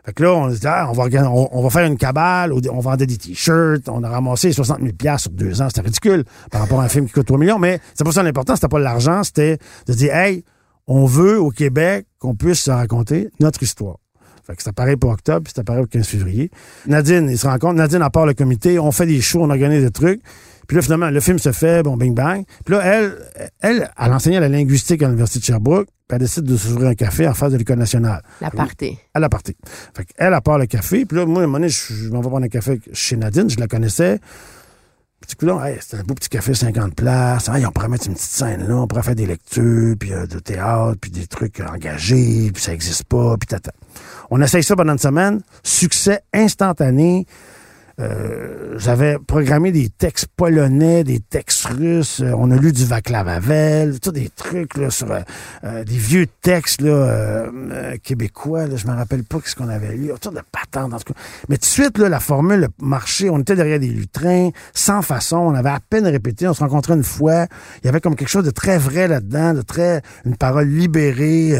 Fait 0.06 0.12
que 0.12 0.22
là, 0.22 0.48
ah, 0.66 0.88
on 0.92 1.48
on, 1.50 1.62
va 1.62 1.70
faire 1.70 1.84
une 1.84 1.96
cabale, 1.96 2.52
on 2.52 2.78
vendait 2.78 3.06
des 3.06 3.16
t-shirts, 3.16 3.88
on 3.88 4.04
a 4.04 4.08
ramassé 4.08 4.52
60 4.52 4.78
000 4.78 4.92
piastres 4.92 5.22
sur 5.22 5.32
deux 5.32 5.60
ans. 5.60 5.66
C'était 5.68 5.80
ridicule 5.80 6.24
par 6.52 6.60
rapport 6.60 6.80
à 6.80 6.84
un 6.84 6.88
film 6.88 7.06
qui 7.06 7.12
coûte 7.12 7.26
3 7.26 7.38
millions. 7.38 7.58
Mais 7.58 7.80
c'est 7.92 8.04
pas 8.04 8.12
ça 8.12 8.22
l'important, 8.22 8.54
c'était 8.54 8.68
pas 8.68 8.78
l'argent, 8.78 9.24
c'était 9.24 9.58
de 9.88 9.92
dire, 9.94 10.14
hey, 10.14 10.44
on 10.86 11.06
veut 11.06 11.40
au 11.40 11.50
Québec 11.50 12.06
qu'on 12.20 12.36
puisse 12.36 12.60
se 12.60 12.70
raconter 12.70 13.30
notre 13.40 13.60
histoire. 13.64 13.96
Fait 14.46 14.54
que 14.54 14.62
c'était 14.62 14.74
pareil 14.74 14.94
pour 14.94 15.10
octobre, 15.10 15.42
puis 15.42 15.50
c'était 15.52 15.64
pareil 15.64 15.82
pour 15.82 15.90
15 15.90 16.06
février. 16.06 16.52
Nadine, 16.86 17.28
il 17.28 17.36
se 17.36 17.48
rencontre, 17.48 17.74
Nadine 17.74 18.02
à 18.02 18.10
part 18.10 18.26
le 18.26 18.34
comité, 18.34 18.78
on 18.78 18.92
fait 18.92 19.06
des 19.06 19.20
shows, 19.20 19.42
on 19.42 19.50
organise 19.50 19.82
des 19.82 19.90
trucs. 19.90 20.20
Puis 20.68 20.76
là, 20.76 20.82
finalement, 20.82 21.10
le 21.10 21.18
film 21.18 21.40
se 21.40 21.50
fait, 21.50 21.82
bon, 21.82 21.96
bing 21.96 22.14
bang. 22.14 22.44
Puis 22.64 22.76
là, 22.76 22.82
elle, 22.84 23.16
elle, 23.60 23.90
elle 23.98 24.12
enseignait 24.12 24.38
la 24.38 24.48
linguistique 24.48 25.02
à 25.02 25.06
l'Université 25.06 25.40
de 25.40 25.44
Sherbrooke, 25.46 25.88
elle 26.08 26.18
décide 26.18 26.44
de 26.44 26.56
s'ouvrir 26.56 26.88
un 26.88 26.94
café 26.94 27.26
en 27.26 27.34
face 27.34 27.52
de 27.52 27.56
l'École 27.58 27.78
nationale 27.78 28.22
La 28.40 28.50
partie. 28.50 28.96
à 29.12 29.18
la 29.18 29.28
partie. 29.28 29.56
Fait 29.94 30.04
qu'elle, 30.04 30.32
elle 30.32 30.40
part 30.40 30.58
le 30.58 30.66
café. 30.66 31.04
Puis 31.04 31.18
là, 31.18 31.26
moi, 31.26 31.40
à 31.40 31.44
un 31.44 31.46
moment 31.46 31.58
donné, 31.58 31.68
je, 31.68 32.10
m'en 32.10 32.20
vais 32.20 32.28
prendre 32.28 32.44
un 32.44 32.48
café 32.48 32.80
chez 32.92 33.16
Nadine. 33.16 33.50
Je 33.50 33.58
la 33.58 33.66
connaissais. 33.66 34.20
Du 35.28 35.34
coup, 35.34 35.60
hey, 35.60 35.78
c'était 35.80 35.96
un 35.96 36.04
beau 36.04 36.14
petit 36.14 36.28
café, 36.28 36.54
50 36.54 36.94
places. 36.94 37.48
Hey, 37.48 37.66
on 37.66 37.72
pourrait 37.72 37.88
mettre 37.88 38.06
une 38.06 38.14
petite 38.14 38.30
scène 38.30 38.68
là. 38.68 38.76
On 38.76 38.86
pourrait 38.86 39.02
faire 39.02 39.16
des 39.16 39.26
lectures, 39.26 39.96
puis 39.98 40.12
euh, 40.12 40.26
de 40.26 40.38
théâtre, 40.38 40.96
puis 41.00 41.10
des 41.10 41.26
trucs 41.26 41.60
engagés, 41.60 42.50
puis 42.54 42.62
ça 42.62 42.72
existe 42.72 43.04
pas, 43.04 43.36
puis 43.36 43.48
tata. 43.48 43.72
On 44.30 44.40
essaye 44.40 44.62
ça 44.62 44.76
pendant 44.76 44.92
une 44.92 44.98
semaine. 44.98 45.40
Succès 45.64 46.20
instantané. 46.32 47.26
Euh, 47.98 48.74
j'avais 48.76 49.16
programmé 49.18 49.72
des 49.72 49.88
textes 49.88 50.26
polonais, 50.36 51.02
des 51.02 51.18
textes 51.20 51.64
russes. 51.66 52.20
euh, 52.20 52.32
on 52.36 52.50
a 52.50 52.56
lu 52.56 52.72
du 52.72 52.84
Vaclav 52.84 53.26
Havel, 53.26 54.00
tout 54.00 54.12
des 54.12 54.28
trucs 54.28 54.76
là, 54.76 54.90
sur 54.90 55.10
euh, 55.10 55.20
euh, 55.64 55.82
des 55.82 55.96
vieux 55.96 56.26
textes 56.42 56.82
québécois. 58.02 58.66
Là, 58.66 58.76
je 58.76 58.86
me 58.86 58.92
rappelle 58.92 59.24
pas 59.24 59.38
ce 59.44 59.54
qu'on 59.54 59.68
avait 59.68 59.96
lu. 59.96 60.12
Autour 60.12 60.32
de 60.32 60.40
patentes, 60.52 60.92
en 60.92 60.98
tout 60.98 61.14
cas. 61.14 61.20
Mais 61.48 61.56
tout 61.56 61.62
de 61.62 61.66
suite, 61.66 61.98
là, 61.98 62.08
la 62.08 62.20
formule 62.20 62.68
marchait. 62.80 63.30
On 63.30 63.38
était 63.38 63.56
derrière 63.56 63.80
des 63.80 63.88
lutrins, 63.88 64.50
sans 64.74 65.00
façon. 65.00 65.36
On 65.36 65.54
avait 65.54 65.70
à 65.70 65.80
peine 65.80 66.06
répété. 66.06 66.46
On 66.46 66.54
se 66.54 66.60
rencontrait 66.60 66.94
une 66.94 67.04
fois. 67.04 67.46
Il 67.82 67.86
y 67.86 67.88
avait 67.88 68.00
comme 68.00 68.14
quelque 68.14 68.28
chose 68.28 68.44
de 68.44 68.50
très 68.50 68.76
vrai 68.78 69.08
là-dedans, 69.08 69.54
de 69.54 69.62
très 69.62 70.02
une 70.24 70.36
parole 70.36 70.68
libérée. 70.68 71.58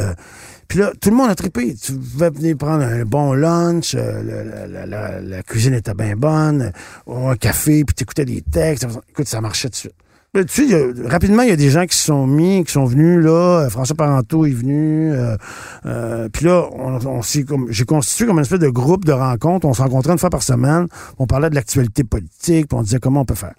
Puis 0.69 0.79
là, 0.79 0.93
tout 1.01 1.11
le 1.11 1.17
monde 1.17 1.31
a 1.31 1.35
trippé. 1.35 1.75
Tu 1.75 1.93
pouvais 1.93 2.31
venir 2.31 2.57
prendre 2.57 2.83
un 2.85 3.05
bon 3.05 3.33
lunch, 3.33 3.95
euh, 3.95 5.21
la, 5.23 5.43
cuisine 5.43 5.75
était 5.75 5.95
bien 5.95 6.17
bonne, 6.17 6.73
euh, 7.09 7.31
un 7.31 7.37
café, 7.37 7.85
puis 7.85 7.95
t'écoutais 7.95 8.25
des 8.25 8.43
textes. 8.43 8.87
Écoute, 9.11 9.29
ça 9.29 9.41
marchait 9.41 9.69
tout 9.69 9.73
de 9.73 9.77
suite. 9.77 9.95
Là, 10.35 10.45
tu 10.45 10.69
sais, 10.69 10.93
rapidement, 11.07 11.43
il 11.45 11.49
y 11.49 11.53
a 11.53 11.57
des 11.57 11.71
gens 11.71 11.87
qui 11.87 11.97
se 11.97 12.05
sont 12.05 12.27
mis, 12.27 12.63
qui 12.65 12.73
sont 12.73 12.85
venus, 12.85 13.25
là. 13.25 13.65
Euh, 13.65 13.71
François 13.71 13.97
Parenteau 13.97 14.45
est 14.45 14.51
venu. 14.51 15.13
euh, 15.15 16.29
puis 16.31 16.45
là, 16.45 16.69
on, 16.73 16.97
on 17.07 17.21
comme, 17.47 17.69
j'ai 17.71 17.85
constitué 17.85 18.27
comme 18.27 18.37
une 18.37 18.43
espèce 18.43 18.59
de 18.59 18.69
groupe 18.69 19.05
de 19.05 19.13
rencontres. 19.13 19.67
On 19.67 19.73
se 19.73 19.81
rencontrait 19.81 20.13
une 20.13 20.19
fois 20.19 20.31
par 20.31 20.43
semaine. 20.43 20.89
On 21.19 21.27
parlait 21.27 21.49
de 21.49 21.55
l'actualité 21.55 22.05
politique, 22.05 22.69
puis 22.69 22.79
on 22.79 22.83
disait 22.83 22.99
comment 22.99 23.21
on 23.21 23.25
peut 23.25 23.35
faire. 23.35 23.55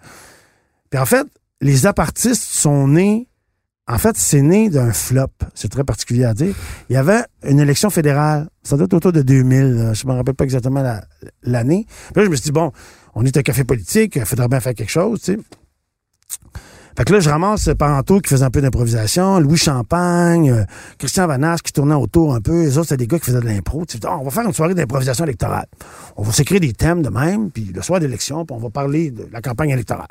Puis 0.90 1.00
en 1.00 1.06
fait, 1.06 1.26
les 1.62 1.86
apartistes 1.88 2.44
sont 2.44 2.88
nés 2.88 3.28
en 3.90 3.98
fait, 3.98 4.18
c'est 4.18 4.42
né 4.42 4.70
d'un 4.70 4.92
flop. 4.92 5.28
C'est 5.56 5.70
très 5.70 5.84
particulier 5.84 6.26
à 6.26 6.34
dire. 6.34 6.54
Il 6.90 6.94
y 6.94 6.98
avait 6.98 7.24
une 7.48 7.60
élection 7.60 7.90
fédérale. 7.90 8.50
Ça 8.64 8.76
doit 8.76 8.86
être 8.86 8.94
autour 8.94 9.14
de 9.14 9.22
2000. 9.22 9.76
là. 9.76 9.94
Je 9.94 10.06
me 10.08 10.14
rappelle 10.14 10.34
pas 10.36 10.44
exactement 10.44 10.82
la- 10.82 11.04
l'année. 11.44 11.86
Puis 11.88 12.18
là, 12.22 12.26
je 12.26 12.30
me 12.30 12.36
suis 12.36 12.44
dit, 12.46 12.52
bon, 12.52 12.72
on 13.16 13.26
est 13.26 13.36
un 13.38 13.42
café 13.42 13.64
politique, 13.64 14.16
il 14.18 14.26
faudrait 14.26 14.48
bien 14.50 14.60
faire 14.60 14.74
quelque 14.74 14.92
chose, 14.92 15.22
tu 15.22 15.34
sais. 15.36 15.40
Fait 16.98 17.04
que 17.06 17.14
là, 17.14 17.20
je 17.20 17.30
ramasse 17.30 17.70
Parenteau 17.78 18.20
qui 18.22 18.30
faisait 18.30 18.44
un 18.44 18.50
peu 18.50 18.60
d'improvisation, 18.60 19.40
Louis 19.40 19.58
Champagne, 19.58 20.50
euh, 20.50 20.64
Christian 20.98 21.28
Vanache 21.28 21.62
qui 21.62 21.72
tournait 21.72 21.94
autour 21.94 22.34
un 22.34 22.42
peu. 22.42 22.64
Les 22.64 22.78
autres, 22.80 22.90
c'était 22.90 23.04
des 23.04 23.08
gars 23.08 23.20
qui 23.20 23.26
faisaient 23.26 23.40
de 23.40 23.46
l'impro. 23.46 23.86
On 24.10 24.24
va 24.24 24.32
faire 24.32 24.46
une 24.48 24.54
soirée 24.54 24.74
d'improvisation 24.74 25.24
électorale. 25.24 25.68
On 26.16 26.24
va 26.24 26.32
s'écrire 26.32 26.60
des 26.60 26.74
thèmes 26.74 27.04
de 27.04 27.10
même, 27.10 27.52
puis 27.52 27.66
le 27.74 27.82
soir 27.84 28.00
d'élection, 28.00 28.46
puis 28.46 28.56
on 28.56 28.60
va 28.60 28.72
parler 28.72 29.12
de 29.12 29.28
la 29.32 29.42
campagne 29.42 29.70
électorale. 29.70 30.08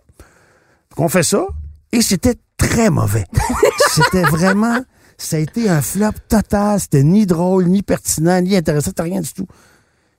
Qu'on 0.94 1.08
fait 1.08 1.24
ça, 1.24 1.44
et 1.92 2.02
c'était 2.02 2.36
très 2.56 2.90
mauvais. 2.90 3.24
c'était 3.94 4.22
vraiment... 4.22 4.80
Ça 5.18 5.36
a 5.36 5.38
été 5.38 5.68
un 5.70 5.80
flop 5.80 6.12
total. 6.28 6.78
C'était 6.78 7.02
ni 7.02 7.24
drôle, 7.24 7.66
ni 7.66 7.82
pertinent, 7.82 8.40
ni 8.42 8.54
intéressant, 8.54 8.90
c'était 8.90 9.02
rien 9.02 9.20
du 9.22 9.32
tout. 9.32 9.46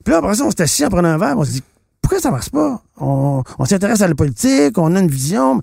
Puis 0.04 0.12
là, 0.12 0.18
après 0.18 0.36
ça, 0.36 0.46
on 0.46 0.50
s'est 0.50 0.62
assis 0.62 0.86
en 0.86 0.90
prenant 0.90 1.10
un 1.10 1.18
verre, 1.18 1.38
on 1.38 1.44
s'est 1.44 1.52
dit, 1.52 1.64
pourquoi 2.02 2.20
ça 2.20 2.32
marche 2.32 2.50
pas? 2.50 2.82
On, 2.98 3.44
on 3.60 3.66
s'intéresse 3.66 4.02
à 4.02 4.08
la 4.08 4.16
politique, 4.16 4.78
on 4.78 4.96
a 4.96 5.00
une 5.00 5.10
vision, 5.10 5.62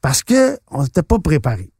parce 0.00 0.22
que 0.22 0.58
on 0.70 0.84
n'était 0.84 1.02
pas 1.02 1.18
préparé. 1.18 1.70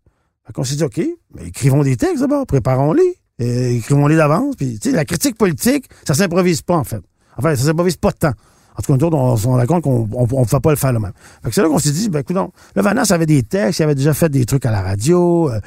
Fait 0.47 0.53
qu'on 0.53 0.65
s'est 0.65 0.75
dit, 0.75 0.85
OK, 0.85 1.01
mais 1.35 1.47
écrivons 1.47 1.83
des 1.83 1.97
textes 1.97 2.21
d'abord, 2.21 2.47
préparons-les, 2.47 3.17
écrivons-les 3.39 4.17
d'avance. 4.17 4.57
Puis, 4.57 4.79
tu 4.79 4.91
sais, 4.91 4.97
la 4.97 5.05
critique 5.05 5.39
politique, 5.39 5.89
ça 6.07 6.15
s'improvise 6.15 6.63
pas, 6.63 6.77
en 6.77 6.85
fait. 6.85 7.03
Enfin, 7.37 7.55
ça 7.55 7.65
s'improvise 7.65 7.97
pas 7.97 8.13
tant. 8.13 8.33
En 8.81 8.97
tout 8.97 9.11
cas, 9.11 9.17
on, 9.17 9.33
on 9.33 9.37
se 9.37 9.47
rend 9.47 9.67
compte 9.67 9.83
qu'on 9.83 10.09
on, 10.13 10.23
on 10.23 10.45
pouvait 10.45 10.61
pas 10.61 10.71
le 10.71 10.77
faire 10.77 10.93
le 10.93 11.01
même. 11.01 11.13
Fait 11.43 11.49
que 11.51 11.55
c'est 11.55 11.63
là 11.63 11.69
qu'on 11.69 11.79
s'est 11.79 11.93
dit, 11.93 12.09
ben, 12.09 12.21
écoute, 12.21 12.37
là, 12.37 12.49
Vanas 12.77 13.11
avait 13.11 13.27
des 13.27 13.43
textes, 13.43 13.81
il 13.81 13.83
avait 13.83 13.95
déjà 13.95 14.15
fait 14.15 14.29
des 14.29 14.45
trucs 14.45 14.67
à 14.67 14.71
la 14.71 14.83
radio, 14.83 15.51
euh, 15.51 15.61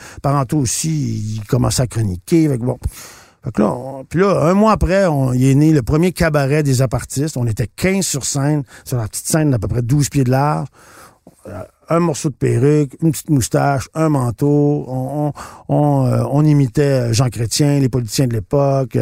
aussi, 0.54 1.38
il 1.38 1.46
commençait 1.48 1.84
à 1.84 1.88
chroniquer, 1.88 2.48
fait 2.50 2.58
que 2.58 2.64
bon. 2.66 2.78
Là, 3.58 3.76
puis 4.08 4.22
là, 4.22 4.46
un 4.46 4.54
mois 4.54 4.72
après, 4.72 5.06
on, 5.06 5.34
il 5.34 5.46
est 5.46 5.56
né 5.56 5.74
le 5.74 5.82
premier 5.82 6.14
cabaret 6.14 6.64
des 6.64 6.82
apartistes. 6.82 7.36
On 7.36 7.46
était 7.46 7.68
15 7.68 8.06
sur 8.06 8.24
scène, 8.24 8.64
sur 8.86 8.98
la 8.98 9.08
petite 9.08 9.28
scène 9.28 9.52
d'à 9.52 9.60
peu 9.60 9.68
près 9.68 9.82
12 9.82 10.10
pieds 10.10 10.24
de 10.24 10.32
large. 10.32 10.68
Euh, 11.48 11.62
Un 11.90 12.00
morceau 12.00 12.30
de 12.30 12.36
perruque, 12.36 12.96
une 13.02 13.12
petite 13.12 13.30
moustache, 13.30 13.90
un 13.94 14.08
manteau. 14.08 14.86
On, 15.68 16.06
euh, 16.08 16.44
imitait 16.44 17.14
Jean 17.14 17.30
Chrétien, 17.30 17.80
les 17.80 17.90
politiciens 17.90 18.28
de 18.28 18.34
l'époque. 18.34 18.98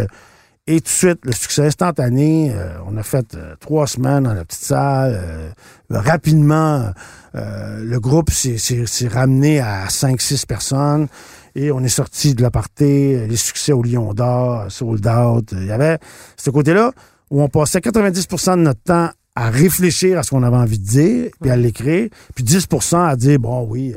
Et 0.75 0.81
tout 0.81 0.85
de 0.85 0.89
suite, 0.89 1.19
le 1.23 1.31
succès 1.31 1.65
instantané. 1.65 2.51
euh, 2.53 2.77
on 2.87 2.95
a 2.97 3.03
fait 3.03 3.33
euh, 3.35 3.55
trois 3.59 3.87
semaines 3.87 4.23
dans 4.23 4.33
la 4.33 4.45
petite 4.45 4.63
salle. 4.63 5.13
euh, 5.23 5.49
rapidement, 5.89 6.91
le 7.33 7.97
groupe 7.99 8.29
s'est- 8.31 9.07
ramené 9.07 9.59
à 9.59 9.87
5-6 9.87 10.45
personnes. 10.45 11.07
Et 11.55 11.71
on 11.71 11.81
est 11.81 11.89
sorti 11.89 12.33
de 12.33 12.41
l'aparté, 12.41 13.27
les 13.27 13.35
succès 13.35 13.73
au 13.73 13.83
Lion 13.83 14.13
d'Or, 14.13 14.65
Sold 14.71 15.05
Out. 15.05 15.49
Il 15.51 15.65
y 15.65 15.71
avait 15.71 15.97
ce 16.37 16.49
côté-là 16.49 16.91
où 17.29 17.41
on 17.41 17.49
passait 17.49 17.79
90% 17.79 18.57
de 18.57 18.61
notre 18.61 18.81
temps 18.83 19.09
à 19.35 19.49
réfléchir 19.49 20.17
à 20.17 20.23
ce 20.23 20.29
qu'on 20.31 20.43
avait 20.43 20.55
envie 20.57 20.79
de 20.79 20.85
dire, 20.85 21.31
puis 21.41 21.51
à 21.51 21.55
l'écrire, 21.57 22.09
puis 22.35 22.43
10% 22.43 23.05
à 23.05 23.15
dire, 23.15 23.39
bon, 23.39 23.65
oui, 23.69 23.93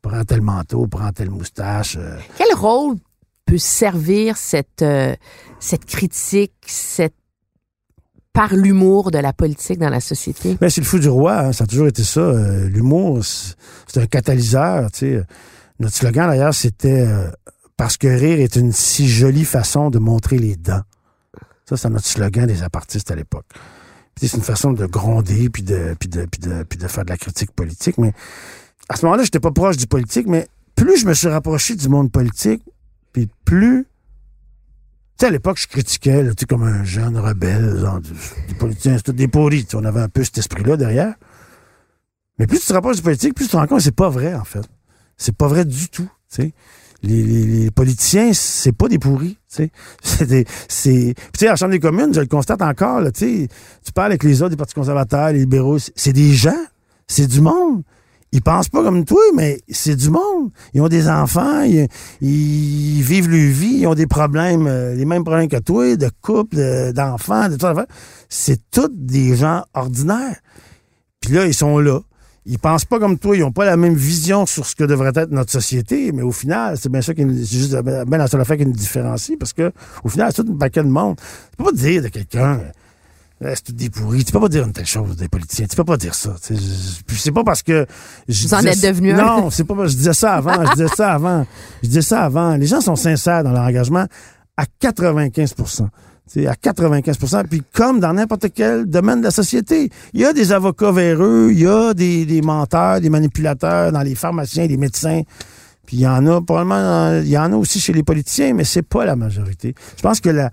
prends 0.00 0.24
tel 0.24 0.40
manteau, 0.40 0.86
prends 0.88 1.10
telle 1.12 1.30
moustache. 1.30 1.98
Quel 2.36 2.52
rôle 2.56 2.96
peut 3.46 3.58
servir 3.58 4.36
cette, 4.36 4.82
euh, 4.82 5.14
cette 5.60 5.84
critique, 5.84 6.52
cette 6.66 7.14
par 8.32 8.54
l'humour 8.54 9.10
de 9.10 9.18
la 9.18 9.34
politique 9.34 9.78
dans 9.78 9.90
la 9.90 10.00
société? 10.00 10.56
Ben, 10.58 10.70
c'est 10.70 10.80
le 10.80 10.86
fou 10.86 10.98
du 10.98 11.08
roi, 11.08 11.38
hein, 11.38 11.52
ça 11.52 11.64
a 11.64 11.66
toujours 11.66 11.88
été 11.88 12.02
ça. 12.02 12.20
euh, 12.20 12.66
L'humour, 12.68 13.22
c'est 13.86 14.00
un 14.00 14.06
catalyseur. 14.06 14.90
tu 14.90 14.98
sais. 15.00 15.22
Notre 15.78 15.94
slogan, 15.94 16.28
d'ailleurs, 16.28 16.54
c'était 16.54 17.06
euh, 17.06 17.28
Parce 17.76 17.96
que 17.98 18.06
rire 18.06 18.40
est 18.40 18.56
une 18.56 18.72
si 18.72 19.06
jolie 19.08 19.44
façon 19.44 19.90
de 19.90 19.98
montrer 19.98 20.38
les 20.38 20.56
dents. 20.56 20.82
Ça, 21.68 21.76
c'est 21.76 21.90
notre 21.90 22.06
slogan 22.06 22.46
des 22.46 22.62
apartistes 22.62 23.10
à 23.10 23.16
l'époque. 23.16 23.46
C'est 24.16 24.34
une 24.34 24.42
façon 24.42 24.72
de 24.72 24.86
gronder 24.86 25.48
puis 25.50 25.62
de, 25.62 25.94
puis, 25.98 26.08
de, 26.08 26.24
puis, 26.26 26.40
de, 26.40 26.62
puis 26.62 26.78
de 26.78 26.86
faire 26.86 27.04
de 27.04 27.10
la 27.10 27.16
critique 27.16 27.50
politique. 27.52 27.98
Mais 27.98 28.12
à 28.88 28.96
ce 28.96 29.04
moment-là, 29.04 29.24
j'étais 29.24 29.40
pas 29.40 29.50
proche 29.50 29.76
du 29.76 29.86
politique, 29.86 30.26
mais 30.26 30.48
plus 30.74 30.98
je 30.98 31.06
me 31.06 31.14
suis 31.14 31.28
rapproché 31.28 31.74
du 31.74 31.88
monde 31.88 32.10
politique, 32.10 32.62
puis 33.12 33.28
plus 33.44 33.86
tu 35.18 35.26
sais, 35.26 35.26
à 35.26 35.30
l'époque, 35.30 35.58
je 35.60 35.68
critiquais, 35.68 36.22
là, 36.22 36.32
comme 36.48 36.62
un 36.64 36.82
jeune 36.84 37.16
rebelle, 37.16 37.78
genre, 37.78 38.00
des 38.48 38.54
politiciens, 38.54 38.96
c'était 38.96 39.12
des 39.12 39.28
pourris, 39.28 39.66
on 39.74 39.84
avait 39.84 40.00
un 40.00 40.08
peu 40.08 40.24
cet 40.24 40.38
esprit-là 40.38 40.76
derrière. 40.76 41.14
Mais 42.38 42.46
plus 42.46 42.58
tu 42.58 42.66
te 42.66 42.72
rapproches 42.72 42.96
du 42.96 43.02
politique, 43.02 43.34
plus 43.34 43.44
tu 43.44 43.50
te 43.52 43.56
rends 43.56 43.66
compte 43.66 43.78
que 43.78 43.84
c'est 43.84 43.94
pas 43.94 44.08
vrai, 44.08 44.34
en 44.34 44.42
fait. 44.44 44.64
C'est 45.16 45.36
pas 45.36 45.46
vrai 45.46 45.64
du 45.64 45.88
tout. 45.90 46.08
Les, 46.38 47.22
les, 47.22 47.44
les 47.46 47.70
politiciens, 47.70 48.32
c'est 48.32 48.72
pas 48.72 48.88
des 48.88 48.98
pourris, 48.98 49.38
tu 49.54 49.68
sais. 49.68 49.70
C'est 50.68 51.14
c'est, 51.36 51.46
à 51.46 51.50
la 51.50 51.56
Chambre 51.56 51.72
des 51.72 51.80
communes, 51.80 52.14
je 52.14 52.20
le 52.20 52.26
constate 52.26 52.62
encore, 52.62 53.02
tu 53.12 53.48
parles 53.94 54.12
avec 54.12 54.24
les 54.24 54.40
autres, 54.40 54.50
des 54.50 54.56
partis 54.56 54.74
conservateurs, 54.74 55.32
les 55.32 55.40
libéraux, 55.40 55.78
c'est- 55.78 55.92
c'est 55.94 56.12
des 56.12 56.32
gens, 56.32 56.64
c'est 57.06 57.26
du 57.26 57.40
monde. 57.42 57.82
Ils 58.34 58.40
pensent 58.42 58.70
pas 58.70 58.82
comme 58.82 59.04
toi, 59.04 59.20
mais 59.36 59.60
c'est 59.68 59.94
du 59.94 60.08
monde. 60.08 60.50
Ils 60.72 60.80
ont 60.80 60.88
des 60.88 61.06
enfants, 61.08 61.62
ils, 61.62 61.86
vivent 63.02 63.28
leur 63.28 63.50
vie, 63.52 63.80
ils 63.80 63.86
ont 63.86 63.94
des 63.94 64.06
problèmes, 64.06 64.66
euh, 64.66 64.94
les 64.94 65.04
mêmes 65.04 65.22
problèmes 65.22 65.48
que 65.48 65.58
toi, 65.58 65.96
de 65.96 66.10
couple, 66.22 66.56
de- 66.56 66.92
d'enfants, 66.92 67.48
de 67.48 67.56
tout 67.56 67.66
ça. 67.66 67.86
C'est 68.30 68.58
tous 68.70 68.88
des 68.90 69.36
gens 69.36 69.64
ordinaires. 69.74 70.36
Puis 71.20 71.34
là, 71.34 71.46
ils 71.46 71.52
sont 71.54 71.78
là. 71.78 72.00
Ils 72.46 72.58
pensent 72.58 72.86
pas 72.86 72.98
comme 72.98 73.18
toi, 73.18 73.36
ils 73.36 73.44
ont 73.44 73.52
pas 73.52 73.64
la 73.66 73.76
même 73.76 73.94
vision 73.94 74.46
sur 74.46 74.66
ce 74.66 74.74
que 74.74 74.82
devrait 74.84 75.12
être 75.14 75.30
notre 75.30 75.52
société, 75.52 76.10
mais 76.10 76.22
au 76.22 76.32
final, 76.32 76.76
c'est 76.76 76.88
bien 76.90 77.00
ça 77.02 77.14
qui 77.14 77.24
nous- 77.24 77.44
juste 77.44 77.72
ben 77.82 78.16
la 78.16 78.26
seule 78.26 78.40
affaire 78.40 78.56
qui 78.56 78.66
nous 78.66 78.72
différencie, 78.72 79.38
parce 79.38 79.52
que 79.52 79.70
au 80.02 80.08
final, 80.08 80.32
c'est 80.34 80.42
tout 80.42 80.52
un 80.52 80.56
paquet 80.56 80.82
de 80.82 80.88
monde. 80.88 81.16
Tu 81.50 81.56
peux 81.58 81.64
pas 81.64 81.72
dire 81.72 82.02
de 82.02 82.08
quelqu'un 82.08 82.60
c'est 83.54 83.64
tout 83.64 83.72
des 83.72 83.90
pourris. 83.90 84.24
Tu 84.24 84.32
peux 84.32 84.40
pas 84.40 84.48
dire 84.48 84.64
une 84.64 84.72
telle 84.72 84.86
chose 84.86 85.16
des 85.16 85.28
politiciens. 85.28 85.66
Tu 85.66 85.76
peux 85.76 85.84
pas 85.84 85.96
dire 85.96 86.14
ça. 86.14 86.34
c'est 86.40 87.32
pas 87.32 87.44
parce 87.44 87.62
que 87.62 87.86
je 88.28 88.46
Vous 88.46 88.54
en 88.54 88.60
êtes 88.60 88.82
devenu 88.82 89.12
un. 89.12 89.16
Non, 89.16 89.50
c'est 89.50 89.64
pas 89.64 89.74
parce 89.74 89.88
que 89.88 89.92
je 89.92 89.96
disais 89.98 90.12
ça 90.12 90.34
avant. 90.34 90.64
je 90.64 90.72
disais 90.72 90.94
ça 90.94 91.12
avant. 91.12 91.46
Je 91.82 91.88
disais 91.88 92.02
ça 92.02 92.22
avant. 92.22 92.56
Les 92.56 92.66
gens 92.66 92.80
sont 92.80 92.96
sincères 92.96 93.44
dans 93.44 93.52
leur 93.52 93.62
engagement 93.64 94.06
à 94.56 94.64
95% 94.80 95.88
tu 96.32 96.40
sais, 96.40 96.46
à 96.46 96.54
95% 96.54 97.46
Puis 97.48 97.62
comme 97.72 98.00
dans 98.00 98.12
n'importe 98.12 98.46
quel 98.54 98.86
domaine 98.86 99.20
de 99.20 99.24
la 99.24 99.30
société, 99.30 99.90
il 100.12 100.20
y 100.20 100.24
a 100.24 100.32
des 100.32 100.52
avocats 100.52 100.92
véreux, 100.92 101.50
il 101.52 101.60
y 101.60 101.66
a 101.66 101.94
des, 101.94 102.24
des 102.26 102.42
menteurs, 102.42 103.00
des 103.00 103.10
manipulateurs 103.10 103.92
dans 103.92 104.02
les 104.02 104.14
pharmaciens, 104.14 104.66
les 104.66 104.76
médecins. 104.76 105.22
Puis 105.86 105.96
il 105.96 106.00
y 106.00 106.06
en 106.06 106.26
a 106.26 106.40
probablement, 106.40 107.20
il 107.20 107.28
y 107.28 107.36
en 107.36 107.52
a 107.52 107.56
aussi 107.56 107.80
chez 107.80 107.92
les 107.92 108.04
politiciens, 108.04 108.54
mais 108.54 108.64
c'est 108.64 108.82
pas 108.82 109.04
la 109.04 109.16
majorité. 109.16 109.74
Je 109.96 110.02
pense 110.02 110.20
que 110.20 110.30
la, 110.30 110.50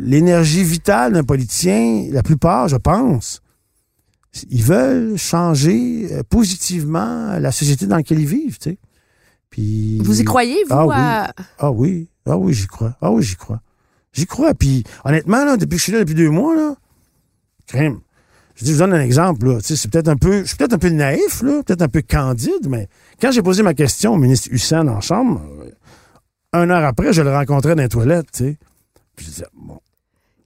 l'énergie 0.00 0.64
vitale 0.64 1.12
d'un 1.12 1.22
politicien, 1.24 2.08
la 2.10 2.22
plupart, 2.22 2.68
je 2.68 2.76
pense, 2.76 3.42
ils 4.50 4.62
veulent 4.62 5.16
changer 5.16 6.08
euh, 6.12 6.22
positivement 6.28 7.38
la 7.38 7.52
société 7.52 7.86
dans 7.86 7.96
laquelle 7.96 8.20
ils 8.20 8.26
vivent, 8.26 8.58
tu 8.58 8.70
sais. 8.70 8.78
Puis 9.50 9.98
Vous 9.98 10.20
y 10.20 10.24
croyez, 10.24 10.64
vous? 10.64 10.74
Ah 10.74 10.86
oui. 10.86 10.94
ah 11.58 11.70
oui, 11.70 12.08
ah 12.26 12.38
oui, 12.38 12.54
j'y 12.54 12.66
crois. 12.66 12.96
Ah 13.02 13.12
oui, 13.12 13.22
j'y 13.22 13.36
crois. 13.36 13.60
J'y 14.14 14.26
crois. 14.26 14.54
Puis 14.54 14.84
honnêtement, 15.04 15.44
là, 15.44 15.58
depuis 15.58 15.76
que 15.76 15.78
je 15.78 15.82
suis 15.82 15.92
là 15.92 15.98
depuis 16.00 16.14
deux 16.14 16.30
mois, 16.30 16.56
là, 16.56 16.74
crème. 17.66 18.00
Je 18.54 18.64
dis, 18.64 18.70
je 18.70 18.76
vous 18.76 18.80
donne 18.80 18.94
un 18.94 19.00
exemple, 19.02 19.46
là. 19.46 19.60
Tu 19.60 19.68
sais, 19.68 19.76
c'est 19.76 19.90
peut-être 19.90 20.08
un 20.08 20.16
peu. 20.16 20.40
Je 20.40 20.48
suis 20.48 20.56
peut-être 20.56 20.74
un 20.74 20.78
peu 20.78 20.88
naïf, 20.88 21.42
là, 21.42 21.62
peut-être 21.62 21.82
un 21.82 21.88
peu 21.88 22.02
candide, 22.02 22.68
mais 22.68 22.88
quand 23.20 23.30
j'ai 23.30 23.42
posé 23.42 23.62
ma 23.62 23.74
question 23.74 24.14
au 24.14 24.18
ministre 24.18 24.48
Hussein 24.50 24.88
en 24.88 25.00
chambre, 25.00 25.42
un 26.52 26.70
heure 26.70 26.84
après, 26.84 27.12
je 27.12 27.22
le 27.22 27.30
rencontrais 27.30 27.74
dans 27.74 27.82
les 27.82 27.88
toilettes, 27.88 28.30
tu 28.32 28.44
sais. 28.44 28.58
Puis 29.16 29.26
je 29.26 29.30
disais, 29.30 29.46
bon. 29.54 29.80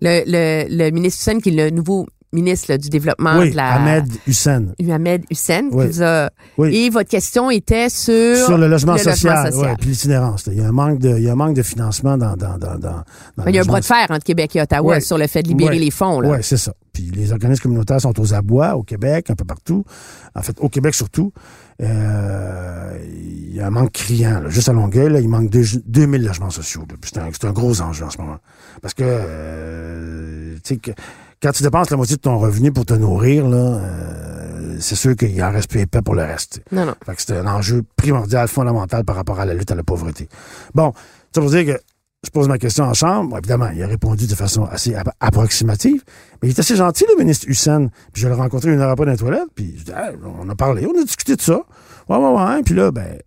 Le, 0.00 0.22
le, 0.26 0.66
le 0.68 0.90
ministre 0.90 1.20
Hussein, 1.22 1.40
qui 1.40 1.48
est 1.48 1.52
le 1.52 1.70
nouveau 1.70 2.06
ministre 2.32 2.66
là, 2.70 2.78
du 2.78 2.88
développement 2.88 3.38
Oui, 3.38 3.50
de 3.50 3.56
la... 3.56 3.74
Ahmed 3.74 4.04
Hussein. 4.26 4.66
Ahmed 4.90 5.24
Hussein. 5.30 5.68
qui 5.70 5.76
Oui. 5.76 5.86
vous 5.86 6.02
a- 6.02 6.30
Oui. 6.58 6.74
Et 6.76 6.90
votre 6.90 7.08
question 7.08 7.50
était 7.50 7.88
sur... 7.88 8.36
Sur 8.46 8.58
le 8.58 8.68
logement 8.68 8.92
le 8.94 8.98
social, 8.98 9.52
social. 9.52 9.70
ouais, 9.70 9.76
puis 9.78 9.90
l'itinérance. 9.90 10.46
Il 10.46 10.58
y 10.58 10.60
a 10.60 10.66
un 10.68 10.72
manque 10.72 10.98
de, 10.98 11.10
il 11.16 11.22
y 11.24 11.28
a 11.28 11.32
un 11.32 11.36
manque 11.36 11.54
de 11.56 11.62
financement 11.62 12.18
dans, 12.18 12.36
dans, 12.36 12.58
dans, 12.58 12.78
dans, 12.78 13.02
il 13.46 13.54
y 13.54 13.58
a 13.58 13.60
un 13.60 13.64
logement 13.64 13.72
bras 13.72 13.80
de 13.80 13.84
fer 13.86 14.06
entre 14.10 14.24
Québec 14.24 14.54
et 14.56 14.62
Ottawa 14.62 15.00
sur 15.00 15.18
le 15.18 15.26
fait 15.26 15.42
de 15.42 15.48
libérer 15.48 15.78
les 15.78 15.90
fonds. 15.90 16.20
Là. 16.20 16.30
Oui, 16.30 16.38
c'est 16.42 16.56
ça. 16.56 16.72
Puis 16.92 17.10
les 17.14 17.30
organismes 17.32 17.62
communautaires 17.62 18.00
sont 18.00 18.18
aux 18.18 18.32
abois 18.34 18.74
au 18.74 18.82
Québec, 18.82 19.28
un 19.30 19.34
peu 19.34 19.44
partout. 19.44 19.84
En 20.34 20.42
fait, 20.42 20.56
au 20.60 20.68
Québec 20.68 20.94
surtout. 20.94 21.32
Euh, 21.82 22.98
il 23.14 23.54
y 23.54 23.60
a 23.60 23.66
un 23.66 23.70
manque 23.70 23.92
criant. 23.92 24.40
là. 24.40 24.48
Juste 24.48 24.68
à 24.68 24.72
Longueuil, 24.72 25.10
là, 25.12 25.20
il 25.20 25.28
manque 25.28 25.50
deux- 25.50 25.64
2000 25.86 26.24
logements 26.24 26.48
sociaux. 26.50 26.84
C'est 27.04 27.18
un, 27.18 27.28
un 27.48 27.52
gros 27.52 27.80
enjeu 27.82 28.04
en 28.06 28.10
ce 28.10 28.18
moment. 28.18 28.38
Parce 28.80 28.94
que, 28.94 29.04
euh, 29.04 30.54
tu 30.56 30.74
sais, 30.74 30.76
que- 30.78 30.90
quand 31.42 31.52
tu 31.52 31.62
dépenses 31.62 31.90
la 31.90 31.96
moitié 31.96 32.16
de 32.16 32.20
ton 32.20 32.38
revenu 32.38 32.72
pour 32.72 32.84
te 32.86 32.94
nourrir, 32.94 33.46
là, 33.48 33.56
euh, 33.56 34.76
c'est 34.80 34.94
sûr 34.96 35.14
qu'il 35.16 35.42
en 35.42 35.50
reste 35.52 35.70
plus 35.70 35.80
épais 35.80 36.02
pour 36.02 36.14
le 36.14 36.22
reste. 36.22 36.60
Non, 36.72 36.84
non. 36.86 36.94
Fait 37.04 37.14
que 37.14 37.22
c'est 37.22 37.36
un 37.36 37.46
enjeu 37.46 37.82
primordial, 37.96 38.48
fondamental 38.48 39.04
par 39.04 39.16
rapport 39.16 39.38
à 39.40 39.44
la 39.44 39.54
lutte 39.54 39.70
à 39.70 39.74
la 39.74 39.82
pauvreté. 39.84 40.28
Bon, 40.74 40.92
ça 41.34 41.40
veut 41.40 41.48
dire 41.48 41.74
que 41.76 41.80
je 42.24 42.30
pose 42.30 42.48
ma 42.48 42.58
question 42.58 42.84
en 42.84 42.94
chambre. 42.94 43.30
Bon, 43.30 43.38
évidemment, 43.38 43.68
il 43.74 43.82
a 43.82 43.86
répondu 43.86 44.26
de 44.26 44.34
façon 44.34 44.64
assez 44.64 44.92
appro- 44.94 45.12
approximative. 45.20 46.02
Mais 46.42 46.48
il 46.48 46.50
est 46.50 46.58
assez 46.58 46.74
gentil, 46.76 47.04
le 47.08 47.16
ministre 47.22 47.46
Hussein. 47.48 47.88
Puis 48.12 48.22
je 48.22 48.28
l'ai 48.28 48.34
rencontré 48.34 48.72
une 48.72 48.80
heure 48.80 48.90
après 48.90 49.06
dans 49.06 49.12
les 49.12 49.18
toilettes. 49.18 49.48
Puis 49.54 49.74
je 49.78 49.84
dis, 49.84 49.92
on 50.40 50.48
a 50.48 50.54
parlé, 50.54 50.86
on 50.86 50.98
a 51.00 51.04
discuté 51.04 51.36
de 51.36 51.40
ça. 51.42 51.60
Ouais, 52.08 52.16
ouais, 52.16 52.32
ouais. 52.34 52.62
Puis 52.64 52.74
là, 52.74 52.90
ben, 52.90 53.18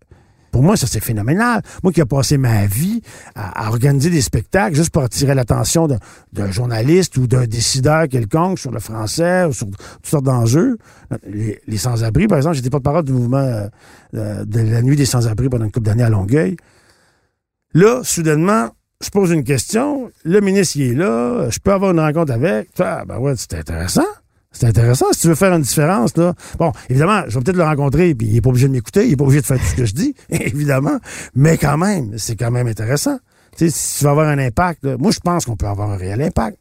pour 0.52 0.64
moi, 0.64 0.76
ça, 0.78 0.88
c'est 0.88 1.00
phénoménal. 1.04 1.62
Moi 1.84 1.91
qui 1.93 2.02
ai 2.02 2.06
passé 2.06 2.38
ma 2.38 2.66
vie 2.66 3.02
à, 3.36 3.66
à 3.66 3.70
organiser 3.70 4.10
des 4.10 4.22
spectacles 4.22 4.76
juste 4.76 4.89
pour 4.91 5.04
attirer 5.04 5.36
l'attention 5.36 5.88
d'un- 5.88 6.52
journaliste 6.52 7.18
ou 7.18 7.28
d'un 7.28 7.45
décideur 7.45 8.08
quelconque 8.08 8.60
sur 8.60 8.72
le 8.72 8.80
français 8.80 9.45
ou 9.45 9.54
sur 9.54 9.68
toutes 9.68 10.06
sortes 10.08 10.26
d'enjeux. 10.26 10.78
Les, 11.28 11.60
les 11.68 11.78
sans-abri, 11.78 12.28
par 12.28 12.38
exemple, 12.38 12.56
j'étais 12.56 12.70
porte-parole 12.70 13.04
du 13.04 13.12
mouvement 13.14 13.68
euh, 14.16 14.45
de 14.45 14.60
la 14.62 14.82
nuit 14.82 14.95
des 14.95 15.06
sans-abri 15.06 15.50
pendant 15.50 15.66
une 15.66 15.72
couple 15.72 15.86
d'années 15.86 16.04
à 16.04 16.10
Longueuil. 16.10 16.56
Là, 17.74 18.02
soudainement, 18.04 18.70
je 19.02 19.10
pose 19.10 19.32
une 19.32 19.43
question, 19.43 20.12
le 20.26 20.41
ministre 20.41 20.78
il 20.78 20.91
est 20.91 20.95
là, 20.95 21.50
je 21.50 21.60
peux 21.60 21.72
avoir 21.72 21.91
une 21.91 22.00
rencontre 22.00 22.34
avec. 22.34 22.70
Ah, 22.80 23.04
ben 23.08 23.18
ouais, 23.20 23.34
c'est 23.38 23.54
intéressant. 23.54 24.04
C'est 24.52 24.66
intéressant 24.66 25.06
si 25.12 25.22
tu 25.22 25.28
veux 25.28 25.36
faire 25.36 25.54
une 25.54 25.62
différence, 25.62 26.18
là. 26.18 26.34
Bon, 26.58 26.72
évidemment, 26.89 27.22
je 27.28 27.38
vais 27.38 27.43
peut-être 27.43 27.58
le 27.58 27.64
rencontrer, 27.64 28.16
puis 28.16 28.28
il 28.28 28.38
est 28.38 28.41
pas 28.41 28.50
obligé 28.50 28.68
de 28.68 28.74
m'écouter, 28.74 29.06
il 29.06 29.14
est 29.14 29.16
pas 29.16 29.26
obligé 29.26 29.41
de 29.41 29.45
faire 29.45 29.60
tout 29.60 29.66
ce 29.66 29.76
que 29.76 29.86
je 29.86 29.93
dis, 29.93 30.16
évidemment. 30.30 30.97
Mais 31.36 31.58
quand 31.58 31.78
même, 31.78 32.18
c'est 32.18 32.36
quand 32.36 32.50
même 32.50 32.68
intéressant. 32.68 33.20
Tu 33.56 33.70
sais, 33.70 33.70
si 33.70 34.00
tu 34.00 34.04
vas 34.06 34.12
avoir 34.12 34.28
un 34.28 34.39
impact, 34.39 34.84
là, 34.84 34.97
moi, 34.97 35.12
je 35.12 35.20
pense 35.20 35.45
qu'on 35.45 35.56
peut 35.56 35.68
avoir 35.68 35.91
un 35.91 35.97
réel 35.97 36.22
impact. 36.22 36.58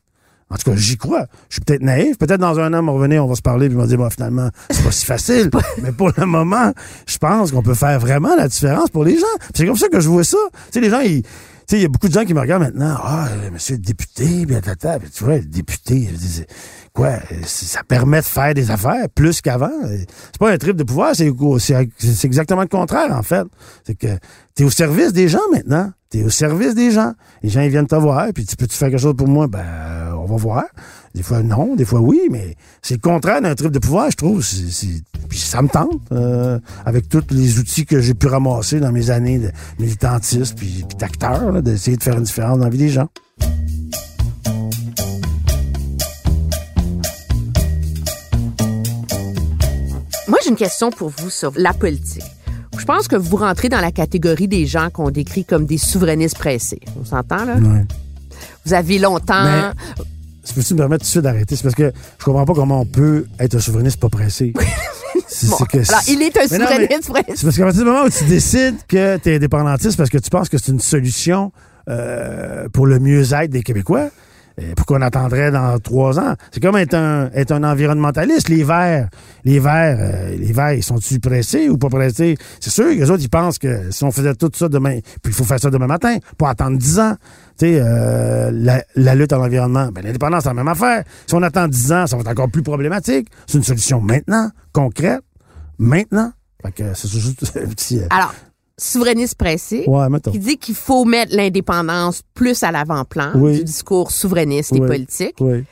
En 0.50 0.56
tout 0.56 0.70
cas, 0.70 0.76
j'y 0.76 0.96
crois. 0.96 1.26
Je 1.50 1.56
suis 1.56 1.60
peut-être 1.62 1.82
naïf. 1.82 2.16
Peut-être 2.16 2.40
dans 2.40 2.58
un 2.58 2.72
an, 2.72 2.82
on 2.82 2.86
va 2.86 2.92
revenir, 2.92 3.22
on 3.22 3.28
va 3.28 3.34
se 3.34 3.42
parler, 3.42 3.68
puis 3.68 3.76
on 3.76 3.80
va 3.80 3.86
dire, 3.86 3.98
bon, 3.98 4.08
finalement, 4.08 4.48
c'est 4.70 4.82
pas 4.82 4.92
si 4.92 5.04
facile. 5.04 5.50
Mais 5.82 5.92
pour 5.92 6.10
le 6.16 6.24
moment, 6.24 6.72
je 7.06 7.18
pense 7.18 7.52
qu'on 7.52 7.62
peut 7.62 7.74
faire 7.74 7.98
vraiment 8.00 8.34
la 8.34 8.48
différence 8.48 8.88
pour 8.88 9.04
les 9.04 9.18
gens. 9.18 9.26
C'est 9.54 9.66
comme 9.66 9.76
ça 9.76 9.88
que 9.88 10.00
je 10.00 10.08
vois 10.08 10.24
ça. 10.24 10.38
Tu 10.52 10.60
sais, 10.72 10.80
les 10.80 10.88
gens, 10.88 11.00
ils, 11.00 11.22
sais, 11.68 11.78
il 11.78 11.82
y 11.82 11.84
a 11.84 11.88
beaucoup 11.88 12.08
de 12.08 12.12
gens 12.12 12.24
qui 12.24 12.34
me 12.34 12.40
regardent 12.40 12.62
maintenant. 12.64 12.96
Ah, 13.02 13.28
euh, 13.30 13.50
monsieur 13.50 13.76
le 13.76 13.82
député, 13.82 14.46
bien, 14.46 14.60
tata. 14.60 14.98
Tu 14.98 15.24
vois, 15.24 15.36
le 15.36 15.44
député, 15.44 16.08
je 16.12 16.16
dis, 16.16 16.44
quoi, 16.92 17.08
euh, 17.08 17.42
ça 17.44 17.82
permet 17.86 18.20
de 18.20 18.26
faire 18.26 18.54
des 18.54 18.70
affaires 18.70 19.06
plus 19.14 19.40
qu'avant. 19.40 19.70
Euh, 19.84 19.98
C'est 19.98 20.38
pas 20.38 20.50
un 20.50 20.58
trip 20.58 20.76
de 20.76 20.84
pouvoir, 20.84 21.14
c'est 21.14 21.32
exactement 22.24 22.62
le 22.62 22.68
contraire, 22.68 23.12
en 23.12 23.22
fait. 23.22 23.46
C'est 23.86 23.94
que 23.94 24.18
t'es 24.54 24.64
au 24.64 24.70
service 24.70 25.12
des 25.12 25.28
gens 25.28 25.46
maintenant. 25.52 25.92
T'es 26.10 26.24
au 26.24 26.30
service 26.30 26.74
des 26.74 26.90
gens. 26.90 27.12
Les 27.42 27.50
gens, 27.50 27.60
ils 27.60 27.68
viennent 27.68 27.86
te 27.86 27.94
voir, 27.94 28.28
puis 28.34 28.46
tu 28.46 28.56
peux-tu 28.56 28.74
faire 28.74 28.88
quelque 28.88 29.00
chose 29.00 29.14
pour 29.14 29.28
moi? 29.28 29.46
Ben, 29.46 30.14
on 30.16 30.24
va 30.24 30.36
voir. 30.36 30.64
Des 31.14 31.22
fois, 31.22 31.42
non, 31.42 31.76
des 31.76 31.84
fois, 31.84 32.00
oui, 32.00 32.28
mais 32.30 32.56
c'est 32.80 32.94
le 32.94 33.00
contraire 33.00 33.42
d'un 33.42 33.54
trip 33.54 33.70
de 33.70 33.78
pouvoir, 33.78 34.10
je 34.10 34.16
trouve. 34.16 34.42
Puis 35.28 35.38
ça 35.38 35.60
me 35.60 35.68
tente, 35.68 36.00
euh, 36.12 36.58
avec 36.86 37.10
tous 37.10 37.24
les 37.30 37.58
outils 37.58 37.84
que 37.84 38.00
j'ai 38.00 38.14
pu 38.14 38.26
ramasser 38.26 38.80
dans 38.80 38.90
mes 38.90 39.10
années 39.10 39.38
de 39.38 39.50
militantisme 39.78 40.54
puis, 40.56 40.86
d'acteur, 40.98 41.62
d'essayer 41.62 41.98
de 41.98 42.02
faire 42.02 42.16
une 42.16 42.24
différence 42.24 42.56
dans 42.56 42.64
la 42.64 42.70
vie 42.70 42.78
des 42.78 42.88
gens. 42.88 43.08
Moi, 50.26 50.38
j'ai 50.42 50.48
une 50.48 50.56
question 50.56 50.90
pour 50.90 51.10
vous 51.10 51.28
sur 51.28 51.52
la 51.56 51.74
politique. 51.74 52.24
Je 52.88 52.94
pense 52.94 53.06
que 53.06 53.16
vous 53.16 53.36
rentrez 53.36 53.68
dans 53.68 53.82
la 53.82 53.92
catégorie 53.92 54.48
des 54.48 54.64
gens 54.66 54.88
qu'on 54.88 55.10
décrit 55.10 55.44
comme 55.44 55.66
des 55.66 55.76
souverainistes 55.76 56.38
pressés. 56.38 56.80
On 56.98 57.04
s'entend, 57.04 57.44
là? 57.44 57.56
Ouais. 57.56 57.84
Vous 58.64 58.72
avez 58.72 58.98
longtemps... 58.98 59.44
Mais- 59.44 60.04
Si 60.42 60.54
peux-tu 60.54 60.72
me 60.72 60.78
permettre 60.78 61.02
tout 61.04 61.08
de 61.08 61.10
suite 61.10 61.22
d'arrêter? 61.22 61.54
C'est 61.54 61.64
parce 61.64 61.74
que 61.74 61.92
je 62.18 62.24
comprends 62.24 62.46
pas 62.46 62.54
comment 62.54 62.80
on 62.80 62.86
peut 62.86 63.26
être 63.38 63.56
un 63.56 63.60
souverainiste 63.60 64.00
pas 64.00 64.08
pressé. 64.08 64.54
Bon, 65.50 65.56
que- 65.70 65.76
alors, 65.86 66.00
il 66.08 66.22
est 66.22 66.34
un 66.38 66.48
souverainiste 66.48 67.10
pressé. 67.10 67.32
C'est 67.36 67.42
parce 67.44 67.56
qu'à 67.58 67.64
partir 67.64 67.82
du 67.84 67.90
moment 67.90 68.04
où 68.04 68.08
tu 68.08 68.24
décides 68.24 68.76
que 68.88 69.18
tu 69.18 69.28
es 69.30 69.36
indépendantiste 69.36 69.98
parce 69.98 70.08
que 70.08 70.16
tu 70.16 70.30
penses 70.30 70.48
que 70.48 70.56
c'est 70.56 70.72
une 70.72 70.80
solution 70.80 71.52
euh, 71.90 72.70
pour 72.70 72.86
le 72.86 72.98
mieux-être 72.98 73.50
des 73.50 73.62
Québécois, 73.62 74.08
pourquoi 74.76 74.98
on 74.98 75.02
attendrait 75.02 75.50
dans 75.50 75.78
trois 75.78 76.18
ans? 76.18 76.34
C'est 76.52 76.60
comme 76.60 76.76
être 76.76 76.94
un, 76.94 77.30
être 77.34 77.52
un 77.52 77.62
environnementaliste. 77.64 78.48
Les 78.48 78.64
Verts, 78.64 79.08
les 79.44 79.60
Verts, 79.60 79.98
euh, 80.00 80.36
les 80.36 80.52
Verts, 80.52 80.72
ils 80.74 80.82
sont-ils 80.82 81.20
pressés 81.20 81.68
ou 81.68 81.78
pas 81.78 81.88
pressés? 81.88 82.36
C'est 82.60 82.70
sûr 82.70 82.86
que 82.86 82.94
les 82.98 83.10
autres, 83.10 83.22
ils 83.22 83.30
pensent 83.30 83.58
que 83.58 83.90
si 83.90 84.04
on 84.04 84.10
faisait 84.10 84.34
tout 84.34 84.50
ça 84.54 84.68
demain, 84.68 84.98
puis 85.22 85.32
il 85.32 85.32
faut 85.32 85.44
faire 85.44 85.60
ça 85.60 85.70
demain 85.70 85.86
matin, 85.86 86.16
pas 86.36 86.50
attendre 86.50 86.76
dix 86.78 86.98
ans. 86.98 87.14
Tu 87.58 87.66
sais, 87.66 87.80
euh, 87.80 88.50
la, 88.52 88.82
la 88.94 89.14
lutte 89.14 89.32
à 89.32 89.36
l'environnement, 89.38 89.90
ben, 89.92 90.04
l'indépendance, 90.04 90.42
c'est 90.44 90.48
la 90.50 90.54
même 90.54 90.68
affaire. 90.68 91.02
Si 91.26 91.34
on 91.34 91.42
attend 91.42 91.66
dix 91.68 91.92
ans, 91.92 92.06
ça 92.06 92.16
va 92.16 92.22
être 92.22 92.28
encore 92.30 92.50
plus 92.50 92.62
problématique. 92.62 93.28
C'est 93.46 93.58
une 93.58 93.64
solution 93.64 94.00
maintenant, 94.00 94.50
concrète, 94.72 95.20
maintenant. 95.78 96.32
Fait 96.62 96.72
que 96.72 96.94
c'est 96.94 97.08
juste 97.08 97.52
un 97.56 97.66
petit... 97.68 98.00
euh, 98.00 98.06
Alors, 98.10 98.34
souverainiste 98.78 99.34
pressé, 99.36 99.84
ouais, 99.86 100.06
qui 100.30 100.38
dit 100.38 100.56
qu'il 100.56 100.74
faut 100.74 101.04
mettre 101.04 101.34
l'indépendance 101.34 102.22
plus 102.34 102.62
à 102.62 102.70
l'avant-plan 102.70 103.32
Oui. 103.34 103.58
du 103.58 103.64
discours 103.64 104.10
souverainiste 104.12 104.72
et 104.74 104.80
politique. 104.80 105.34
Oui. 105.40 105.64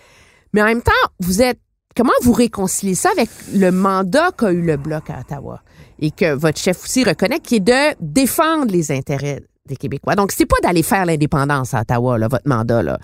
Mais 0.52 0.62
en 0.62 0.66
même 0.66 0.82
temps, 0.82 0.92
vous 1.20 1.40
êtes. 1.42 1.58
Comment 1.96 2.12
vous 2.22 2.32
réconciliez 2.34 2.94
ça 2.94 3.08
avec 3.10 3.30
le 3.54 3.70
mandat 3.70 4.30
qu'a 4.36 4.52
eu 4.52 4.60
le 4.60 4.76
Bloc 4.76 5.08
à 5.08 5.20
Ottawa 5.20 5.62
et 5.98 6.10
que 6.10 6.34
votre 6.34 6.58
chef 6.58 6.84
aussi 6.84 7.04
reconnaît, 7.04 7.38
qui 7.40 7.56
est 7.56 7.60
de 7.60 7.94
défendre 8.00 8.70
les 8.70 8.92
intérêts 8.92 9.42
des 9.66 9.76
Québécois? 9.76 10.14
Donc, 10.14 10.30
c'est 10.32 10.44
pas 10.44 10.56
d'aller 10.62 10.82
faire 10.82 11.06
l'indépendance 11.06 11.72
à 11.72 11.80
Ottawa, 11.80 12.18
là, 12.18 12.28
votre 12.28 12.46
mandat, 12.46 12.82
là. 12.82 12.98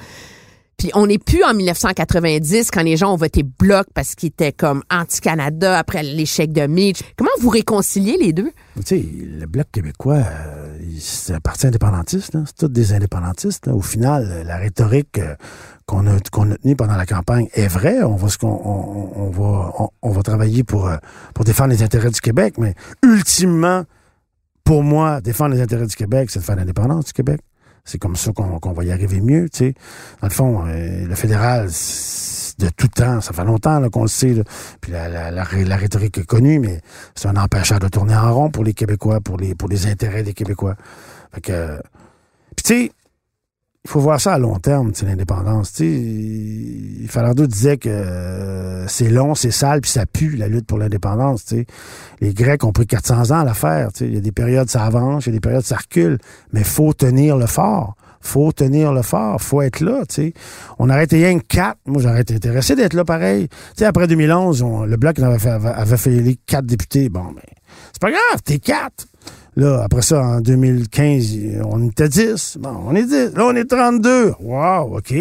Puis 0.76 0.90
on 0.94 1.06
n'est 1.06 1.18
plus 1.18 1.44
en 1.44 1.54
1990 1.54 2.70
quand 2.70 2.82
les 2.82 2.96
gens 2.96 3.12
ont 3.12 3.16
voté 3.16 3.42
Bloc 3.42 3.86
parce 3.94 4.14
qu'ils 4.14 4.28
étaient 4.28 4.52
comme 4.52 4.82
anti-Canada 4.90 5.78
après 5.78 6.02
l'échec 6.02 6.52
de 6.52 6.66
Mitch. 6.66 7.00
Comment 7.16 7.30
vous 7.40 7.50
réconciliez 7.50 8.16
les 8.18 8.32
deux? 8.32 8.50
Tu 8.76 8.82
sais, 8.84 9.04
le 9.22 9.46
Bloc 9.46 9.66
québécois, 9.70 10.18
euh, 10.18 10.78
c'est 10.98 11.34
un 11.34 11.40
parti 11.40 11.66
indépendantiste. 11.66 12.34
là. 12.34 12.42
C'est 12.46 12.56
tous 12.56 12.68
des 12.68 12.92
indépendantistes. 12.92 13.66
là. 13.66 13.74
Au 13.74 13.80
final, 13.80 14.44
la 14.46 14.56
rhétorique 14.56 15.18
euh, 15.18 15.34
qu'on 15.86 16.06
a, 16.06 16.18
tenue 16.20 16.76
pendant 16.76 16.96
la 16.96 17.06
campagne 17.06 17.48
est 17.54 17.68
vraie. 17.68 18.02
On 18.02 18.16
va 18.16 18.28
travailler 20.22 20.64
pour, 20.64 20.88
euh, 20.88 20.96
pour 21.34 21.44
défendre 21.44 21.70
les 21.70 21.82
intérêts 21.82 22.10
du 22.10 22.20
Québec, 22.20 22.54
mais 22.58 22.74
ultimement, 23.02 23.84
pour 24.64 24.82
moi, 24.82 25.20
défendre 25.20 25.54
les 25.54 25.60
intérêts 25.60 25.86
du 25.86 25.96
Québec, 25.96 26.30
c'est 26.30 26.38
de 26.38 26.44
faire 26.44 26.56
l'indépendance 26.56 27.06
du 27.06 27.12
Québec. 27.12 27.40
C'est 27.84 27.98
comme 27.98 28.16
ça 28.16 28.32
qu'on 28.32 28.72
va 28.72 28.84
y 28.84 28.92
arriver 28.92 29.20
mieux, 29.20 29.48
tu 29.48 29.58
sais. 29.58 29.74
Dans 30.20 30.28
le 30.28 30.32
fond, 30.32 30.64
euh, 30.66 31.06
le 31.06 31.14
fédéral, 31.14 31.68
de 32.58 32.68
tout 32.76 32.88
temps, 32.88 33.20
ça 33.20 33.32
fait 33.32 33.44
longtemps 33.44 33.88
qu'on 33.90 34.02
le 34.02 34.08
sait, 34.08 34.34
puis 34.80 34.92
la, 34.92 35.08
la, 35.08 35.30
la 35.30 35.76
rhétorique 35.76 36.18
est 36.18 36.26
connue, 36.26 36.58
mais 36.60 36.80
c'est 37.14 37.28
un 37.28 37.36
empêcheur 37.36 37.80
de 37.80 37.88
tourner 37.88 38.14
en 38.14 38.32
rond 38.32 38.50
pour 38.50 38.62
les 38.62 38.74
Québécois, 38.74 39.20
pour 39.20 39.36
les, 39.36 39.54
pour 39.54 39.68
les 39.68 39.86
intérêts 39.86 40.22
des 40.22 40.34
Québécois. 40.34 40.76
Fait 41.34 41.40
que, 41.40 41.52
euh, 41.52 41.78
puis 42.54 42.64
tu 42.64 42.74
sais, 42.74 42.92
il 43.84 43.90
faut 43.90 43.98
voir 44.00 44.20
ça 44.20 44.34
à 44.34 44.38
long 44.38 44.58
terme, 44.60 44.92
l'indépendance. 45.04 45.72
Falardeau 47.08 47.46
disait 47.48 47.78
que 47.78 47.88
euh, 47.88 48.86
c'est 48.86 49.08
long, 49.08 49.34
c'est 49.34 49.50
sale, 49.50 49.80
puis 49.80 49.90
ça 49.90 50.06
pue, 50.06 50.36
la 50.36 50.46
lutte 50.46 50.66
pour 50.66 50.78
l'indépendance. 50.78 51.52
Les 52.20 52.32
Grecs 52.32 52.62
ont 52.64 52.70
pris 52.72 52.86
400 52.86 53.32
ans 53.32 53.40
à 53.40 53.44
la 53.44 53.54
faire. 53.54 53.88
Il 54.00 54.14
y 54.14 54.16
a 54.16 54.20
des 54.20 54.30
périodes, 54.30 54.70
ça 54.70 54.84
avance, 54.84 55.26
il 55.26 55.30
y 55.30 55.32
a 55.32 55.34
des 55.34 55.40
périodes, 55.40 55.64
ça 55.64 55.76
recule. 55.76 56.18
Mais 56.52 56.62
faut 56.62 56.92
tenir 56.92 57.36
le 57.36 57.46
fort. 57.46 57.96
Faut 58.20 58.52
tenir 58.52 58.92
le 58.92 59.02
fort. 59.02 59.42
Faut 59.42 59.62
être 59.62 59.80
là, 59.80 60.02
tu 60.08 60.14
sais. 60.14 60.32
On 60.78 60.88
aurait 60.88 61.02
été 61.04 61.16
rien 61.16 61.40
que 61.40 61.44
quatre. 61.48 61.78
Moi, 61.86 62.00
j'aurais 62.00 62.20
été 62.20 62.36
intéressé 62.36 62.76
d'être 62.76 62.94
là 62.94 63.04
pareil. 63.04 63.48
Tu 63.48 63.56
sais, 63.78 63.84
après 63.84 64.06
2011, 64.06 64.62
on- 64.62 64.84
le 64.84 64.96
Bloc 64.96 65.18
avait 65.18 65.40
fait, 65.40 65.96
fait 65.96 66.12
élire 66.12 66.36
quatre 66.46 66.66
députés. 66.66 67.08
Bon, 67.08 67.32
mais 67.34 67.42
c'est 67.92 68.00
pas 68.00 68.10
grave, 68.12 68.40
t'es 68.44 68.60
quatre. 68.60 69.06
Là, 69.54 69.82
après 69.84 70.00
ça, 70.00 70.22
en 70.22 70.40
2015, 70.40 71.36
on 71.64 71.88
était 71.88 72.08
10. 72.08 72.58
Bon, 72.58 72.74
on 72.86 72.94
est 72.94 73.04
10. 73.04 73.34
Là, 73.34 73.44
on 73.44 73.54
est 73.54 73.66
32. 73.66 74.32
Wow, 74.40 74.96
OK. 74.96 75.14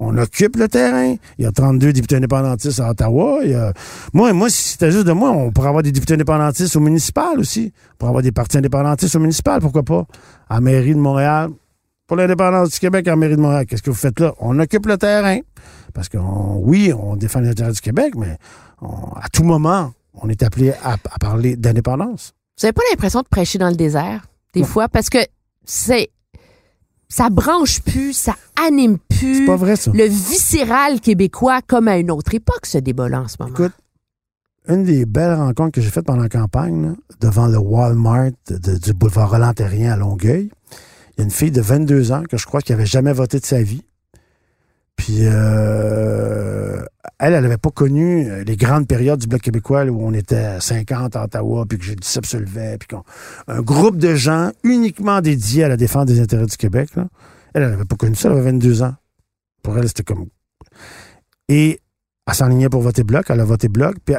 On 0.00 0.16
occupe 0.16 0.56
le 0.56 0.68
terrain. 0.68 1.14
Il 1.38 1.44
y 1.44 1.46
a 1.46 1.52
32 1.52 1.92
députés 1.92 2.16
indépendantistes 2.16 2.80
à 2.80 2.90
Ottawa. 2.90 3.40
Il 3.42 3.50
y 3.50 3.54
a... 3.54 3.74
Moi, 4.14 4.32
moi, 4.32 4.48
si 4.48 4.70
c'était 4.70 4.90
juste 4.90 5.06
de 5.06 5.12
moi, 5.12 5.30
on 5.30 5.50
pourrait 5.52 5.68
avoir 5.68 5.82
des 5.82 5.92
députés 5.92 6.14
indépendantistes 6.14 6.74
au 6.74 6.80
municipal 6.80 7.38
aussi. 7.38 7.72
On 7.74 7.96
pourrait 7.98 8.10
avoir 8.10 8.22
des 8.22 8.32
partis 8.32 8.56
indépendantistes 8.56 9.14
au 9.14 9.20
municipal, 9.20 9.60
pourquoi 9.60 9.82
pas? 9.82 10.06
À 10.48 10.60
mairie 10.60 10.94
de 10.94 11.00
Montréal, 11.00 11.50
pour 12.06 12.16
l'indépendance 12.16 12.70
du 12.70 12.78
Québec 12.78 13.06
en 13.08 13.16
mairie 13.16 13.36
de 13.36 13.40
Montréal. 13.40 13.66
Qu'est-ce 13.66 13.82
que 13.82 13.90
vous 13.90 13.96
faites 13.96 14.20
là? 14.20 14.32
On 14.38 14.58
occupe 14.58 14.86
le 14.86 14.96
terrain. 14.96 15.40
Parce 15.92 16.08
que, 16.08 16.18
oui, 16.18 16.92
on 16.92 17.16
défend 17.16 17.40
l'intérêt 17.40 17.72
du 17.72 17.80
Québec, 17.80 18.14
mais 18.16 18.36
à 18.80 19.28
tout 19.32 19.44
moment, 19.44 19.92
on 20.14 20.28
est 20.28 20.42
appelé 20.42 20.72
à, 20.82 20.96
parler 21.18 21.56
d'indépendance. 21.56 22.32
Vous 22.58 22.66
n'avez 22.66 22.72
pas 22.72 22.82
l'impression 22.90 23.20
de 23.20 23.28
prêcher 23.28 23.58
dans 23.58 23.68
le 23.68 23.76
désert, 23.76 24.26
des 24.54 24.64
fois? 24.64 24.88
Parce 24.88 25.10
que 25.10 25.18
c'est 25.64 26.10
ça 27.08 27.28
branche 27.28 27.80
plus, 27.82 28.14
ça 28.14 28.34
anime 28.56 28.98
plus. 28.98 29.40
C'est 29.40 29.46
pas 29.46 29.56
vrai, 29.56 29.76
ça. 29.76 29.90
Le 29.92 30.04
viscéral 30.04 31.00
québécois, 31.00 31.60
comme 31.66 31.86
à 31.86 31.98
une 31.98 32.10
autre 32.10 32.34
époque, 32.34 32.64
ce 32.64 32.78
débat-là 32.78 33.22
en 33.22 33.28
ce 33.28 33.36
moment. 33.38 33.52
Écoute, 33.52 33.72
une 34.68 34.84
des 34.84 35.04
belles 35.04 35.34
rencontres 35.34 35.72
que 35.72 35.80
j'ai 35.80 35.90
faites 35.90 36.06
pendant 36.06 36.22
la 36.22 36.28
campagne, 36.28 36.94
devant 37.20 37.46
le 37.46 37.58
Walmart 37.58 38.30
du 38.48 38.92
boulevard 38.94 39.30
Roland-Terrien 39.30 39.92
à 39.92 39.96
Longueuil, 39.96 40.50
il 40.50 41.18
y 41.18 41.20
a 41.20 41.24
une 41.24 41.30
fille 41.30 41.50
de 41.50 41.60
22 41.60 42.12
ans 42.12 42.22
que 42.28 42.36
je 42.36 42.46
crois 42.46 42.60
qui 42.60 42.72
avait 42.72 42.86
jamais 42.86 43.12
voté 43.12 43.38
de 43.38 43.46
sa 43.46 43.62
vie. 43.62 43.84
Puis 44.96 45.20
euh, 45.20 46.80
elle, 47.18 47.34
elle 47.34 47.42
n'avait 47.42 47.58
pas 47.58 47.70
connu 47.70 48.44
les 48.44 48.56
grandes 48.56 48.86
périodes 48.86 49.20
du 49.20 49.26
Bloc 49.26 49.40
québécois 49.40 49.84
où 49.84 50.02
on 50.02 50.12
était 50.12 50.60
50 50.60 51.16
à 51.16 51.24
Ottawa, 51.24 51.64
puis 51.68 51.78
que 51.78 51.84
j'ai 51.84 51.96
se 52.02 52.36
levait, 52.36 52.78
puis 52.78 52.96
un 53.46 53.62
groupe 53.62 53.96
de 53.96 54.14
gens 54.14 54.52
uniquement 54.64 55.20
dédiés 55.20 55.64
à 55.64 55.68
la 55.68 55.76
défense 55.76 56.06
des 56.06 56.20
intérêts 56.20 56.46
du 56.46 56.56
Québec. 56.56 56.90
Elle, 56.96 57.62
elle 57.62 57.70
n'avait 57.70 57.84
pas 57.84 57.96
connu 57.96 58.14
ça, 58.14 58.28
elle 58.28 58.38
avait 58.38 58.50
22 58.50 58.82
ans. 58.82 58.94
Pour 59.62 59.78
elle, 59.78 59.88
c'était 59.88 60.02
comme... 60.02 60.26
Et 61.48 61.80
elle 62.26 62.34
s'enlignait 62.34 62.68
pour 62.68 62.82
voter 62.82 63.04
Bloc, 63.04 63.26
elle 63.28 63.40
a 63.40 63.44
voté 63.44 63.68
Bloc, 63.68 63.96
puis 64.04 64.16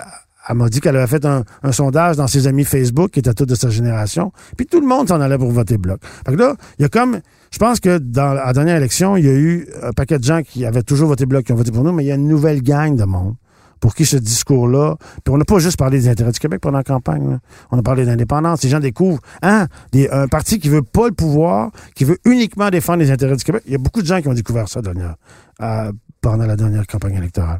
elle 0.49 0.55
m'a 0.55 0.69
dit 0.69 0.79
qu'elle 0.79 0.95
avait 0.95 1.07
fait 1.07 1.25
un, 1.25 1.43
sondage 1.71 2.15
dans 2.15 2.27
ses 2.27 2.47
amis 2.47 2.63
Facebook 2.63 3.11
qui 3.11 3.19
étaient 3.19 3.33
tous 3.33 3.45
de 3.45 3.55
sa 3.55 3.69
génération. 3.69 4.31
Puis 4.55 4.65
tout 4.65 4.79
le 4.79 4.87
monde 4.87 5.09
s'en 5.09 5.19
allait 5.19 5.37
pour 5.37 5.51
voter 5.51 5.77
Bloc. 5.77 5.99
Fait 6.25 6.33
que 6.33 6.37
là, 6.37 6.55
il 6.79 6.83
y 6.83 6.85
a 6.85 6.89
comme... 6.89 7.19
Je 7.51 7.57
pense 7.59 7.79
que 7.79 7.97
dans 7.97 8.33
la 8.33 8.53
dernière 8.53 8.77
élection, 8.77 9.17
il 9.17 9.25
y 9.25 9.29
a 9.29 9.33
eu 9.33 9.67
un 9.81 9.91
paquet 9.91 10.19
de 10.19 10.23
gens 10.23 10.41
qui 10.43 10.65
avaient 10.65 10.83
toujours 10.83 11.07
voté 11.07 11.25
Bloc, 11.25 11.45
qui 11.45 11.53
ont 11.53 11.55
voté 11.55 11.71
pour 11.71 11.83
nous, 11.83 11.91
mais 11.91 12.03
il 12.03 12.07
y 12.07 12.11
a 12.11 12.15
une 12.15 12.27
nouvelle 12.27 12.61
gang 12.61 12.95
de 12.95 13.03
monde 13.05 13.35
pour 13.79 13.93
qui 13.93 14.05
ce 14.05 14.17
discours-là... 14.17 14.95
Puis 15.23 15.33
on 15.33 15.37
n'a 15.37 15.45
pas 15.45 15.59
juste 15.59 15.77
parlé 15.77 15.99
des 15.99 16.09
intérêts 16.09 16.31
du 16.31 16.39
Québec 16.39 16.61
pendant 16.61 16.79
la 16.79 16.83
campagne. 16.83 17.39
On 17.71 17.77
a 17.77 17.83
parlé 17.83 18.05
d'indépendance. 18.05 18.63
Les 18.63 18.69
gens 18.69 18.79
découvrent, 18.79 19.21
hein, 19.43 19.67
un 20.11 20.27
parti 20.27 20.59
qui 20.59 20.69
veut 20.69 20.81
pas 20.81 21.07
le 21.07 21.13
pouvoir, 21.13 21.71
qui 21.95 22.03
veut 22.03 22.17
uniquement 22.25 22.69
défendre 22.69 22.99
les 22.99 23.11
intérêts 23.11 23.35
du 23.35 23.43
Québec. 23.43 23.61
Il 23.65 23.71
y 23.71 23.75
a 23.75 23.77
beaucoup 23.77 24.01
de 24.01 24.07
gens 24.07 24.21
qui 24.21 24.27
ont 24.27 24.33
découvert 24.33 24.67
ça 24.67 24.81
dernière, 24.81 25.15
euh, 25.61 25.91
pendant 26.21 26.45
la 26.45 26.55
dernière 26.55 26.87
campagne 26.87 27.15
électorale. 27.15 27.59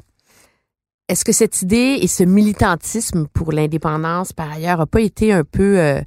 Est-ce 1.07 1.23
que 1.23 1.31
cette 1.31 1.61
idée 1.61 1.99
et 2.01 2.07
ce 2.07 2.23
militantisme 2.23 3.27
pour 3.31 3.53
l'indépendance, 3.53 4.33
par 4.33 4.51
ailleurs, 4.51 4.79
n'a 4.79 4.85
pas 4.85 5.01
été 5.01 5.31
un 5.31 5.43
peu 5.43 5.79
euh, 5.79 6.01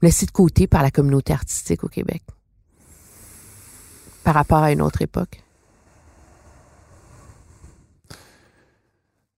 laissé 0.00 0.24
de 0.26 0.30
côté 0.30 0.66
par 0.66 0.82
la 0.82 0.90
communauté 0.90 1.32
artistique 1.32 1.84
au 1.84 1.88
Québec? 1.88 2.22
Par 4.24 4.34
rapport 4.34 4.62
à 4.62 4.72
une 4.72 4.82
autre 4.82 5.02
époque? 5.02 5.42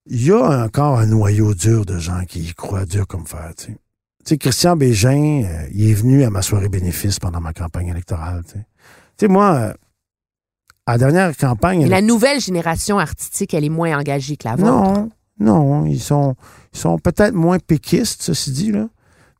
Il 0.07 0.25
y 0.27 0.33
a 0.33 0.65
encore 0.65 0.99
un 0.99 1.07
noyau 1.07 1.55
dur 1.55 1.87
de 1.87 1.99
gens 1.99 2.25
qui 2.25 2.41
y 2.41 2.55
croient 2.55 2.87
dur 2.87 3.07
comme 3.07 3.27
fer. 3.27 3.53
Tu 3.57 3.77
sais, 4.25 4.37
Christian 4.37 4.77
Bégin, 4.77 5.45
euh, 5.45 5.69
il 5.73 5.91
est 5.91 5.95
venu 5.95 6.25
à 6.25 6.31
ma 6.31 6.43
soirée 6.43 6.69
bénéfice 6.69 7.19
pendant 7.19 7.41
ma 7.41 7.53
campagne 7.53 7.89
électorale. 7.89 8.43
Tu 8.45 8.59
sais, 9.19 9.29
moi, 9.29 9.55
euh, 9.55 9.73
à 10.87 10.93
la 10.93 10.99
dernière 10.99 11.37
campagne. 11.37 11.87
la 11.89 12.03
nouvelle 12.03 12.41
génération 12.41 12.99
artistique, 12.99 13.55
elle 13.55 13.65
est 13.65 13.69
moins 13.69 13.97
engagée 13.97 14.37
que 14.37 14.49
la 14.49 14.57
vôtre. 14.57 14.73
Non, 14.73 15.11
non. 15.39 15.87
Ils 15.87 16.01
sont, 16.01 16.35
ils 16.73 16.79
sont 16.79 16.99
peut-être 16.99 17.35
moins 17.35 17.59
péquistes, 17.61 18.23
ceci 18.23 18.51
dit, 18.51 18.73
là, 18.73 18.89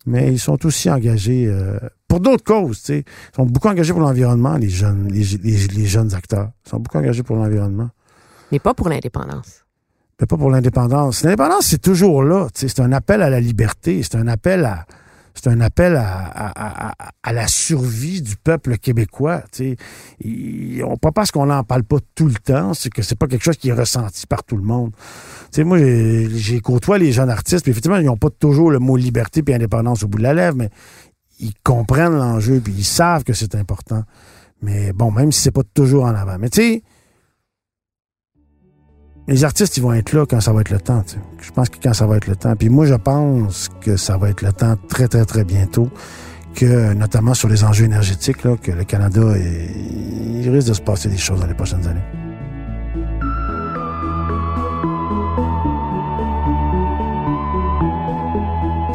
mais 0.07 0.33
ils 0.33 0.39
sont 0.39 0.65
aussi 0.67 0.91
engagés 0.91 1.47
euh, 1.47 1.79
pour 2.09 2.21
d'autres 2.21 2.45
causes. 2.45 2.79
sais. 2.79 3.05
Ils 3.33 3.37
sont 3.37 3.47
beaucoup 3.47 3.69
engagés 3.69 3.93
pour 3.93 4.03
l'environnement, 4.03 4.57
les 4.57 4.69
jeunes, 4.69 5.09
les, 5.11 5.25
les, 5.43 5.87
jeunes 5.87 6.15
acteurs. 6.15 6.51
Ils 6.67 6.71
sont 6.71 6.81
beaucoup 6.81 6.99
engagés 6.99 7.23
pour 7.23 7.37
l'environnement. 7.37 7.91
Mais 8.51 8.59
pas 8.59 8.75
pour 8.75 8.89
l'indépendance. 8.89 9.65
Mais 10.21 10.27
pas 10.27 10.37
pour 10.37 10.51
l'indépendance. 10.51 11.23
L'indépendance, 11.23 11.67
c'est 11.67 11.81
toujours 11.81 12.23
là. 12.23 12.49
C'est 12.55 12.81
un 12.81 12.93
appel 12.93 13.23
à 13.23 13.31
la 13.31 13.41
liberté. 13.41 14.03
C'est 14.03 14.17
un 14.17 14.27
appel 14.27 14.65
à, 14.65 14.87
c'est 15.35 15.49
un 15.49 15.61
appel 15.61 15.97
à, 15.97 17.33
la 17.33 17.47
survie 17.47 18.23
du 18.23 18.37
peuple 18.37 18.77
québécois. 18.79 19.43
on, 20.85 20.97
pas 20.97 21.13
parce 21.13 21.31
qu'on 21.31 21.47
n'en 21.47 21.65
parle 21.65 21.85
pas 21.85 21.99
tout 22.15 22.27
le 22.27 22.35
temps, 22.35 22.75
c'est 22.75 22.91
que 22.91 23.03
c'est 23.03 23.15
pas 23.15 23.27
quelque 23.27 23.45
chose 23.45 23.57
qui 23.57 23.71
est 23.71 23.75
ressenti 23.75 24.27
par 24.27 24.45
tout 24.45 24.57
le 24.57 24.63
monde. 24.63 24.93
moi, 25.59 25.79
j'ai 25.79 26.61
côtoyé 26.61 27.07
les 27.07 27.13
jeunes 27.13 27.31
artistes, 27.31 27.63
puis 27.63 27.71
effectivement, 27.71 27.99
ils 27.99 28.07
n'ont 28.07 28.17
pas 28.17 28.31
toujours 28.31 28.71
le 28.71 28.79
mot 28.79 28.97
liberté 28.97 29.43
et 29.47 29.55
indépendance 29.55 30.03
au 30.03 30.09
bout 30.09 30.19
de 30.19 30.25
la 30.25 30.35
lèvre, 30.35 30.57
mais 30.57 30.71
ils 31.41 31.55
comprennent 31.63 32.17
l'enjeu, 32.17 32.61
puis 32.61 32.75
ils 32.77 32.85
savent 32.85 33.25
que 33.25 33.33
c'est 33.33 33.55
important. 33.55 34.05
Mais 34.63 34.93
bon, 34.93 35.11
même 35.11 35.33
si 35.33 35.41
c'est 35.41 35.51
pas 35.51 35.65
toujours 35.75 36.05
en 36.05 36.15
avant. 36.15 36.39
Mais 36.39 36.49
tu 36.49 36.63
sais, 36.63 36.83
les 39.29 39.45
artistes, 39.45 39.77
ils 39.77 39.83
vont 39.83 39.93
être 39.93 40.13
là 40.13 40.27
quand 40.27 40.41
ça 40.41 40.53
va 40.53 40.63
être 40.63 40.71
le 40.71 40.81
temps. 40.81 41.05
Je 41.41 41.51
pense 41.53 41.69
que 41.69 41.77
quand 41.83 41.93
ça 41.93 42.07
va 42.07 42.17
être 42.17 42.27
le 42.27 42.37
temps. 42.37 42.57
Puis 42.57 42.69
moi, 42.69 42.87
je 42.87 42.95
pense 42.95 43.69
que 43.81 43.97
ça 43.97 44.17
va 44.17 44.31
être 44.31 44.43
le 44.43 44.53
temps 44.53 44.75
très, 44.89 45.09
très, 45.09 45.25
très 45.25 45.45
bientôt. 45.45 45.89
Que, 46.55 46.93
notamment 46.93 47.33
sur 47.33 47.49
les 47.49 47.65
enjeux 47.65 47.87
énergétiques, 47.87 48.43
que 48.43 48.73
le 48.73 48.85
Canada, 48.85 49.23
risque 49.33 50.69
de 50.69 50.75
se 50.75 50.83
passer 50.83 51.09
des 51.09 51.17
choses 51.17 51.41
dans 51.41 51.47
les 51.47 51.55
prochaines 51.55 51.87
années. 51.87 52.03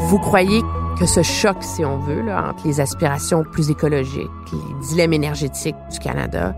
Vous 0.07 0.19
croyez 0.19 0.61
que 0.99 1.07
ce 1.07 1.23
choc, 1.23 1.57
si 1.61 1.84
on 1.84 1.97
veut, 1.97 2.32
entre 2.32 2.67
les 2.67 2.80
aspirations 2.80 3.43
plus 3.43 3.71
écologiques, 3.71 4.30
les 4.53 4.88
dilemmes 4.88 5.13
énergétiques 5.13 5.75
du 5.91 5.97
Canada, 5.97 6.55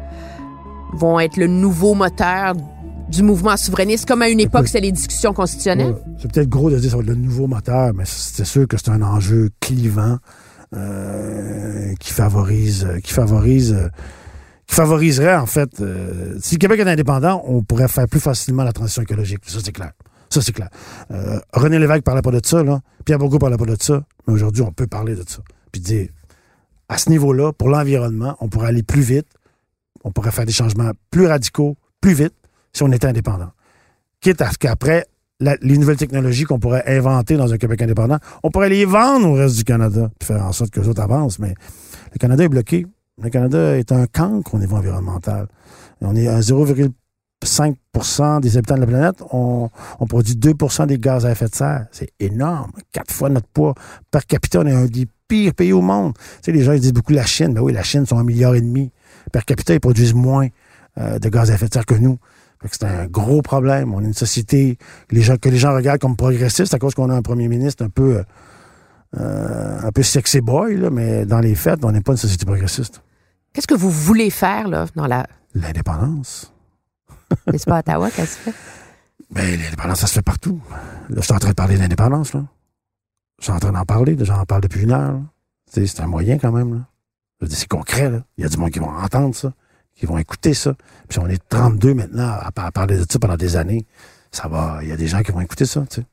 vont 0.94 1.20
être 1.20 1.38
le 1.38 1.48
nouveau 1.48 1.94
moteur 1.94 2.56
du 3.10 3.24
mouvement 3.24 3.58
souverainiste, 3.58 4.08
comme 4.08 4.22
à 4.22 4.30
une 4.30 4.40
époque, 4.40 4.68
c'est 4.68 4.80
les 4.80 4.92
discussions 4.92 5.34
constitutionnelles? 5.34 5.96
C'est 6.20 6.32
peut-être 6.32 6.50
gros 6.50 6.70
de 6.70 6.76
dire 6.76 6.86
que 6.86 6.90
ça 6.92 6.98
va 6.98 7.04
être 7.04 7.10
le 7.10 7.16
nouveau 7.16 7.48
moteur, 7.48 7.94
mais 7.94 8.04
c'est 8.06 8.46
sûr 8.46 8.68
que 8.68 8.78
c'est 8.78 8.90
un 8.90 9.02
enjeu 9.02 9.50
clivant 9.60 10.18
euh, 10.76 11.94
qui 12.00 12.14
favorise, 12.14 12.88
qui 13.04 13.14
favorise, 13.14 13.76
qui 14.68 14.76
favoriserait 14.76 15.36
en 15.36 15.48
fait. 15.48 15.82
Euh, 15.82 16.38
si 16.40 16.56
le 16.56 16.60
Québec 16.60 16.80
est 16.80 16.90
indépendant, 16.90 17.42
on 17.48 17.64
pourrait 17.64 17.88
faire 17.88 18.08
plus 18.08 18.20
facilement 18.20 18.64
la 18.64 18.72
transition 18.72 19.02
écologique. 19.02 19.42
Ça 19.48 19.60
c'est 19.64 19.72
clair. 19.72 19.94
Ça 20.30 20.42
c'est 20.42 20.52
clair. 20.52 20.70
Euh, 21.10 21.40
René 21.54 21.80
Lévesque 21.80 22.04
parlait 22.04 22.22
pas 22.22 22.32
de 22.32 22.42
ça, 22.44 22.64
là. 22.64 22.80
Pierre 23.04 23.18
Bourgault 23.18 23.40
parlait 23.40 23.58
pas 23.58 23.66
de 23.66 23.76
ça, 23.80 24.04
mais 24.28 24.34
aujourd'hui 24.34 24.62
on 24.62 24.72
peut 24.72 24.86
parler 24.86 25.16
de 25.16 25.24
ça. 25.28 25.40
Puis 25.72 25.82
dire, 25.82 26.10
à 26.88 27.00
ce 27.00 27.10
niveau-là, 27.10 27.52
pour 27.52 27.70
l'environnement, 27.70 28.38
on 28.40 28.48
pourrait 28.48 28.68
aller 28.68 28.84
plus 28.84 29.02
vite, 29.02 29.28
on 30.04 30.12
pourrait 30.12 30.32
faire 30.32 30.46
des 30.46 30.52
changements 30.52 30.92
plus 31.10 31.26
radicaux, 31.26 31.76
plus 32.00 32.14
vite 32.14 32.34
si 32.74 32.84
on 32.84 32.92
était 32.92 33.08
indépendant. 33.08 33.52
Quitte 34.22 34.42
à 34.42 34.52
ce 34.52 34.58
qu'après, 34.58 35.06
les 35.40 35.78
nouvelles 35.78 35.98
technologies 35.98 36.44
qu'on 36.44 36.60
pourrait 36.60 36.84
inventer 36.88 37.38
dans 37.38 37.54
un 37.54 37.58
Québec 37.58 37.82
indépendant, 37.82 38.18
on 38.44 38.52
pourrait 38.52 38.70
les 38.70 38.86
vendre 38.86 39.30
au 39.30 39.34
reste 39.34 39.56
du 39.56 39.64
Canada, 39.64 40.12
puis 40.20 40.28
faire 40.28 40.46
en 40.46 40.52
sorte 40.52 40.72
que 40.72 40.82
les 40.82 40.88
autres 40.88 41.02
avancent. 41.02 41.40
Mais 41.40 41.56
le 42.14 42.20
Canada 42.20 42.44
est 42.44 42.50
bloqué. 42.50 42.86
Le 43.22 43.30
Canada 43.30 43.78
est 43.78 43.92
un 43.92 44.06
cancre 44.08 44.56
au 44.56 44.60
niveau 44.60 44.78
environnemental. 44.78 45.48
On 46.02 46.16
est 46.16 46.28
à 46.28 46.40
0,5% 46.40 48.42
des 48.42 48.58
habitants 48.58 48.76
de 48.76 48.82
la 48.82 48.88
planète. 48.88 49.24
On, 49.32 49.70
produit 50.08 50.36
2% 50.36 50.88
des 50.88 50.98
gaz 50.98 51.26
à 51.26 51.32
effet 51.32 51.48
de 51.48 51.56
serre. 51.56 51.88
C'est 51.92 52.12
énorme. 52.20 52.72
Quatre 52.92 53.12
fois 53.12 53.30
notre 53.30 53.48
poids. 53.48 53.76
Per 54.12 54.20
capita, 54.28 54.62
on 54.62 54.68
est 54.68 54.74
un 54.74 54.86
des 54.86 55.08
pires 55.28 55.54
pays 55.54 55.74
au 55.74 55.82
monde. 55.82 56.14
Tu 56.16 56.22
sais, 56.46 56.52
les 56.52 56.64
gens 56.64 56.74
ils 56.74 56.80
disent 56.80 56.94
beaucoup 56.94 57.14
la 57.14 57.26
Chine. 57.26 57.54
Ben 57.54 57.62
oui, 57.62 57.74
la 57.74 57.84
Chine 57.84 58.06
sont 58.06 58.18
un 58.18 58.24
milliard 58.24 58.56
et 58.56 58.62
demi. 58.62 58.92
Per 59.32 59.42
capita, 59.46 59.74
ils 59.74 59.82
produisent 59.82 60.14
moins 60.14 60.48
euh, 60.98 61.20
de 61.20 61.30
gaz 61.30 61.52
à 61.52 61.56
effet 61.56 61.68
de 61.68 61.74
serre 61.74 61.86
que 61.86 61.96
nous. 61.96 62.18
C'est 62.66 62.84
un 62.84 63.06
gros 63.08 63.42
problème. 63.42 63.94
On 63.94 64.02
est 64.02 64.06
une 64.06 64.14
société 64.14 64.78
que 65.08 65.16
les 65.16 65.22
gens, 65.22 65.38
que 65.38 65.50
les 65.50 65.58
gens 65.58 65.74
regardent 65.74 66.02
comme 66.02 66.18
progressiste 66.18 66.74
à 66.74 66.80
cause 66.80 66.94
qu'on 66.94 67.10
a 67.10 67.16
un 67.16 67.22
premier 67.22 67.48
ministre 67.48 67.84
un 67.86 67.90
peu 67.90 68.24
euh, 69.18 69.80
un 69.82 69.92
peu 69.92 70.04
sexy 70.04 70.40
boy, 70.40 70.78
là, 70.78 70.90
mais 70.90 71.26
dans 71.26 71.40
les 71.40 71.56
faits, 71.56 71.84
on 71.84 71.92
n'est 71.92 72.02
pas 72.02 72.12
une 72.12 72.18
société 72.18 72.46
progressiste. 72.46 73.02
Qu'est-ce 73.54 73.68
que 73.68 73.74
vous 73.74 73.90
voulez 73.90 74.30
faire 74.30 74.68
là, 74.68 74.86
dans 74.96 75.08
la... 75.08 75.26
L'indépendance. 75.56 76.54
C'est 77.48 77.66
pas 77.66 77.78
à 77.78 77.80
Ottawa 77.80 78.12
qu'elle 78.12 78.28
se 78.28 78.38
fait? 78.38 78.54
Ben, 79.32 79.60
l'indépendance, 79.62 80.00
ça 80.00 80.08
se 80.08 80.14
fait 80.14 80.24
partout. 80.24 80.60
Là, 81.10 81.18
je 81.18 81.22
suis 81.22 81.34
en 81.34 81.38
train 81.38 81.52
de 81.52 81.54
parler 81.54 81.78
d'indépendance. 81.78 82.34
Là. 82.34 82.46
Je 83.38 83.44
suis 83.44 83.54
en 83.54 83.60
train 83.60 83.72
d'en 83.72 83.86
parler. 83.86 84.18
J'en 84.20 84.44
parle 84.46 84.62
depuis 84.62 84.82
une 84.82 84.92
heure. 84.92 85.22
C'est 85.68 86.00
un 86.00 86.08
moyen 86.08 86.40
quand 86.40 86.52
même. 86.52 86.74
Là. 86.74 87.48
C'est 87.48 87.68
concret. 87.68 88.10
Là. 88.10 88.24
Il 88.40 88.44
y 88.44 88.48
a 88.48 88.50
du 88.50 88.58
monde 88.58 88.72
qui 88.72 88.80
vont 88.80 88.90
entendre 88.90 89.36
ça 89.36 89.54
qui 90.00 90.06
vont 90.06 90.18
écouter 90.18 90.54
ça. 90.54 90.76
Puis 91.08 91.20
on 91.20 91.28
est 91.28 91.42
32 91.50 91.94
maintenant 91.94 92.38
à, 92.42 92.72
parler 92.72 92.98
de 92.98 93.06
ça 93.10 93.20
pendant 93.20 93.38
des 93.38 93.58
années. 93.58 93.86
Ça 94.32 94.48
va, 94.48 94.80
il 94.82 94.90
y 94.90 94.92
a 94.92 94.98
des 94.98 95.08
gens 95.08 95.22
qui 95.22 95.32
vont 95.32 95.42
écouter 95.42 95.66
ça, 95.66 95.82
tu 95.90 96.02
sais. 96.02 96.08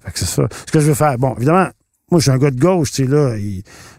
Fait 0.00 0.12
que 0.12 0.18
c'est 0.18 0.26
ça. 0.26 0.48
Ce 0.66 0.72
que 0.72 0.80
je 0.80 0.86
veux 0.86 0.94
faire, 0.94 1.18
bon, 1.18 1.34
évidemment, 1.36 1.68
moi, 2.10 2.18
je 2.18 2.24
suis 2.24 2.30
un 2.32 2.38
gars 2.38 2.50
de 2.50 2.58
gauche, 2.58 2.90
tu 2.90 3.04
sais, 3.04 3.08
là. 3.08 3.36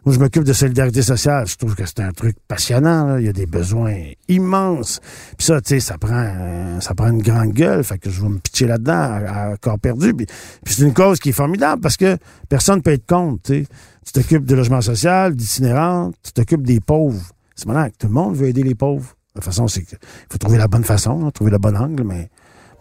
moi, 0.03 0.13
je 0.13 0.19
m'occupe 0.19 0.43
de 0.43 0.51
solidarité 0.51 1.01
sociale. 1.01 1.47
Je 1.47 1.55
trouve 1.55 1.75
que 1.75 1.86
c'est 1.86 2.01
un 2.01 2.11
truc 2.11 2.36
passionnant, 2.45 3.05
là. 3.05 3.19
Il 3.21 3.25
y 3.25 3.29
a 3.29 3.34
des 3.34 3.45
besoins 3.45 3.95
immenses. 4.27 4.99
Puis 5.38 5.47
ça, 5.47 5.61
tu 5.61 5.69
sais, 5.69 5.79
ça 5.79 5.97
prend, 5.97 6.82
ça 6.82 6.93
prend 6.93 7.09
une 7.09 7.21
grande 7.21 7.53
gueule. 7.53 7.86
Fait 7.86 7.97
que 7.97 8.09
je 8.09 8.21
vais 8.21 8.27
me 8.27 8.39
pitcher 8.39 8.67
là-dedans 8.67 8.93
à, 8.93 9.55
corps 9.61 9.79
perdu. 9.79 10.13
Puis, 10.13 10.27
c'est 10.65 10.84
une 10.84 10.93
cause 10.93 11.19
qui 11.19 11.29
est 11.29 11.34
formidable 11.34 11.82
parce 11.82 11.95
que 11.95 12.17
personne 12.49 12.77
ne 12.77 12.82
peut 12.82 12.91
être 12.91 13.05
contre, 13.05 13.43
tu 13.43 13.61
sais. 13.61 13.67
Tu 14.05 14.11
t'occupes 14.11 14.45
du 14.45 14.55
logement 14.55 14.82
social, 14.82 15.34
d'itinérants, 15.34 16.11
tu 16.23 16.34
t'occupes 16.34 16.63
des 16.63 16.82
pauvres 16.82 17.21
C'est 17.55 17.67
malin. 17.67 17.89
Tout 17.97 18.07
le 18.07 18.13
monde 18.13 18.36
veut 18.36 18.47
aider 18.47 18.63
les 18.63 18.75
pauvres. 18.75 19.15
De 19.34 19.39
toute 19.39 19.45
façon, 19.45 19.67
c'est 19.67 19.82
il 19.82 19.97
faut 20.29 20.38
trouver 20.38 20.57
la 20.57 20.67
bonne 20.67 20.84
façon, 20.84 21.25
hein, 21.25 21.32
trouver 21.32 21.51
le 21.51 21.57
bon 21.57 21.75
angle, 21.77 22.03
mais 22.03 22.29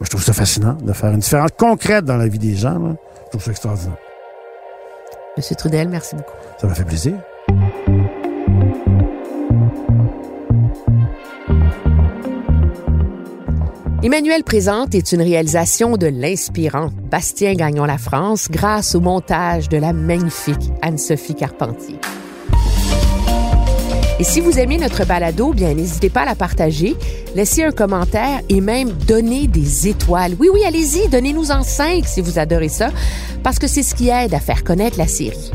moi, 0.01 0.07
je 0.07 0.11
trouve 0.11 0.23
ça 0.23 0.33
fascinant 0.33 0.75
de 0.75 0.93
faire 0.93 1.13
une 1.13 1.21
différence 1.21 1.51
concrète 1.57 2.05
dans 2.05 2.17
la 2.17 2.27
vie 2.27 2.39
des 2.39 2.57
gens. 2.57 2.79
Là. 2.79 2.97
Je 3.27 3.31
trouve 3.31 3.43
ça 3.43 3.51
extraordinaire. 3.53 3.99
Monsieur 5.37 5.55
Trudel, 5.55 5.89
merci 5.89 6.17
beaucoup. 6.17 6.33
Ça 6.61 6.67
m'a 6.67 6.75
fait 6.75 6.85
plaisir. 6.85 7.15
Emmanuel 14.03 14.43
Présente 14.43 14.95
est 14.95 15.13
une 15.13 15.21
réalisation 15.21 15.99
de 15.99 16.07
l'inspirant 16.07 16.89
Bastien 17.11 17.55
Gagnon 17.55 17.85
La 17.85 17.99
France 17.99 18.49
grâce 18.51 18.95
au 18.95 19.01
montage 19.01 19.69
de 19.69 19.77
la 19.77 19.93
magnifique 19.93 20.73
Anne-Sophie 20.81 21.35
Carpentier. 21.35 22.01
Et 24.21 24.23
si 24.23 24.43
vous 24.43 24.59
aimez 24.59 24.77
notre 24.77 25.07
balado, 25.07 25.55
bien 25.55 25.73
n'hésitez 25.73 26.11
pas 26.11 26.21
à 26.21 26.25
la 26.27 26.35
partager, 26.35 26.95
laissez 27.35 27.65
un 27.65 27.71
commentaire 27.71 28.43
et 28.51 28.61
même 28.61 28.91
donner 28.91 29.47
des 29.47 29.89
étoiles. 29.89 30.35
Oui, 30.39 30.51
oui, 30.53 30.61
allez-y, 30.67 31.09
donnez-nous 31.09 31.51
en 31.51 31.63
cinq 31.63 32.05
si 32.07 32.21
vous 32.21 32.39
adorez 32.39 32.69
ça, 32.69 32.91
parce 33.43 33.59
que 33.59 33.67
c'est 33.67 33.83
ce 33.83 33.95
qui 33.95 34.11
aide 34.11 34.35
à 34.35 34.39
faire 34.39 34.63
connaître 34.63 34.99
la 34.99 35.07
série. 35.07 35.51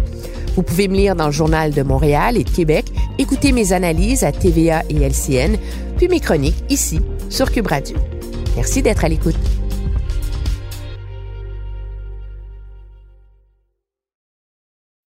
Vous 0.55 0.63
pouvez 0.63 0.88
me 0.88 0.95
lire 0.95 1.16
dans 1.16 1.28
le 1.28 1.32
Journal 1.32 1.76
de 1.76 1.84
Montréal 1.84 2.38
et 2.38 2.43
de 2.43 2.49
Québec, 2.49 2.88
écouter 3.20 3.51
mes 3.51 3.72
analyses 3.72 4.24
à 4.24 4.32
TVA 4.32 4.82
et 4.89 4.95
LCN, 4.95 5.57
puis 5.97 6.07
mes 6.07 6.20
chroniques 6.20 6.63
ici 6.72 6.99
sur 7.30 7.51
Cube 7.51 7.68
Radio. 7.68 7.95
Merci 8.55 8.82
d'être 8.82 9.05
à 9.05 9.09
l'écoute. 9.09 9.38